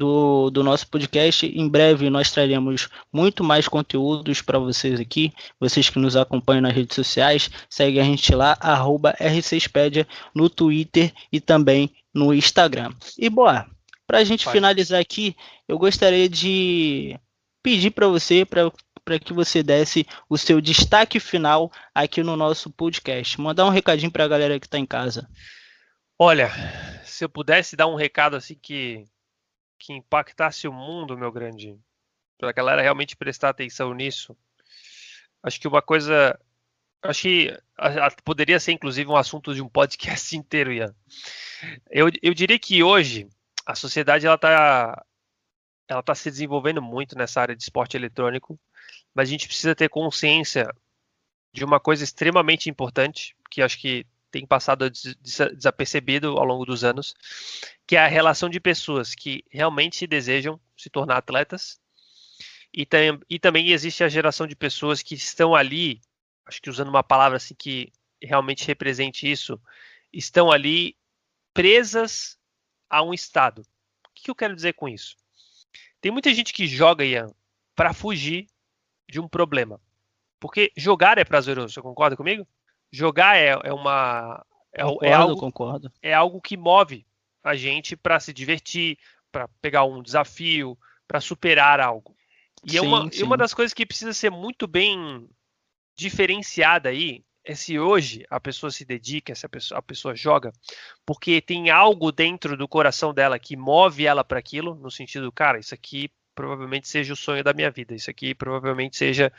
do, 0.00 0.48
do 0.48 0.64
nosso 0.64 0.88
podcast. 0.88 1.44
Em 1.46 1.68
breve 1.68 2.08
nós 2.08 2.30
traremos 2.32 2.88
muito 3.12 3.44
mais 3.44 3.68
conteúdos 3.68 4.40
para 4.40 4.58
vocês 4.58 4.98
aqui. 4.98 5.30
Vocês 5.60 5.90
que 5.90 5.98
nos 5.98 6.16
acompanham 6.16 6.62
nas 6.62 6.74
redes 6.74 6.94
sociais, 6.96 7.50
segue 7.68 8.00
a 8.00 8.02
gente 8.02 8.34
lá, 8.34 8.56
arroba 8.58 9.14
R6pedia 9.20 10.06
no 10.34 10.48
Twitter 10.48 11.12
e 11.30 11.38
também 11.38 11.90
no 12.14 12.32
Instagram. 12.32 12.94
E 13.18 13.28
boa, 13.28 13.66
para 14.06 14.20
a 14.20 14.24
gente 14.24 14.48
finalizar 14.48 14.98
aqui, 14.98 15.36
eu 15.68 15.78
gostaria 15.78 16.30
de 16.30 17.20
pedir 17.62 17.90
para 17.90 18.08
você, 18.08 18.46
para 18.46 19.18
que 19.22 19.34
você 19.34 19.62
desse 19.62 20.06
o 20.30 20.38
seu 20.38 20.62
destaque 20.62 21.20
final 21.20 21.70
aqui 21.94 22.22
no 22.22 22.38
nosso 22.38 22.70
podcast. 22.70 23.38
Mandar 23.38 23.66
um 23.66 23.70
recadinho 23.70 24.10
para 24.10 24.24
a 24.24 24.28
galera 24.28 24.58
que 24.58 24.66
está 24.66 24.78
em 24.78 24.86
casa. 24.86 25.28
Olha, 26.18 26.50
se 27.04 27.22
eu 27.22 27.28
pudesse 27.28 27.76
dar 27.76 27.86
um 27.86 27.96
recado 27.96 28.34
assim 28.34 28.54
que 28.54 29.04
que 29.80 29.94
impactasse 29.94 30.68
o 30.68 30.72
mundo, 30.72 31.16
meu 31.16 31.32
grande, 31.32 31.76
para 32.38 32.50
a 32.50 32.52
galera 32.52 32.82
realmente 32.82 33.16
prestar 33.16 33.48
atenção 33.48 33.94
nisso. 33.94 34.36
Acho 35.42 35.58
que 35.58 35.66
uma 35.66 35.80
coisa, 35.80 36.38
acho 37.02 37.22
que 37.22 37.58
a, 37.76 38.06
a, 38.06 38.10
poderia 38.22 38.60
ser 38.60 38.72
inclusive 38.72 39.10
um 39.10 39.16
assunto 39.16 39.54
de 39.54 39.62
um 39.62 39.68
podcast 39.68 40.36
inteiro, 40.36 40.70
Ian. 40.70 40.94
Eu, 41.90 42.08
eu 42.22 42.34
diria 42.34 42.58
que 42.58 42.82
hoje 42.82 43.26
a 43.66 43.74
sociedade 43.74 44.26
ela 44.26 44.36
está 44.36 45.04
ela 45.88 46.02
tá 46.02 46.14
se 46.14 46.30
desenvolvendo 46.30 46.80
muito 46.80 47.18
nessa 47.18 47.40
área 47.40 47.56
de 47.56 47.62
esporte 47.62 47.96
eletrônico, 47.96 48.60
mas 49.12 49.28
a 49.28 49.32
gente 49.32 49.48
precisa 49.48 49.74
ter 49.74 49.88
consciência 49.88 50.72
de 51.52 51.64
uma 51.64 51.80
coisa 51.80 52.04
extremamente 52.04 52.70
importante, 52.70 53.34
que 53.50 53.60
acho 53.60 53.76
que 53.78 54.06
tem 54.30 54.46
passado 54.46 54.90
desapercebido 54.90 56.38
ao 56.38 56.44
longo 56.44 56.64
dos 56.64 56.84
anos, 56.84 57.14
que 57.86 57.96
é 57.96 58.00
a 58.00 58.06
relação 58.06 58.48
de 58.48 58.60
pessoas 58.60 59.14
que 59.14 59.44
realmente 59.50 60.06
desejam 60.06 60.60
se 60.76 60.88
tornar 60.88 61.16
atletas 61.16 61.80
e, 62.72 62.86
tem, 62.86 63.20
e 63.28 63.38
também 63.38 63.70
existe 63.70 64.04
a 64.04 64.08
geração 64.08 64.46
de 64.46 64.54
pessoas 64.54 65.02
que 65.02 65.14
estão 65.14 65.54
ali, 65.54 66.00
acho 66.46 66.62
que 66.62 66.70
usando 66.70 66.88
uma 66.88 67.02
palavra 67.02 67.36
assim 67.36 67.54
que 67.54 67.92
realmente 68.22 68.66
represente 68.66 69.30
isso, 69.30 69.60
estão 70.12 70.50
ali 70.50 70.96
presas 71.52 72.38
a 72.88 73.02
um 73.02 73.12
estado. 73.12 73.62
O 74.06 74.10
que 74.14 74.30
eu 74.30 74.34
quero 74.34 74.54
dizer 74.54 74.74
com 74.74 74.88
isso? 74.88 75.16
Tem 76.00 76.12
muita 76.12 76.32
gente 76.32 76.52
que 76.52 76.66
joga, 76.66 77.04
Ian, 77.04 77.34
para 77.74 77.92
fugir 77.92 78.46
de 79.08 79.20
um 79.20 79.28
problema. 79.28 79.80
Porque 80.38 80.72
jogar 80.76 81.18
é 81.18 81.24
prazeroso, 81.24 81.74
você 81.74 81.82
concorda 81.82 82.16
comigo? 82.16 82.46
Jogar 82.90 83.36
é, 83.36 83.58
é 83.64 83.72
uma. 83.72 84.44
É, 84.72 84.82
é 84.82 84.84
concordo, 84.84 85.04
é 85.04 85.12
algo, 85.12 85.36
concordo. 85.36 85.92
É 86.02 86.14
algo 86.14 86.40
que 86.40 86.56
move 86.56 87.06
a 87.42 87.54
gente 87.54 87.96
para 87.96 88.20
se 88.20 88.32
divertir, 88.32 88.98
para 89.32 89.48
pegar 89.60 89.84
um 89.84 90.02
desafio, 90.02 90.78
para 91.06 91.20
superar 91.20 91.80
algo. 91.80 92.14
E, 92.64 92.72
sim, 92.72 92.78
é 92.78 92.80
uma, 92.80 93.10
e 93.12 93.22
uma 93.22 93.36
das 93.36 93.54
coisas 93.54 93.72
que 93.72 93.86
precisa 93.86 94.12
ser 94.12 94.30
muito 94.30 94.66
bem 94.66 95.28
diferenciada 95.96 96.88
aí 96.88 97.24
é 97.44 97.54
se 97.54 97.78
hoje 97.78 98.24
a 98.28 98.38
pessoa 98.38 98.70
se 98.70 98.84
dedica, 98.84 99.34
se 99.34 99.46
a 99.46 99.48
pessoa, 99.48 99.78
a 99.78 99.82
pessoa 99.82 100.14
joga, 100.14 100.52
porque 101.06 101.40
tem 101.40 101.70
algo 101.70 102.12
dentro 102.12 102.56
do 102.56 102.68
coração 102.68 103.14
dela 103.14 103.38
que 103.38 103.56
move 103.56 104.06
ela 104.06 104.22
para 104.22 104.38
aquilo, 104.38 104.74
no 104.74 104.90
sentido, 104.90 105.32
cara, 105.32 105.58
isso 105.58 105.74
aqui 105.74 106.10
provavelmente 106.34 106.86
seja 106.86 107.12
o 107.12 107.16
sonho 107.16 107.42
da 107.42 107.52
minha 107.52 107.70
vida, 107.70 107.94
isso 107.94 108.10
aqui 108.10 108.34
provavelmente 108.34 108.96
seja 108.96 109.32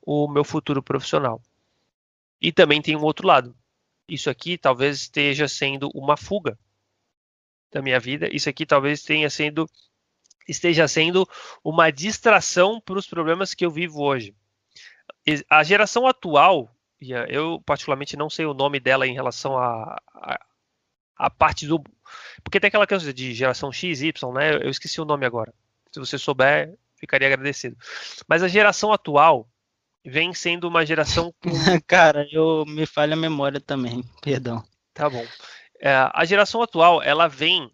o 0.00 0.28
meu 0.28 0.44
futuro 0.44 0.82
profissional. 0.82 1.42
E 2.40 2.52
também 2.52 2.80
tem 2.80 2.96
um 2.96 3.02
outro 3.02 3.26
lado. 3.26 3.56
Isso 4.08 4.30
aqui 4.30 4.56
talvez 4.56 5.00
esteja 5.00 5.48
sendo 5.48 5.90
uma 5.94 6.16
fuga 6.16 6.58
da 7.70 7.82
minha 7.82 8.00
vida. 8.00 8.28
Isso 8.34 8.48
aqui 8.48 8.64
talvez 8.64 9.02
tenha 9.02 9.28
sendo 9.28 9.68
esteja 10.48 10.88
sendo 10.88 11.28
uma 11.62 11.90
distração 11.90 12.80
para 12.80 12.98
os 12.98 13.06
problemas 13.06 13.52
que 13.52 13.66
eu 13.66 13.70
vivo 13.70 14.02
hoje. 14.02 14.34
A 15.50 15.62
geração 15.62 16.06
atual, 16.06 16.74
eu 17.28 17.62
particularmente 17.66 18.16
não 18.16 18.30
sei 18.30 18.46
o 18.46 18.54
nome 18.54 18.80
dela 18.80 19.06
em 19.06 19.12
relação 19.12 19.58
a, 19.58 20.00
a, 20.14 20.40
a 21.16 21.30
parte 21.30 21.66
do. 21.66 21.84
Porque 22.42 22.58
tem 22.58 22.68
aquela 22.68 22.86
coisa 22.86 23.12
de 23.12 23.34
geração 23.34 23.70
X, 23.70 24.00
Y, 24.00 24.32
né? 24.32 24.54
Eu 24.54 24.70
esqueci 24.70 24.98
o 25.00 25.04
nome 25.04 25.26
agora. 25.26 25.52
Se 25.92 26.00
você 26.00 26.16
souber, 26.16 26.78
ficaria 26.96 27.28
agradecido. 27.28 27.76
Mas 28.26 28.42
a 28.42 28.48
geração 28.48 28.90
atual 28.90 29.46
vem 30.08 30.32
sendo 30.32 30.66
uma 30.66 30.84
geração. 30.84 31.32
Cara, 31.86 32.26
eu 32.32 32.64
me 32.66 32.86
falha 32.86 33.12
a 33.12 33.16
memória 33.16 33.60
também, 33.60 34.02
perdão. 34.22 34.64
Tá 34.94 35.08
bom. 35.08 35.24
É, 35.80 35.92
a 36.12 36.24
geração 36.24 36.62
atual, 36.62 37.02
ela 37.02 37.28
vem, 37.28 37.70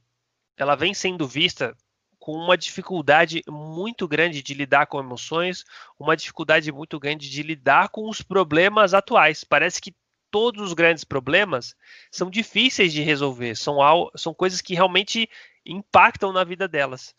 ela 0.56 0.74
vem 0.74 0.92
sendo 0.92 1.26
vista 1.26 1.74
com 2.18 2.32
uma 2.32 2.56
dificuldade 2.56 3.42
muito 3.48 4.08
grande 4.08 4.42
de 4.42 4.54
lidar 4.54 4.86
com 4.86 4.98
emoções, 4.98 5.64
uma 5.98 6.16
dificuldade 6.16 6.72
muito 6.72 6.98
grande 6.98 7.30
de 7.30 7.42
lidar 7.42 7.90
com 7.90 8.08
os 8.08 8.20
problemas 8.20 8.94
atuais. 8.94 9.44
Parece 9.44 9.80
que 9.80 9.94
todos 10.30 10.62
os 10.62 10.72
grandes 10.72 11.04
problemas 11.04 11.76
são 12.10 12.28
difíceis 12.28 12.92
de 12.92 13.02
resolver, 13.02 13.54
são, 13.54 13.78
são 14.16 14.34
coisas 14.34 14.60
que 14.60 14.74
realmente 14.74 15.28
impactam 15.64 16.32
na 16.32 16.42
vida 16.42 16.66
delas. 16.66 17.14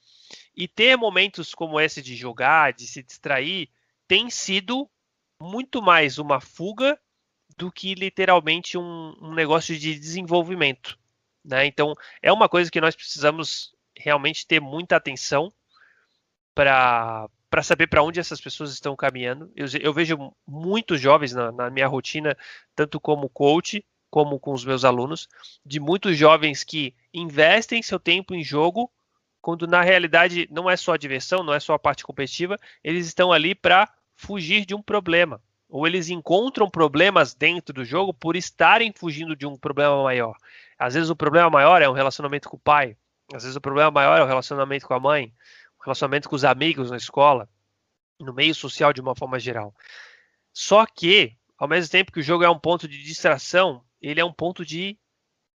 E 0.56 0.68
ter 0.68 0.98
momentos 0.98 1.54
como 1.54 1.80
esse 1.80 2.02
de 2.02 2.16
jogar, 2.16 2.74
de 2.74 2.86
se 2.88 3.02
distrair, 3.02 3.70
tem 4.08 4.30
sido 4.30 4.90
muito 5.40 5.82
mais 5.82 6.18
uma 6.18 6.40
fuga 6.40 7.00
do 7.58 7.72
que 7.72 7.94
literalmente 7.94 8.78
um, 8.78 9.16
um 9.22 9.34
negócio 9.34 9.78
de 9.78 9.98
desenvolvimento. 9.98 10.98
Né? 11.44 11.66
Então, 11.66 11.94
é 12.22 12.32
uma 12.32 12.50
coisa 12.50 12.72
que 12.72 12.82
nós 12.82 12.96
precisamos 12.96 13.74
realmente 13.98 14.46
ter 14.46 14.60
muita 14.60 14.96
atenção 14.96 15.52
para 16.54 17.30
para 17.48 17.64
saber 17.64 17.88
para 17.88 18.04
onde 18.04 18.20
essas 18.20 18.42
pessoas 18.42 18.74
estão 18.74 18.98
caminhando. 18.98 19.50
Eu, 19.56 19.66
eu 19.80 19.94
vejo 19.94 20.34
muitos 20.46 21.00
jovens 21.00 21.32
na, 21.32 21.54
na, 21.54 21.70
minha 21.70 21.88
rotina, 21.88 22.36
tanto 22.76 23.00
como 23.00 23.30
coach, 23.30 23.86
como 24.10 24.38
com 24.38 24.52
os 24.52 24.66
meus 24.66 24.84
alunos, 24.84 25.30
de 25.66 25.80
muitos 25.80 26.18
jovens 26.18 26.66
que 26.66 26.94
investem 27.14 27.82
seu 27.82 27.98
tempo 27.98 28.36
em 28.36 28.44
jogo, 28.44 28.92
quando 29.42 29.68
na 29.68 29.82
realidade 29.82 30.50
não 30.52 30.70
é 30.70 30.76
só 30.76 30.96
a 30.96 30.98
diversão, 30.98 31.44
não 31.44 31.54
é 31.54 31.60
só 31.62 31.74
a 31.76 31.80
parte 31.80 32.04
competitiva, 32.04 32.60
eles 32.84 33.08
estão 33.08 33.32
ali 33.32 33.56
para 33.56 33.90
fugir 34.16 34.66
de 34.66 34.74
um 34.74 34.82
problema. 34.82 35.42
Ou 35.70 35.86
eles 35.86 36.10
encontram 36.10 36.70
problemas 36.70 37.34
dentro 37.34 37.74
do 37.74 37.84
jogo 37.84 38.14
por 38.14 38.36
estarem 38.36 38.94
fugindo 38.96 39.36
de 39.36 39.46
um 39.46 39.58
problema 39.58 40.04
maior. 40.04 40.36
Às 40.78 40.94
vezes 40.94 41.10
o 41.10 41.16
problema 41.16 41.50
maior 41.50 41.82
é 41.82 41.90
um 41.90 41.94
relacionamento 41.94 42.50
com 42.50 42.58
o 42.58 42.60
pai, 42.60 42.96
às 43.34 43.44
vezes 43.44 43.56
o 43.56 43.62
problema 43.62 43.90
maior 43.90 44.20
é 44.20 44.24
o 44.24 44.28
relacionamento 44.28 44.88
com 44.88 44.94
a 44.94 45.00
mãe, 45.00 45.34
o 45.80 45.84
relacionamento 45.84 46.30
com 46.30 46.36
os 46.36 46.46
amigos 46.46 46.92
na 46.92 46.98
escola, 46.98 47.50
no 48.20 48.34
meio 48.34 48.54
social 48.54 48.94
de 48.94 49.02
uma 49.02 49.16
forma 49.16 49.40
geral. 49.40 49.74
Só 50.54 50.86
que, 50.86 51.36
ao 51.58 51.68
mesmo 51.68 51.92
tempo 51.92 52.12
que 52.12 52.20
o 52.20 52.24
jogo 52.24 52.44
é 52.44 52.50
um 52.50 52.60
ponto 52.60 52.88
de 52.88 53.02
distração, 53.02 53.84
ele 54.02 54.20
é 54.20 54.26
um 54.26 54.34
ponto 54.34 54.66
de 54.66 54.98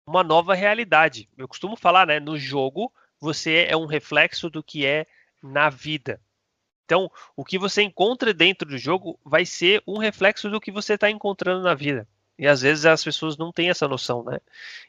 uma 0.07 0.25
nova 0.25 0.55
realidade. 0.55 1.29
Eu 1.37 1.47
costumo 1.47 1.77
falar, 1.77 2.07
né, 2.07 2.19
no 2.19 2.37
jogo, 2.37 2.93
você 3.21 3.67
é 3.69 3.77
um 3.77 3.87
reflexo 3.87 4.51
do 4.51 4.63
que 4.63 4.85
é 4.85 5.07
na 5.43 5.71
vida. 5.71 6.21
Então, 6.91 7.09
o 7.37 7.45
que 7.45 7.57
você 7.57 7.83
encontra 7.83 8.35
dentro 8.35 8.69
do 8.69 8.77
jogo 8.77 9.17
vai 9.25 9.47
ser 9.47 9.81
um 9.87 9.97
reflexo 9.97 10.51
do 10.51 10.61
que 10.61 10.73
você 10.73 10.95
está 10.95 11.09
encontrando 11.09 11.63
na 11.63 11.73
vida. 11.73 12.05
E 12.37 12.49
às 12.49 12.63
vezes 12.63 12.85
as 12.85 13.05
pessoas 13.05 13.37
não 13.37 13.53
têm 13.53 13.71
essa 13.71 13.87
noção, 13.87 14.25
né? 14.25 14.41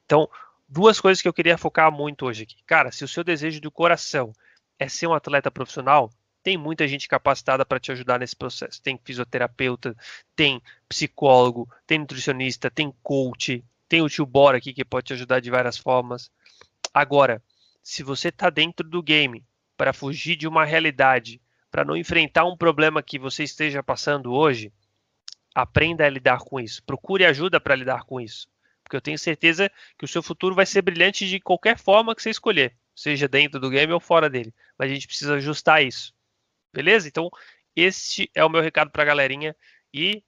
Então, 0.04 0.28
duas 0.68 1.00
coisas 1.00 1.22
que 1.22 1.28
eu 1.28 1.34
queria 1.34 1.60
focar 1.60 1.92
muito 1.92 2.26
hoje 2.26 2.42
aqui. 2.42 2.56
Cara, 2.66 2.92
se 2.92 3.04
o 3.04 3.08
seu 3.08 3.24
desejo 3.24 3.62
do 3.62 3.70
coração 3.70 4.34
é 4.80 4.90
ser 4.90 5.06
um 5.06 5.14
atleta 5.14 5.52
profissional, 5.52 6.10
tem 6.42 6.58
muita 6.58 6.88
gente 6.88 7.08
capacitada 7.08 7.64
para 7.64 7.80
te 7.80 7.92
ajudar 7.92 8.20
nesse 8.20 8.36
processo. 8.36 8.82
Tem 8.82 9.00
fisioterapeuta, 9.04 9.96
tem 10.36 10.60
psicólogo, 10.90 11.70
tem 11.86 12.00
nutricionista, 12.00 12.72
tem 12.72 12.92
coach, 13.04 13.64
tem 13.88 14.02
o 14.02 14.10
tio 14.10 14.26
Bora 14.26 14.58
aqui 14.58 14.74
que 14.74 14.84
pode 14.84 15.06
te 15.06 15.14
ajudar 15.14 15.40
de 15.40 15.52
várias 15.52 15.78
formas. 15.78 16.32
Agora, 16.92 17.44
se 17.84 18.02
você 18.02 18.30
está 18.30 18.50
dentro 18.50 18.90
do 18.90 19.04
game 19.04 19.46
para 19.78 19.94
fugir 19.94 20.36
de 20.36 20.48
uma 20.48 20.66
realidade, 20.66 21.40
para 21.72 21.86
não 21.86 21.96
enfrentar 21.96 22.46
um 22.46 22.58
problema 22.58 23.02
que 23.02 23.18
você 23.18 23.44
esteja 23.44 23.82
passando 23.82 24.34
hoje, 24.34 24.72
aprenda 25.56 26.06
a 26.06 26.10
lidar 26.10 26.40
com 26.40 26.60
isso. 26.60 26.84
Procure 26.84 27.26
ajuda 27.26 27.60
para 27.60 27.76
lidar 27.76 28.04
com 28.04 28.20
isso 28.20 28.52
porque 28.92 28.98
eu 28.98 29.02
tenho 29.02 29.18
certeza 29.18 29.72
que 29.98 30.04
o 30.04 30.08
seu 30.08 30.22
futuro 30.22 30.54
vai 30.54 30.66
ser 30.66 30.82
brilhante 30.82 31.26
de 31.26 31.40
qualquer 31.40 31.78
forma 31.78 32.14
que 32.14 32.22
você 32.22 32.30
escolher, 32.30 32.76
seja 32.94 33.26
dentro 33.26 33.58
do 33.58 33.70
game 33.70 33.94
ou 33.94 34.02
fora 34.02 34.30
dele. 34.30 34.54
Mas 34.78 34.92
a 34.92 34.94
gente 34.94 35.08
precisa 35.08 35.36
ajustar 35.36 35.82
isso. 35.82 36.14
Beleza? 36.74 37.08
Então, 37.08 37.30
este 37.74 38.30
é 38.36 38.44
o 38.44 38.50
meu 38.50 38.62
recado 38.62 38.92
para 38.92 39.04
a 39.04 39.06
galerinha 39.06 39.56
e 39.94 40.22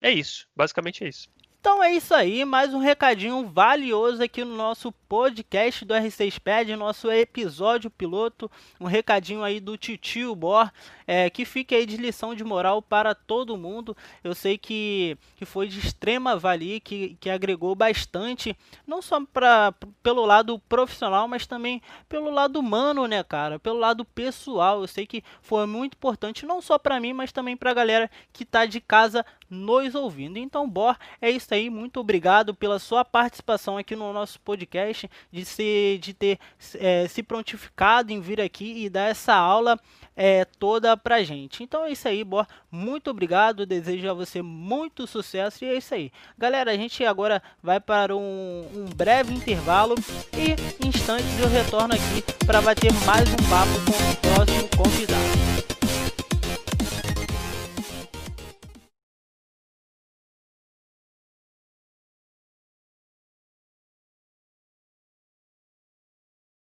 é 0.00 0.12
isso. 0.12 0.46
Basicamente 0.54 1.02
é 1.02 1.08
isso. 1.08 1.28
Então 1.62 1.80
é 1.80 1.92
isso 1.92 2.12
aí, 2.12 2.44
mais 2.44 2.74
um 2.74 2.80
recadinho 2.80 3.46
valioso 3.46 4.20
aqui 4.20 4.44
no 4.44 4.56
nosso 4.56 4.90
podcast 5.08 5.84
do 5.84 5.94
R6 5.94 6.40
Pad, 6.40 6.74
nosso 6.74 7.08
episódio 7.08 7.88
piloto, 7.88 8.50
um 8.80 8.86
recadinho 8.86 9.44
aí 9.44 9.60
do 9.60 9.78
Titio 9.78 10.34
Bor, 10.34 10.72
é, 11.06 11.28
que 11.30 11.44
fica 11.44 11.74
aí 11.74 11.86
de 11.86 11.96
lição 11.96 12.34
de 12.34 12.44
moral 12.44 12.82
para 12.82 13.14
todo 13.14 13.56
mundo. 13.56 13.96
Eu 14.22 14.34
sei 14.34 14.58
que, 14.58 15.16
que 15.36 15.44
foi 15.44 15.68
de 15.68 15.78
extrema 15.78 16.36
valia, 16.36 16.80
que, 16.80 17.16
que 17.20 17.30
agregou 17.30 17.74
bastante, 17.74 18.56
não 18.86 19.02
só 19.02 19.24
pra, 19.24 19.74
pelo 20.02 20.24
lado 20.24 20.58
profissional, 20.68 21.26
mas 21.28 21.46
também 21.46 21.80
pelo 22.08 22.30
lado 22.30 22.58
humano, 22.58 23.06
né, 23.06 23.22
cara? 23.22 23.58
Pelo 23.58 23.78
lado 23.78 24.04
pessoal. 24.04 24.80
Eu 24.80 24.86
sei 24.86 25.06
que 25.06 25.22
foi 25.40 25.66
muito 25.66 25.94
importante, 25.94 26.46
não 26.46 26.60
só 26.60 26.78
para 26.78 27.00
mim, 27.00 27.12
mas 27.12 27.32
também 27.32 27.56
para 27.56 27.70
a 27.70 27.74
galera 27.74 28.10
que 28.32 28.44
tá 28.44 28.66
de 28.66 28.80
casa 28.80 29.24
nos 29.52 29.94
ouvindo. 29.94 30.38
Então, 30.38 30.68
Bor, 30.68 30.96
é 31.20 31.30
isso 31.30 31.52
aí. 31.52 31.68
Muito 31.68 32.00
obrigado 32.00 32.54
pela 32.54 32.78
sua 32.78 33.04
participação 33.04 33.76
aqui 33.76 33.94
no 33.94 34.12
nosso 34.12 34.40
podcast, 34.40 35.08
de, 35.30 35.44
se, 35.44 35.98
de 36.00 36.14
ter 36.14 36.38
é, 36.76 37.06
se 37.06 37.22
prontificado 37.22 38.12
em 38.12 38.20
vir 38.20 38.40
aqui 38.40 38.84
e 38.84 38.88
dar 38.88 39.10
essa 39.10 39.34
aula 39.34 39.78
é, 40.16 40.44
toda 40.44 40.96
pra 40.96 41.22
gente. 41.22 41.62
Então 41.62 41.84
é 41.84 41.92
isso 41.92 42.06
aí, 42.08 42.24
Bor. 42.24 42.46
Muito 42.70 43.10
obrigado. 43.10 43.66
Desejo 43.66 44.10
a 44.10 44.14
você 44.14 44.42
muito 44.42 45.06
sucesso. 45.06 45.64
E 45.64 45.68
é 45.68 45.76
isso 45.76 45.94
aí. 45.94 46.12
Galera, 46.38 46.70
a 46.70 46.76
gente 46.76 47.04
agora 47.04 47.42
vai 47.62 47.80
para 47.80 48.14
um, 48.16 48.66
um 48.74 48.84
breve 48.94 49.32
intervalo 49.32 49.94
e 50.32 50.86
instantes 50.86 51.38
eu 51.40 51.48
retorno 51.48 51.94
aqui 51.94 52.22
para 52.46 52.60
bater 52.60 52.92
mais 53.04 53.28
um 53.28 53.48
papo 53.48 53.72
com 53.86 54.30
o 54.30 54.34
próximo 54.34 54.68
convidado. 54.76 55.71